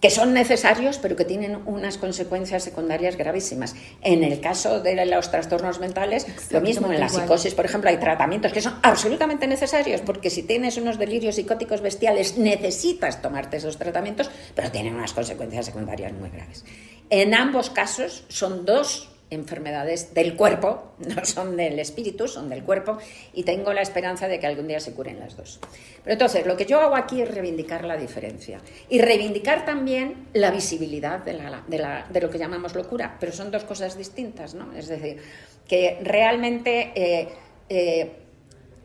que 0.00 0.10
son 0.10 0.34
necesarios, 0.34 0.98
pero 0.98 1.16
que 1.16 1.24
tienen 1.24 1.60
unas 1.66 1.98
consecuencias 1.98 2.62
secundarias 2.62 3.16
gravísimas. 3.16 3.74
En 4.02 4.24
el 4.24 4.40
caso 4.40 4.80
de 4.80 5.06
los 5.06 5.30
trastornos 5.30 5.80
mentales, 5.80 6.26
lo 6.50 6.60
mismo. 6.60 6.90
En 6.92 7.00
la 7.00 7.08
psicosis, 7.08 7.54
por 7.54 7.64
ejemplo, 7.64 7.90
hay 7.90 7.96
tratamientos 7.96 8.52
que 8.52 8.60
son 8.60 8.74
absolutamente 8.82 9.46
necesarios, 9.46 10.00
porque 10.02 10.30
si 10.30 10.42
tienes 10.42 10.76
unos 10.76 10.98
delirios 10.98 11.36
psicóticos 11.36 11.80
bestiales, 11.80 12.38
necesitas 12.38 13.22
tomarte 13.22 13.56
esos 13.56 13.78
tratamientos, 13.78 14.30
pero 14.54 14.70
tienen 14.70 14.94
unas 14.94 15.12
consecuencias 15.12 15.66
secundarias 15.66 16.12
muy 16.12 16.30
graves. 16.30 16.64
En 17.10 17.34
ambos 17.34 17.70
casos 17.70 18.24
son 18.28 18.64
dos 18.64 19.15
enfermedades 19.30 20.14
del 20.14 20.36
cuerpo, 20.36 20.92
no 20.98 21.24
son 21.24 21.56
del 21.56 21.78
espíritu, 21.78 22.28
son 22.28 22.48
del 22.48 22.62
cuerpo, 22.62 22.98
y 23.32 23.42
tengo 23.42 23.72
la 23.72 23.82
esperanza 23.82 24.28
de 24.28 24.38
que 24.38 24.46
algún 24.46 24.68
día 24.68 24.80
se 24.80 24.92
curen 24.92 25.18
las 25.18 25.36
dos. 25.36 25.60
Pero 26.02 26.12
entonces, 26.12 26.46
lo 26.46 26.56
que 26.56 26.66
yo 26.66 26.80
hago 26.80 26.96
aquí 26.96 27.20
es 27.22 27.32
reivindicar 27.32 27.84
la 27.84 27.96
diferencia 27.96 28.60
y 28.88 29.00
reivindicar 29.00 29.64
también 29.64 30.28
la 30.32 30.50
visibilidad 30.50 31.20
de, 31.20 31.32
de, 31.32 32.20
lo 32.20 32.30
que 32.30 32.38
llamamos 32.38 32.74
locura, 32.74 33.16
pero 33.18 33.32
son 33.32 33.50
dos 33.50 33.64
cosas 33.64 33.98
distintas, 33.98 34.54
¿no? 34.54 34.72
Es 34.72 34.88
decir, 34.88 35.20
que 35.66 35.98
realmente 36.02 36.92
eh, 36.94 37.28
eh, 37.68 38.12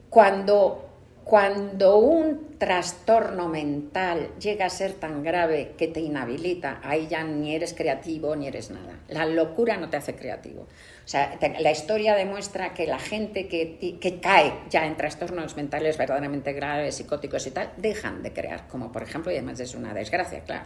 cuando 0.09 0.90
cuando 1.23 1.97
un 1.97 2.57
trastorno 2.57 3.47
mental 3.47 4.31
llega 4.39 4.65
a 4.65 4.69
ser 4.69 4.93
tan 4.93 5.23
grave 5.23 5.73
que 5.77 5.87
te 5.87 5.99
inhabilita, 5.99 6.79
ahí 6.83 7.07
ya 7.07 7.23
ni 7.23 7.55
eres 7.55 7.73
creativo 7.73 8.35
ni 8.35 8.47
eres 8.47 8.71
nada. 8.71 8.99
La 9.07 9.25
locura 9.25 9.77
no 9.77 9.89
te 9.89 9.97
hace 9.97 10.15
creativo. 10.15 10.63
O 10.63 11.07
sea, 11.07 11.37
la 11.59 11.71
historia 11.71 12.15
demuestra 12.15 12.73
que 12.73 12.87
la 12.87 12.99
gente 12.99 13.47
que, 13.47 13.97
que, 13.99 14.19
cae 14.19 14.53
ya 14.69 14.85
en 14.85 14.97
trastornos 14.97 15.55
mentales 15.55 15.97
verdaderamente 15.97 16.53
graves, 16.53 16.95
psicóticos 16.95 17.45
y 17.47 17.51
tal, 17.51 17.71
dejan 17.77 18.23
de 18.23 18.33
crear, 18.33 18.67
como 18.67 18.91
por 18.91 19.03
ejemplo, 19.03 19.31
y 19.31 19.35
además 19.35 19.59
es 19.59 19.75
una 19.75 19.93
desgracia, 19.93 20.41
claro, 20.41 20.65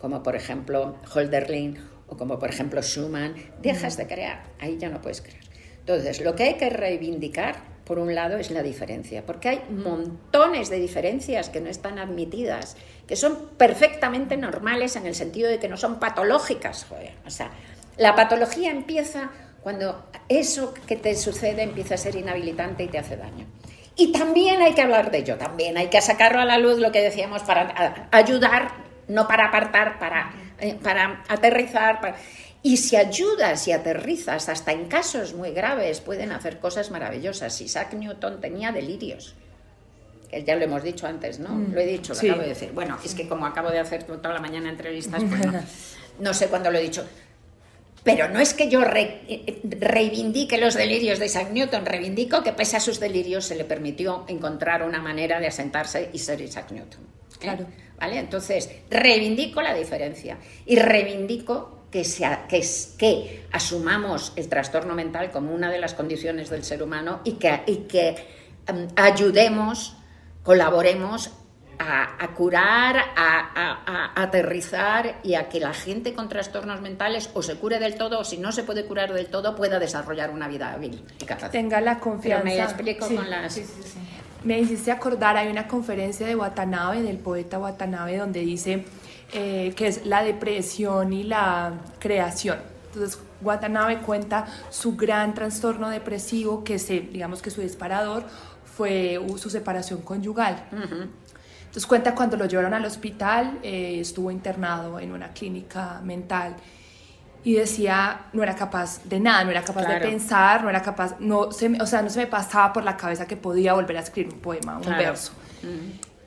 como 0.00 0.22
por 0.22 0.36
ejemplo 0.36 0.98
Holderlin 1.14 1.78
o 2.08 2.16
como 2.16 2.38
por 2.38 2.50
ejemplo 2.50 2.82
Schumann, 2.82 3.34
dejas 3.62 3.96
de 3.96 4.06
crear, 4.06 4.42
ahí 4.60 4.76
ya 4.78 4.90
no 4.90 5.00
puedes 5.00 5.22
crear. 5.22 5.42
Entonces, 5.80 6.22
lo 6.22 6.34
que 6.34 6.44
hay 6.44 6.54
que 6.54 6.70
reivindicar 6.70 7.73
por 7.84 7.98
un 7.98 8.14
lado, 8.14 8.38
es 8.38 8.50
la 8.50 8.62
diferencia, 8.62 9.24
porque 9.26 9.48
hay 9.48 9.62
montones 9.68 10.70
de 10.70 10.80
diferencias 10.80 11.50
que 11.50 11.60
no 11.60 11.68
están 11.68 11.98
admitidas, 11.98 12.76
que 13.06 13.14
son 13.14 13.50
perfectamente 13.58 14.36
normales 14.36 14.96
en 14.96 15.06
el 15.06 15.14
sentido 15.14 15.50
de 15.50 15.58
que 15.58 15.68
no 15.68 15.76
son 15.76 15.98
patológicas. 15.98 16.86
O 17.26 17.30
sea, 17.30 17.50
la 17.98 18.14
patología 18.14 18.70
empieza 18.70 19.30
cuando 19.62 20.06
eso 20.28 20.74
que 20.86 20.96
te 20.96 21.14
sucede 21.14 21.62
empieza 21.62 21.94
a 21.94 21.98
ser 21.98 22.16
inhabilitante 22.16 22.84
y 22.84 22.88
te 22.88 22.98
hace 22.98 23.16
daño. 23.16 23.46
Y 23.96 24.12
también 24.12 24.60
hay 24.60 24.74
que 24.74 24.82
hablar 24.82 25.10
de 25.10 25.18
ello, 25.18 25.36
también 25.36 25.76
hay 25.76 25.88
que 25.88 26.00
sacarlo 26.00 26.40
a 26.40 26.44
la 26.44 26.58
luz, 26.58 26.78
lo 26.78 26.90
que 26.90 27.00
decíamos, 27.00 27.42
para 27.42 28.08
ayudar, 28.10 28.72
no 29.08 29.28
para 29.28 29.46
apartar, 29.46 29.98
para, 29.98 30.32
eh, 30.58 30.76
para 30.82 31.22
aterrizar. 31.28 32.00
Para... 32.00 32.16
Y 32.64 32.78
si 32.78 32.96
ayudas 32.96 33.68
y 33.68 33.72
aterrizas, 33.72 34.48
hasta 34.48 34.72
en 34.72 34.86
casos 34.86 35.34
muy 35.34 35.50
graves, 35.50 36.00
pueden 36.00 36.32
hacer 36.32 36.60
cosas 36.60 36.90
maravillosas. 36.90 37.60
Isaac 37.60 37.92
Newton 37.92 38.40
tenía 38.40 38.72
delirios. 38.72 39.34
Que 40.30 40.42
ya 40.44 40.56
lo 40.56 40.64
hemos 40.64 40.82
dicho 40.82 41.06
antes, 41.06 41.38
¿no? 41.38 41.50
Mm. 41.50 41.74
Lo 41.74 41.80
he 41.80 41.86
dicho, 41.86 42.14
lo 42.14 42.20
acabo 42.20 42.40
de 42.40 42.48
decir. 42.48 42.72
Bueno, 42.72 42.98
es 43.04 43.14
que 43.14 43.28
como 43.28 43.44
acabo 43.44 43.70
de 43.70 43.80
hacer 43.80 44.04
toda 44.04 44.32
la 44.32 44.40
mañana 44.40 44.70
entrevistas, 44.70 45.22
pues 45.28 45.44
no, 45.44 45.60
no 46.20 46.32
sé 46.32 46.46
cuándo 46.46 46.70
lo 46.70 46.78
he 46.78 46.82
dicho. 46.82 47.04
Pero 48.02 48.30
no 48.30 48.40
es 48.40 48.54
que 48.54 48.70
yo 48.70 48.80
reivindique 48.82 50.56
los 50.56 50.72
delirios 50.72 51.18
de 51.18 51.26
Isaac 51.26 51.50
Newton, 51.50 51.84
reivindico 51.84 52.42
que 52.42 52.54
pese 52.54 52.78
a 52.78 52.80
sus 52.80 52.98
delirios 52.98 53.44
se 53.44 53.56
le 53.56 53.64
permitió 53.64 54.24
encontrar 54.26 54.82
una 54.84 55.02
manera 55.02 55.38
de 55.38 55.48
asentarse 55.48 56.08
y 56.14 56.18
ser 56.18 56.40
Isaac 56.40 56.70
Newton. 56.70 57.02
¿eh? 57.02 57.36
Claro. 57.38 57.66
¿Vale? 57.98 58.18
Entonces, 58.18 58.70
reivindico 58.88 59.60
la 59.60 59.74
diferencia 59.74 60.38
y 60.64 60.76
reivindico 60.76 61.83
que, 61.94 62.02
sea, 62.02 62.48
que, 62.48 62.60
que 62.98 63.46
asumamos 63.52 64.32
el 64.34 64.48
trastorno 64.48 64.96
mental 64.96 65.30
como 65.30 65.54
una 65.54 65.70
de 65.70 65.78
las 65.78 65.94
condiciones 65.94 66.50
del 66.50 66.64
ser 66.64 66.82
humano 66.82 67.20
y 67.22 67.34
que, 67.34 67.62
y 67.68 67.76
que 67.86 68.16
em, 68.66 68.88
ayudemos, 68.96 69.96
colaboremos 70.42 71.30
a, 71.78 72.28
curar, 72.34 72.96
a, 73.14 74.12
aterrizar 74.20 75.20
y 75.22 75.34
a 75.34 75.48
que 75.48 75.60
la 75.60 75.72
gente 75.72 76.14
con 76.14 76.28
trastornos 76.28 76.80
mentales 76.80 77.30
o 77.32 77.44
se 77.44 77.54
cure 77.54 77.78
del 77.78 77.94
todo 77.94 78.18
o 78.18 78.24
si 78.24 78.38
no 78.38 78.50
se 78.50 78.64
puede 78.64 78.86
curar 78.86 79.12
del 79.12 79.26
todo 79.26 79.54
pueda 79.54 79.78
desarrollar 79.78 80.30
una 80.30 80.48
vida 80.48 80.72
hábil 80.72 81.04
y 81.20 81.24
capaz. 81.24 81.52
Tenga 81.52 81.80
la 81.80 82.00
confianza. 82.00 82.44
me 82.44 82.58
explico 82.58 83.06
con 83.06 83.30
las... 83.30 83.60
me 84.42 84.58
hiciste 84.58 84.90
acordar, 84.90 85.36
hay 85.36 85.46
una 85.46 85.68
conferencia 85.68 86.26
de 86.26 86.34
Watanabe, 86.34 87.02
del 87.02 87.18
poeta 87.18 87.60
Watanabe, 87.60 88.18
donde 88.18 88.40
dice 88.40 88.84
eh, 89.32 89.72
que 89.76 89.86
es 89.86 90.06
la 90.06 90.22
depresión 90.22 91.12
y 91.12 91.24
la 91.24 91.72
creación. 91.98 92.58
Entonces, 92.86 93.18
Watanabe 93.40 93.98
cuenta 93.98 94.46
su 94.70 94.96
gran 94.96 95.34
trastorno 95.34 95.88
depresivo, 95.88 96.64
que 96.64 96.78
se, 96.78 97.00
digamos 97.00 97.42
que 97.42 97.50
su 97.50 97.60
disparador 97.60 98.24
fue 98.76 99.20
su 99.36 99.50
separación 99.50 100.02
conyugal. 100.02 100.64
Entonces 100.70 101.86
cuenta 101.86 102.14
cuando 102.14 102.36
lo 102.36 102.46
llevaron 102.46 102.72
al 102.72 102.84
hospital, 102.84 103.58
eh, 103.62 103.98
estuvo 104.00 104.30
internado 104.30 105.00
en 105.00 105.12
una 105.12 105.32
clínica 105.32 106.00
mental 106.04 106.54
y 107.42 107.54
decía, 107.54 108.26
no 108.32 108.42
era 108.42 108.54
capaz 108.54 109.02
de 109.04 109.20
nada, 109.20 109.44
no 109.44 109.50
era 109.50 109.62
capaz 109.62 109.86
de 109.86 109.98
pensar, 109.98 110.62
no 110.62 110.70
era 110.70 110.80
capaz, 110.80 111.16
no 111.18 111.52
se, 111.52 111.80
o 111.80 111.86
sea, 111.86 112.00
no 112.00 112.10
se 112.10 112.20
me 112.20 112.26
pasaba 112.26 112.72
por 112.72 112.84
la 112.84 112.96
cabeza 112.96 113.26
que 113.26 113.36
podía 113.36 113.74
volver 113.74 113.96
a 113.96 114.00
escribir 114.00 114.32
un 114.32 114.40
poema, 114.40 114.78
un 114.78 114.84
verso. 114.84 115.32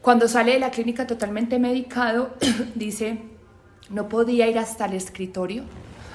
Cuando 0.08 0.30
sale 0.30 0.54
de 0.54 0.60
la 0.60 0.72
clínica 0.72 1.06
totalmente 1.06 1.60
medicado, 1.60 2.34
dice, 2.76 3.24
no 3.90 4.08
podía 4.08 4.48
ir 4.48 4.58
hasta 4.58 4.86
el 4.86 4.94
escritorio, 4.94 5.66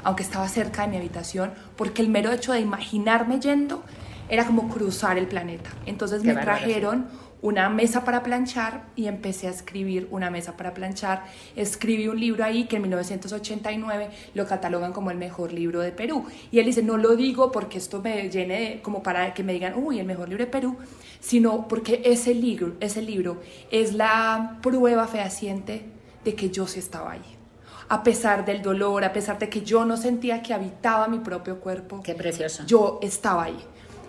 aunque 0.03 0.23
estaba 0.23 0.49
cerca 0.49 0.81
de 0.81 0.89
mi 0.89 0.97
habitación, 0.97 1.53
porque 1.77 2.01
el 2.01 2.09
mero 2.09 2.33
hecho 2.33 2.55
de 2.55 2.61
imaginarme 2.61 3.39
yendo 3.39 3.83
era 4.31 4.47
como 4.47 4.71
cruzar 4.71 5.19
el 5.19 5.27
planeta. 5.27 5.69
Entonces 5.85 6.25
me 6.25 6.33
trajeron 6.33 7.07
una 7.43 7.69
mesa 7.69 8.05
para 8.05 8.23
planchar 8.23 8.85
y 8.95 9.09
empecé 9.09 9.49
a 9.49 9.51
escribir 9.51 10.09
una 10.11 10.31
mesa 10.31 10.57
para 10.57 10.73
planchar. 10.73 11.25
Escribí 11.57 12.07
un 12.09 12.19
libro 12.19 12.45
ahí 12.45 12.65
que 12.65 12.77
en 12.77 12.83
1989 12.83 14.11
lo 14.35 14.47
catalogan 14.47 14.93
como 14.93 15.11
el 15.11 15.19
mejor 15.19 15.53
libro 15.53 15.81
de 15.81 15.91
Perú. 15.91 16.25
Y 16.53 16.61
él 16.61 16.67
dice, 16.67 16.83
no 16.83 16.97
lo 16.97 17.17
digo 17.17 17.51
porque 17.51 17.79
esto 17.79 18.01
me 18.01 18.31
llene 18.31 18.81
como 18.81 19.03
para 19.03 19.35
que 19.35 19.43
me 19.43 19.53
digan, 19.53 19.75
uy, 19.77 19.99
el 19.99 20.07
mejor 20.07 20.29
libro 20.29 20.45
de 20.45 20.51
Perú, 20.51 20.77
sino 21.21 21.67
porque 21.67 22.01
ese 22.05 22.33
libro, 22.33 22.75
ese 22.81 23.03
libro 23.03 23.43
es 23.71 23.93
la 23.93 24.59
prueba 24.63 25.09
fehaciente 25.09 25.85
de 26.25 26.35
que 26.35 26.51
yo 26.51 26.67
sí 26.67 26.79
estaba 26.79 27.13
ahí 27.13 27.43
a 27.89 28.03
pesar 28.03 28.47
del 28.47 28.63
dolor, 28.63 29.05
a 29.05 29.13
pesar 29.13 29.39
de 29.39 29.51
que 29.51 29.61
yo 29.61 29.85
no 29.85 29.99
sentía 29.99 30.43
que 30.43 30.55
habitaba 30.55 31.09
mi 31.09 31.19
propio 31.19 31.61
cuerpo. 31.61 32.01
Qué 32.03 32.15
precioso. 32.15 32.65
Yo 32.65 32.99
estaba 33.03 33.45
ahí. 33.45 33.59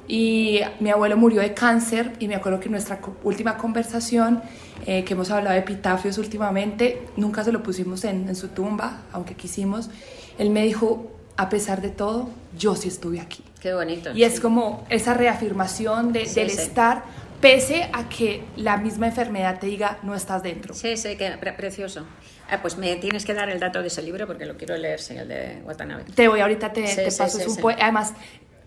Y 0.08 0.60
mi 0.80 0.90
abuelo 0.90 1.18
murió 1.18 1.42
de 1.42 1.54
cáncer 1.54 2.14
y 2.20 2.28
me 2.28 2.36
acuerdo 2.36 2.60
que 2.60 2.66
en 2.66 2.74
nuestra 2.74 3.00
última 3.24 3.58
conversación, 3.58 4.42
eh, 4.86 5.04
que 5.04 5.14
hemos 5.14 5.32
hablado 5.32 5.54
de 5.54 5.60
epitafios 5.60 6.18
últimamente, 6.18 7.02
nunca 7.16 7.44
se 7.44 7.52
lo 7.52 7.64
pusimos 7.64 8.04
en, 8.04 8.36
su 8.36 8.50
tumba, 8.50 9.02
aunque 9.12 9.36
quisimos. 9.36 9.90
Él 10.38 10.50
me 10.50 10.64
dijo, 10.64 11.12
a 11.38 11.50
pesar 11.50 11.82
de 11.82 11.90
todo, 11.90 12.30
yo 12.58 12.76
sí 12.76 12.90
estuve 12.90 13.22
aquí. 13.22 13.44
Qué 13.62 13.74
bonito. 13.74 14.12
Y 14.14 14.24
es 14.24 14.40
como 14.40 14.86
esa 14.90 15.14
reafirmación 15.14 16.12
de, 16.12 16.26
del 16.26 16.50
estar, 16.50 17.04
pese 17.40 17.90
a 17.94 18.10
que 18.10 18.44
la 18.58 18.78
misma 18.78 19.08
enfermedad 19.08 19.60
te 19.60 19.68
diga, 19.68 20.00
no 20.04 20.16
estás 20.16 20.44
dentro. 20.44 20.74
Sí, 20.74 20.98
sí, 20.98 21.16
qué 21.16 21.32
precioso. 21.56 22.06
Ah, 22.50 22.62
pues 22.62 22.78
me 22.78 22.96
tienes 22.98 23.26
que 23.26 23.34
dar 23.34 23.50
el 23.50 23.60
dato 23.60 23.82
de 23.82 23.88
ese 23.88 24.02
libro 24.02 24.28
porque 24.28 24.46
lo 24.46 24.58
quiero 24.58 24.78
leer, 24.78 25.00
el 25.10 25.28
de 25.28 25.62
Watanabe. 25.64 26.04
Te 26.14 26.28
voy, 26.28 26.42
ahorita 26.42 26.74
te, 26.74 26.84
te 26.84 27.12
paso 27.12 27.40
su 27.40 27.70
Además, 27.70 28.14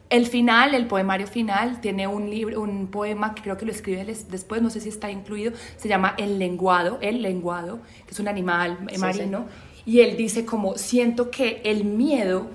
el 0.09 0.27
final, 0.27 0.75
el 0.75 0.87
poemario 0.87 1.27
final, 1.27 1.81
tiene 1.81 2.07
un 2.07 2.31
libro, 2.31 2.61
un 2.61 2.87
poema 2.89 3.35
que 3.35 3.43
creo 3.43 3.57
que 3.57 3.67
lo 3.67 3.73
escribe 3.73 4.05
después, 4.05 4.63
no 4.63 4.71
sé 4.71 4.81
si 4.81 4.89
está 4.89 5.11
incluido, 5.11 5.53
se 5.77 5.89
llama 5.89 6.15
El 6.17 6.39
lenguado, 6.39 6.99
el 7.01 7.23
lenguado, 7.23 7.81
que 8.07 8.13
es 8.13 8.21
un 8.21 8.29
animal 8.29 8.79
marino, 8.99 9.47
y 9.85 10.01
él 10.01 10.17
dice 10.17 10.45
como, 10.45 10.77
siento 10.77 11.31
que 11.31 11.61
el 11.65 11.85
miedo 11.85 12.49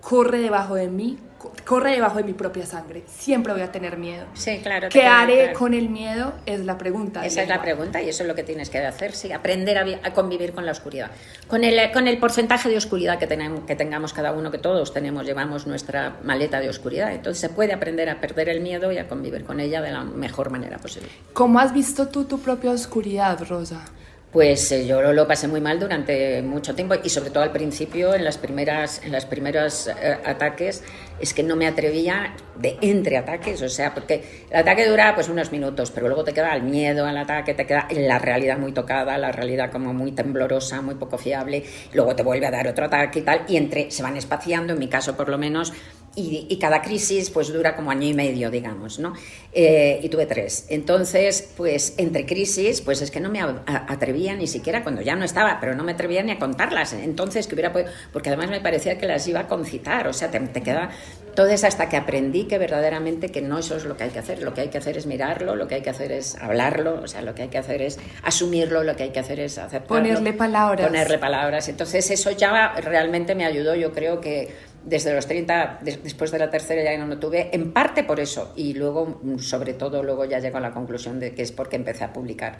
corre 0.00 0.38
debajo 0.40 0.74
de 0.74 0.88
mí 0.88 1.18
corre 1.64 1.92
debajo 1.92 2.18
de 2.18 2.24
mi 2.24 2.32
propia 2.32 2.66
sangre. 2.66 3.04
Siempre 3.06 3.52
voy 3.52 3.62
a 3.62 3.70
tener 3.70 3.96
miedo. 3.96 4.26
Sí, 4.34 4.60
claro. 4.62 4.88
¿Qué 4.90 5.06
haré 5.06 5.52
con 5.52 5.74
el 5.74 5.88
miedo? 5.88 6.34
Es 6.46 6.64
la 6.64 6.78
pregunta. 6.78 7.24
Esa 7.24 7.42
es 7.42 7.48
la 7.48 7.62
pregunta 7.62 8.02
y 8.02 8.08
eso 8.08 8.22
es 8.22 8.28
lo 8.28 8.34
que 8.34 8.42
tienes 8.42 8.70
que 8.70 8.78
hacer, 8.78 9.12
sí, 9.12 9.32
aprender 9.32 9.78
a, 9.78 10.12
convivir 10.12 10.52
con 10.52 10.66
la 10.66 10.72
oscuridad. 10.72 11.10
Con 11.46 11.64
el, 11.64 11.92
con 11.92 12.08
el 12.08 12.18
porcentaje 12.18 12.68
de 12.68 12.76
oscuridad 12.76 13.18
que, 13.18 13.26
tenemos, 13.26 13.64
que 13.64 13.76
tengamos 13.76 14.12
cada 14.12 14.32
uno, 14.32 14.50
que 14.50 14.58
todos 14.58 14.92
tenemos, 14.92 15.24
llevamos 15.24 15.66
nuestra 15.66 16.16
maleta 16.22 16.60
de 16.60 16.68
oscuridad. 16.68 17.12
Entonces 17.12 17.40
se 17.40 17.48
puede 17.48 17.72
aprender 17.72 18.08
a 18.10 18.20
perder 18.20 18.48
el 18.48 18.60
miedo 18.60 18.90
y 18.92 18.98
a 18.98 19.06
convivir 19.06 19.44
con 19.44 19.60
ella 19.60 19.80
de 19.80 19.92
la 19.92 20.04
mejor 20.04 20.50
manera 20.50 20.78
posible. 20.78 21.08
¿Cómo 21.32 21.58
has 21.60 21.72
visto 21.72 22.08
tú 22.08 22.24
tu 22.24 22.40
propia 22.40 22.70
oscuridad, 22.70 23.38
Rosa? 23.48 23.84
Pues 24.32 24.70
eh, 24.72 24.86
yo 24.86 25.00
lo 25.00 25.26
pasé 25.26 25.48
muy 25.48 25.62
mal 25.62 25.80
durante 25.80 26.42
mucho 26.42 26.74
tiempo 26.74 26.94
y 27.02 27.08
sobre 27.08 27.30
todo 27.30 27.42
al 27.42 27.52
principio, 27.52 28.14
en 28.14 28.24
las 28.24 28.36
primeras, 28.36 29.02
en 29.02 29.10
las 29.10 29.24
primeros 29.24 29.88
eh, 29.88 30.18
ataques, 30.22 30.82
es 31.20 31.34
que 31.34 31.42
no 31.42 31.56
me 31.56 31.66
atrevía 31.66 32.34
de 32.56 32.76
entre 32.80 33.16
ataques, 33.16 33.62
o 33.62 33.68
sea, 33.68 33.94
porque 33.94 34.46
el 34.50 34.56
ataque 34.56 34.86
dura 34.86 35.14
pues 35.14 35.28
unos 35.28 35.52
minutos, 35.52 35.90
pero 35.90 36.08
luego 36.08 36.24
te 36.24 36.32
queda 36.32 36.54
el 36.54 36.62
miedo 36.62 37.06
al 37.06 37.16
ataque, 37.16 37.54
te 37.54 37.66
queda 37.66 37.86
la 37.90 38.18
realidad 38.18 38.58
muy 38.58 38.72
tocada, 38.72 39.16
la 39.18 39.32
realidad 39.32 39.70
como 39.70 39.92
muy 39.92 40.12
temblorosa, 40.12 40.82
muy 40.82 40.96
poco 40.96 41.18
fiable, 41.18 41.64
luego 41.92 42.16
te 42.16 42.22
vuelve 42.22 42.46
a 42.46 42.50
dar 42.50 42.66
otro 42.66 42.86
ataque 42.86 43.20
y 43.20 43.22
tal, 43.22 43.42
y 43.48 43.56
entre 43.56 43.90
se 43.90 44.02
van 44.02 44.16
espaciando, 44.16 44.72
en 44.72 44.78
mi 44.78 44.88
caso 44.88 45.16
por 45.16 45.28
lo 45.28 45.38
menos, 45.38 45.72
y, 46.18 46.58
cada 46.58 46.82
crisis 46.82 47.30
pues 47.30 47.52
dura 47.52 47.76
como 47.76 47.90
año 47.90 48.08
y 48.08 48.14
medio, 48.14 48.50
digamos, 48.50 48.98
¿no? 48.98 49.12
Eh, 49.52 50.00
y 50.02 50.08
tuve 50.08 50.26
tres. 50.26 50.66
Entonces, 50.68 51.52
pues 51.56 51.94
entre 51.96 52.26
crisis, 52.26 52.80
pues 52.80 53.00
es 53.02 53.10
que 53.10 53.20
no 53.20 53.30
me 53.30 53.40
atrevía 53.66 54.34
ni 54.34 54.48
siquiera 54.48 54.82
cuando 54.82 55.00
ya 55.00 55.14
no 55.14 55.24
estaba, 55.24 55.58
pero 55.60 55.76
no 55.76 55.84
me 55.84 55.92
atrevía 55.92 56.22
ni 56.22 56.32
a 56.32 56.38
contarlas. 56.38 56.92
Entonces, 56.92 57.46
que 57.46 57.54
hubiera 57.54 57.72
podido, 57.72 57.90
porque 58.12 58.30
además 58.30 58.50
me 58.50 58.60
parecía 58.60 58.98
que 58.98 59.06
las 59.06 59.28
iba 59.28 59.40
a 59.40 59.46
concitar, 59.46 60.08
o 60.08 60.12
sea, 60.12 60.30
te, 60.30 60.40
te 60.40 60.62
queda 60.62 60.90
entonces, 61.38 61.62
hasta 61.62 61.88
que 61.88 61.96
aprendí 61.96 62.48
que 62.48 62.58
verdaderamente 62.58 63.28
que 63.28 63.40
no 63.40 63.60
eso 63.60 63.76
es 63.76 63.84
lo 63.84 63.96
que 63.96 64.02
hay 64.02 64.10
que 64.10 64.18
hacer, 64.18 64.42
lo 64.42 64.54
que 64.54 64.62
hay 64.62 64.70
que 64.70 64.78
hacer 64.78 64.98
es 64.98 65.06
mirarlo, 65.06 65.54
lo 65.54 65.68
que 65.68 65.76
hay 65.76 65.82
que 65.82 65.90
hacer 65.90 66.10
es 66.10 66.34
hablarlo, 66.34 67.00
o 67.00 67.06
sea, 67.06 67.22
lo 67.22 67.32
que 67.32 67.42
hay 67.42 67.48
que 67.48 67.58
hacer 67.58 67.80
es 67.80 68.00
asumirlo, 68.24 68.82
lo 68.82 68.96
que 68.96 69.04
hay 69.04 69.10
que 69.10 69.20
hacer 69.20 69.38
es 69.38 69.56
aceptarlo. 69.56 70.02
Ponerle 70.02 70.32
palabras. 70.32 70.84
Ponerle 70.84 71.16
palabras. 71.18 71.68
Entonces, 71.68 72.10
eso 72.10 72.32
ya 72.32 72.74
realmente 72.80 73.36
me 73.36 73.46
ayudó, 73.46 73.76
yo 73.76 73.92
creo 73.92 74.20
que 74.20 74.48
desde 74.82 75.14
los 75.14 75.28
30, 75.28 75.78
después 75.82 76.32
de 76.32 76.40
la 76.40 76.50
tercera 76.50 76.82
ya 76.82 76.98
no 76.98 77.06
lo 77.06 77.20
tuve, 77.20 77.50
en 77.54 77.70
parte 77.70 78.02
por 78.02 78.18
eso, 78.18 78.52
y 78.56 78.74
luego, 78.74 79.20
sobre 79.38 79.74
todo, 79.74 80.02
luego 80.02 80.24
ya 80.24 80.40
llego 80.40 80.56
a 80.56 80.60
la 80.60 80.72
conclusión 80.72 81.20
de 81.20 81.34
que 81.34 81.42
es 81.42 81.52
porque 81.52 81.76
empecé 81.76 82.02
a 82.02 82.12
publicar 82.12 82.58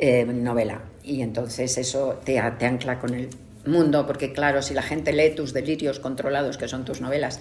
eh, 0.00 0.24
novela, 0.24 0.82
y 1.04 1.22
entonces 1.22 1.78
eso 1.78 2.18
te, 2.24 2.42
te 2.58 2.66
ancla 2.66 2.98
con 2.98 3.14
el 3.14 3.28
mundo, 3.66 4.06
porque 4.06 4.32
claro, 4.32 4.62
si 4.62 4.74
la 4.74 4.82
gente 4.82 5.12
lee 5.12 5.34
tus 5.34 5.52
delirios 5.52 5.98
controlados, 5.98 6.56
que 6.56 6.68
son 6.68 6.84
tus 6.84 7.00
novelas, 7.00 7.40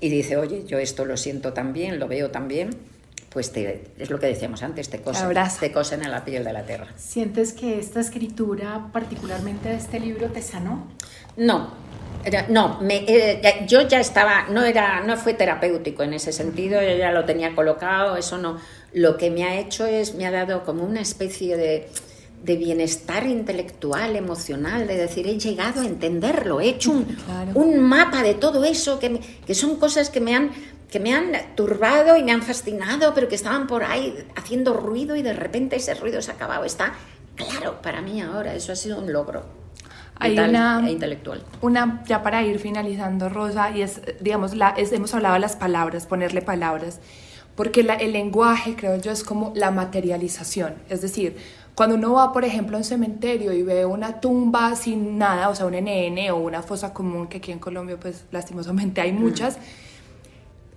y 0.00 0.08
dice, 0.08 0.36
oye, 0.36 0.64
yo 0.66 0.78
esto 0.78 1.04
lo 1.04 1.16
siento 1.16 1.52
también, 1.52 1.98
lo 1.98 2.08
veo 2.08 2.30
también, 2.30 2.70
pues 3.30 3.52
te, 3.52 3.90
es 3.98 4.10
lo 4.10 4.18
que 4.18 4.26
decíamos 4.26 4.62
antes, 4.62 4.88
te 4.88 5.00
cosen, 5.00 5.28
te 5.60 5.72
cosen 5.72 6.02
en 6.02 6.10
la 6.10 6.24
piel 6.24 6.44
de 6.44 6.52
la 6.52 6.64
tierra. 6.64 6.86
¿Sientes 6.96 7.52
que 7.52 7.78
esta 7.78 8.00
escritura, 8.00 8.88
particularmente 8.92 9.68
de 9.68 9.76
este 9.76 10.00
libro, 10.00 10.28
te 10.28 10.40
sanó? 10.40 10.86
No, 11.36 11.72
no, 12.48 12.80
me, 12.80 13.04
eh, 13.06 13.64
yo 13.66 13.82
ya 13.82 14.00
estaba, 14.00 14.48
no 14.48 14.64
era, 14.64 15.02
no 15.02 15.16
fue 15.16 15.34
terapéutico 15.34 16.02
en 16.02 16.14
ese 16.14 16.32
sentido, 16.32 16.82
yo 16.82 16.96
ya 16.96 17.12
lo 17.12 17.24
tenía 17.24 17.54
colocado, 17.54 18.16
eso 18.16 18.38
no. 18.38 18.58
Lo 18.92 19.16
que 19.16 19.30
me 19.30 19.44
ha 19.44 19.58
hecho 19.58 19.86
es, 19.86 20.14
me 20.14 20.26
ha 20.26 20.30
dado 20.30 20.64
como 20.64 20.84
una 20.84 21.00
especie 21.00 21.56
de, 21.56 21.88
de 22.42 22.56
bienestar 22.56 23.26
intelectual, 23.26 24.16
emocional, 24.16 24.86
de 24.86 24.96
decir, 24.96 25.26
he 25.26 25.38
llegado 25.38 25.82
a 25.82 25.86
entenderlo, 25.86 26.60
he 26.60 26.68
hecho 26.68 26.92
un, 26.92 27.06
un 27.54 27.80
mapa 27.80 28.22
de 28.22 28.34
todo 28.34 28.64
eso, 28.64 28.98
que, 28.98 29.20
que, 29.46 29.54
son 29.54 29.76
cosas 29.76 30.08
que 30.08 30.20
me, 30.20 30.34
han, 30.34 30.50
que 30.90 31.00
me 31.00 31.14
han 31.14 31.32
turbado 31.54 32.16
y 32.16 32.22
me 32.22 32.32
han 32.32 32.42
fascinado, 32.42 33.12
pero 33.14 33.28
que 33.28 33.34
estaban 33.34 33.66
por 33.66 33.84
ahí 33.84 34.14
haciendo 34.36 34.74
ruido 34.74 35.16
y 35.16 35.22
de 35.22 35.32
repente 35.32 35.76
ese 35.76 35.94
ruido 35.94 36.22
se 36.22 36.30
ha 36.30 36.34
acabado. 36.34 36.64
Está 36.64 36.94
claro 37.34 37.82
para 37.82 38.00
mí 38.02 38.20
ahora, 38.20 38.54
eso 38.54 38.72
ha 38.72 38.76
sido 38.76 38.98
un 38.98 39.12
logro. 39.12 39.44
Hay 40.20 40.38
una, 40.38 40.84
e 40.86 40.92
intelectual. 40.92 41.44
Una, 41.60 42.02
ya 42.06 42.22
para 42.22 42.42
ir 42.42 42.58
finalizando, 42.58 43.28
Rosa, 43.28 43.70
y 43.70 43.82
es, 43.82 44.00
digamos, 44.20 44.54
la, 44.54 44.74
hemos 44.76 45.14
hablado 45.14 45.34
de 45.34 45.40
las 45.40 45.54
palabras, 45.54 46.06
ponerle 46.06 46.42
palabras, 46.42 47.00
porque 47.54 47.80
el 47.80 48.12
lenguaje, 48.12 48.74
creo 48.76 48.96
yo, 49.00 49.12
es 49.12 49.22
como 49.22 49.52
la 49.54 49.70
materialización, 49.70 50.74
es 50.88 51.02
decir, 51.02 51.36
cuando 51.78 51.94
uno 51.94 52.14
va, 52.14 52.32
por 52.32 52.44
ejemplo, 52.44 52.76
a 52.76 52.78
un 52.78 52.84
cementerio 52.84 53.52
y 53.52 53.62
ve 53.62 53.86
una 53.86 54.20
tumba 54.20 54.74
sin 54.74 55.16
nada, 55.16 55.48
o 55.48 55.54
sea, 55.54 55.64
un 55.64 55.74
NN 55.74 56.28
o 56.32 56.38
una 56.38 56.60
fosa 56.60 56.92
común, 56.92 57.28
que 57.28 57.36
aquí 57.36 57.52
en 57.52 57.60
Colombia, 57.60 57.96
pues 58.00 58.24
lastimosamente 58.32 59.00
hay 59.00 59.12
muchas, 59.12 59.58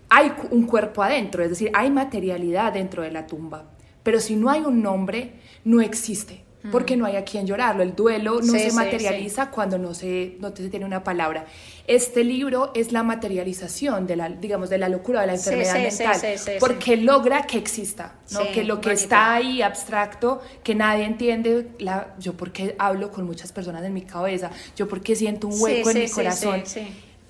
hay 0.10 0.32
un 0.52 0.68
cuerpo 0.68 1.02
adentro, 1.02 1.42
es 1.42 1.50
decir, 1.50 1.72
hay 1.74 1.90
materialidad 1.90 2.74
dentro 2.74 3.02
de 3.02 3.10
la 3.10 3.26
tumba. 3.26 3.64
Pero 4.04 4.20
si 4.20 4.36
no 4.36 4.52
hay 4.52 4.62
un 4.62 4.84
nombre, 4.84 5.34
no 5.66 5.82
existe 5.82 6.44
porque 6.72 6.96
no 6.98 7.06
hay 7.06 7.16
a 7.16 7.24
quien 7.24 7.48
llorarlo. 7.48 7.84
El 7.84 7.96
duelo 7.96 8.42
no 8.42 8.54
se 8.54 8.72
materializa 8.72 9.50
cuando 9.50 9.78
no 9.78 9.94
se, 9.94 10.36
no 10.40 10.56
se 10.56 10.70
tiene 10.70 10.86
una 10.86 11.04
palabra. 11.04 11.46
Este 11.88 12.24
libro 12.24 12.72
es 12.76 12.92
la 12.92 13.04
materialización 13.04 14.06
de 14.08 14.16
la, 14.16 14.30
digamos, 14.30 14.70
de 14.70 14.78
la 14.78 14.90
locura, 14.90 15.22
de 15.22 15.28
la 15.28 15.34
enfermedad 15.34 15.76
mental, 15.76 16.22
porque 16.60 16.98
logra 16.98 17.48
que 17.48 17.58
exista, 17.58 18.16
¿no? 18.32 18.52
que 18.52 18.64
lo 18.64 18.80
que 18.80 18.92
está 18.92 19.34
ahí 19.34 19.62
abstracto, 19.62 20.42
que 20.64 20.76
nadie 20.76 21.06
entiende, 21.06 21.70
la, 21.80 22.16
yo 22.20 22.34
porque 22.34 22.76
hablo 22.78 23.12
con 23.12 23.26
muchas 23.26 23.52
personas 23.52 23.84
en 23.84 23.94
mi 23.94 24.04
cabeza, 24.04 24.52
yo 24.76 24.88
porque 24.88 25.16
siento 25.16 25.48
un 25.48 25.60
hueco 25.60 25.90
en 25.90 26.00
mi 26.00 26.10
corazón, 26.10 26.64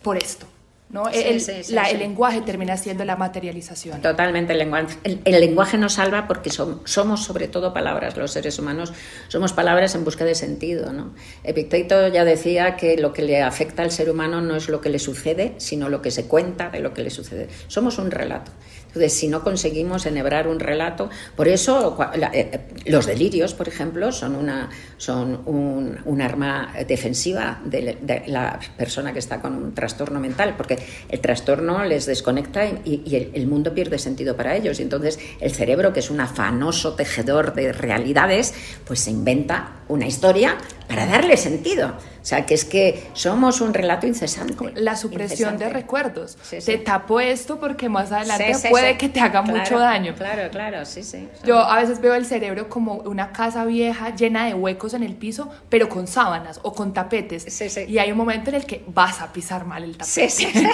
por 0.02 0.18
esto. 0.18 0.46
¿No? 0.92 1.08
el, 1.10 1.42
el, 1.42 2.00
lenguaje 2.00 2.42
termina 2.42 2.78
siendo 2.78 3.06
la 3.06 3.16
materialización. 3.16 4.02
Totalmente, 4.02 4.54
el 4.54 4.60
lenguaje, 4.60 4.98
el, 5.04 5.40
lenguaje 5.40 5.78
nos 5.78 5.94
salva 5.94 6.28
porque 6.28 6.50
somos 6.50 7.24
sobre 7.24 7.48
todo 7.48 7.74
palabras, 7.74 8.18
los 8.18 8.32
seres 8.32 8.60
humanos 8.60 8.94
somos 9.28 9.54
palabras 9.54 9.96
en 9.96 10.04
busca 10.04 10.26
de 10.26 10.36
sentido. 10.36 10.92
¿no? 10.94 11.14
Epicteto 11.44 12.08
ya 12.10 12.26
decía 12.26 12.76
que 12.76 12.98
lo 12.98 13.14
que 13.14 13.24
le 13.24 13.42
afecta 13.42 13.84
al 13.84 13.92
ser 13.92 14.10
humano 14.10 14.42
no 14.42 14.56
es 14.56 14.70
lo 14.70 14.82
que 14.82 14.90
le 14.90 15.00
sucede, 15.00 15.56
sino 15.58 15.90
lo 15.90 16.02
que 16.02 16.12
se 16.12 16.26
cuenta 16.26 16.70
de 16.70 16.80
lo 16.80 16.94
que 16.94 17.04
le 17.04 17.10
sucede. 17.10 17.48
Somos 17.68 17.98
un 17.98 18.12
relato. 18.12 18.52
Entonces, 18.92 19.14
si 19.14 19.30
no 19.30 19.42
conseguimos 19.42 20.06
enhebrar 20.06 20.50
un 20.50 20.60
relato, 20.60 21.10
por 21.38 21.48
eso 21.48 21.98
eh, 22.34 22.60
los 22.86 23.06
delirios, 23.06 23.54
por 23.54 23.70
ejemplo, 23.70 24.12
son, 24.12 24.36
una, 24.36 24.70
son 24.98 25.42
un, 25.46 26.22
arma 26.22 26.74
defensiva 26.88 27.62
de, 27.64 27.98
la 28.28 28.60
persona 28.78 29.14
que 29.14 29.20
está 29.20 29.42
con 29.42 29.56
un 29.56 29.74
trastorno 29.74 30.20
mental, 30.20 30.56
porque 30.58 30.78
el 31.10 31.20
trastorno 31.22 31.86
les 31.86 32.06
desconecta 32.06 32.66
y, 32.66 33.32
el, 33.34 33.48
mundo 33.48 33.74
pierde 33.74 33.98
sentido 33.98 34.36
para 34.36 34.58
ellos. 34.58 34.80
Y 34.80 34.84
entonces 34.84 35.20
el 35.40 35.52
cerebro, 35.52 35.94
que 35.94 36.02
es 36.02 36.10
un 36.10 36.20
afanoso 36.20 36.94
tejedor 36.94 37.54
de 37.54 37.72
realidades, 37.72 38.54
pues 38.86 39.00
se 39.00 39.12
inventa 39.12 39.82
una 39.88 40.06
historia 40.06 40.58
para 40.92 41.06
darle 41.06 41.38
sentido. 41.38 41.88
O 42.22 42.26
sea, 42.26 42.46
que 42.46 42.54
es 42.54 42.66
que 42.66 43.10
somos 43.14 43.62
un 43.62 43.74
relato 43.74 44.06
incesante. 44.06 44.72
La 44.76 44.96
supresión 44.96 45.58
de 45.58 45.70
recuerdos. 45.70 46.38
Te 46.50 46.78
tapo 46.78 47.20
esto 47.20 47.60
porque 47.60 47.90
más 47.90 48.12
adelante 48.12 48.70
puede 48.70 48.98
que 48.98 49.10
te 49.10 49.20
haga 49.20 49.42
mucho 49.42 49.80
daño. 49.80 50.14
Claro, 50.16 50.50
claro, 50.52 50.86
sí, 50.86 51.02
sí. 51.04 51.28
Yo 51.44 51.60
a 51.60 51.80
veces 51.80 52.00
veo 52.02 52.14
el 52.14 52.26
cerebro 52.26 52.70
como 52.70 52.96
una 52.96 53.32
casa 53.32 53.66
vieja 53.66 54.14
llena 54.16 54.46
de 54.46 54.54
huecos 54.54 54.94
en 54.94 55.04
el 55.04 55.16
piso, 55.16 55.50
pero 55.70 55.90
con 55.90 56.08
sábanas 56.08 56.60
o 56.64 56.74
con 56.74 56.94
tapetes. 56.94 57.62
Y 57.88 57.98
hay 57.98 58.12
un 58.12 58.18
momento 58.18 58.50
en 58.50 58.58
el 58.58 58.66
que 58.66 58.84
vas 58.88 59.22
a 59.22 59.32
pisar 59.32 59.66
mal 59.66 59.84
el 59.84 59.98
tapete. 59.98 60.30
Sí, 60.30 60.46
sí. 60.46 60.52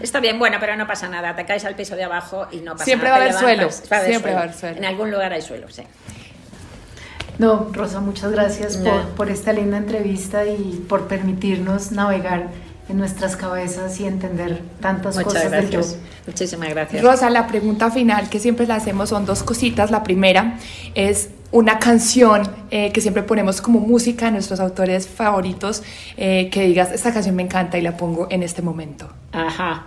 Está 0.00 0.20
bien, 0.20 0.38
bueno, 0.38 0.58
pero 0.60 0.76
no 0.76 0.86
pasa 0.86 1.08
nada. 1.08 1.34
Te 1.34 1.44
caes 1.44 1.64
al 1.64 1.74
piso 1.74 1.96
de 1.96 2.04
abajo 2.04 2.46
y 2.52 2.58
no 2.58 2.72
pasa 2.72 2.84
Siempre 2.84 3.08
nada. 3.08 3.18
Va 3.18 3.24
a 3.24 3.28
haber 3.28 3.40
suelo. 3.40 3.70
Siempre 3.70 4.32
va 4.32 4.40
a 4.40 4.42
haber 4.44 4.54
suelo. 4.54 4.76
En 4.78 4.84
algún 4.84 5.10
lugar 5.10 5.32
hay 5.32 5.42
suelo, 5.42 5.68
sí. 5.68 5.82
No, 7.42 7.66
Rosa, 7.72 7.98
muchas 7.98 8.30
gracias 8.30 8.80
por, 9.16 9.28
esta 9.28 9.52
linda 9.52 9.76
entrevista 9.76 10.46
y 10.46 10.84
por 10.88 11.08
permitirnos 11.08 11.90
navegar 11.90 12.50
en 12.88 12.98
nuestras 12.98 13.34
cabezas 13.34 13.98
y 13.98 14.04
entender 14.04 14.62
tantas 14.78 15.18
cosas 15.18 15.50
del 15.50 15.68
yo. 15.68 15.80
Muchísimas 16.24 16.68
gracias. 16.68 17.02
Rosa, 17.02 17.30
la 17.30 17.48
pregunta 17.48 17.90
final 17.90 18.28
que 18.28 18.38
siempre 18.38 18.64
le 18.64 18.74
hacemos 18.74 19.08
son 19.08 19.26
dos 19.26 19.42
cositas. 19.42 19.90
La 19.90 20.04
primera 20.04 20.56
es 20.94 21.30
una 21.50 21.80
canción 21.80 22.48
eh, 22.70 22.92
que 22.92 23.00
siempre 23.00 23.24
ponemos 23.24 23.60
como 23.60 23.80
música 23.80 24.28
a 24.28 24.30
nuestros 24.30 24.60
autores 24.60 25.08
favoritos, 25.08 25.82
eh, 26.16 26.48
que 26.48 26.62
digas, 26.62 26.92
esta 26.92 27.12
canción 27.12 27.34
me 27.34 27.42
encanta 27.42 27.76
y 27.76 27.82
la 27.82 27.96
pongo 27.96 28.28
en 28.30 28.44
este 28.44 28.62
momento. 28.62 29.08
Ajá. 29.32 29.86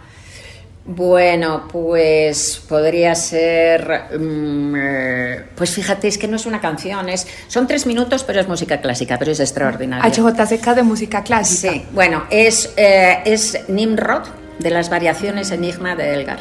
Bueno, 0.88 1.67
pues 1.71 2.61
podría 2.69 3.15
ser, 3.15 4.17
mm, 4.19 4.75
eh, 4.77 5.45
pues 5.55 5.71
fíjate, 5.71 6.07
es 6.07 6.19
que 6.19 6.27
no 6.27 6.36
es 6.36 6.45
una 6.45 6.61
canción, 6.61 7.09
es, 7.09 7.25
son 7.47 7.65
tres 7.65 7.88
minutos, 7.88 8.23
pero 8.23 8.39
es 8.39 8.47
música 8.47 8.81
clásica, 8.81 9.17
pero 9.17 9.31
es 9.31 9.39
extraordinaria. 9.39 10.07
HJCK 10.07 10.75
de 10.75 10.83
música 10.83 11.23
clásica. 11.23 11.73
Sí, 11.73 11.86
bueno, 11.91 12.25
es, 12.29 12.71
eh, 12.77 13.17
es 13.25 13.67
Nimrod 13.67 14.27
de 14.59 14.69
las 14.69 14.91
variaciones 14.91 15.49
Enigma 15.49 15.95
de 15.95 16.13
Elgar. 16.13 16.39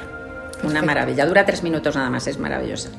Una 0.63 0.83
maravilla, 0.83 1.25
dura 1.25 1.47
tres 1.47 1.63
minutos 1.63 1.97
nada 1.97 2.11
más, 2.11 2.27
es 2.27 2.39
maravillosa. 2.39 2.91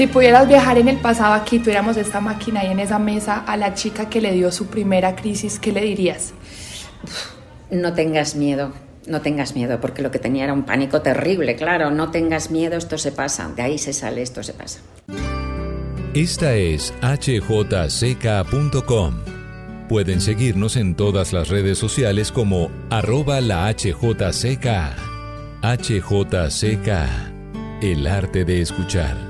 Si 0.00 0.06
pudieras 0.06 0.48
viajar 0.48 0.78
en 0.78 0.88
el 0.88 0.96
pasado 0.96 1.34
aquí, 1.34 1.58
tuviéramos 1.58 1.98
esta 1.98 2.22
máquina 2.22 2.64
y 2.64 2.68
en 2.68 2.80
esa 2.80 2.98
mesa 2.98 3.44
a 3.46 3.58
la 3.58 3.74
chica 3.74 4.08
que 4.08 4.22
le 4.22 4.32
dio 4.32 4.50
su 4.50 4.68
primera 4.68 5.14
crisis, 5.14 5.58
¿qué 5.58 5.72
le 5.72 5.82
dirías? 5.82 6.32
No 7.70 7.92
tengas 7.92 8.34
miedo. 8.34 8.72
no 9.06 9.20
tengas 9.20 9.54
miedo, 9.54 9.78
porque 9.78 10.00
lo 10.00 10.10
que 10.10 10.18
tenía 10.18 10.44
era 10.44 10.54
un 10.54 10.62
pánico 10.62 11.02
terrible, 11.02 11.54
claro, 11.54 11.90
no 11.90 12.10
tengas 12.10 12.50
miedo, 12.50 12.78
esto 12.78 12.96
se 12.96 13.12
pasa, 13.12 13.50
de 13.54 13.60
ahí 13.60 13.76
se 13.76 13.92
sale, 13.92 14.22
esto 14.22 14.42
se 14.42 14.54
pasa. 14.54 14.80
Esta 16.14 16.54
es 16.54 16.94
hjck.com. 17.02 17.94
Pueden 19.86 20.22
seguirnos 20.22 20.76
en 20.76 20.94
todas 20.94 21.34
las 21.34 21.50
redes 21.50 21.76
sociales 21.76 22.32
como 22.32 22.70
arroba 22.88 23.42
la 23.42 23.68
HJCK. 23.68 24.66
HJCK, 25.62 26.88
el 27.82 28.06
arte 28.06 28.46
de 28.46 28.62
escuchar. 28.62 29.29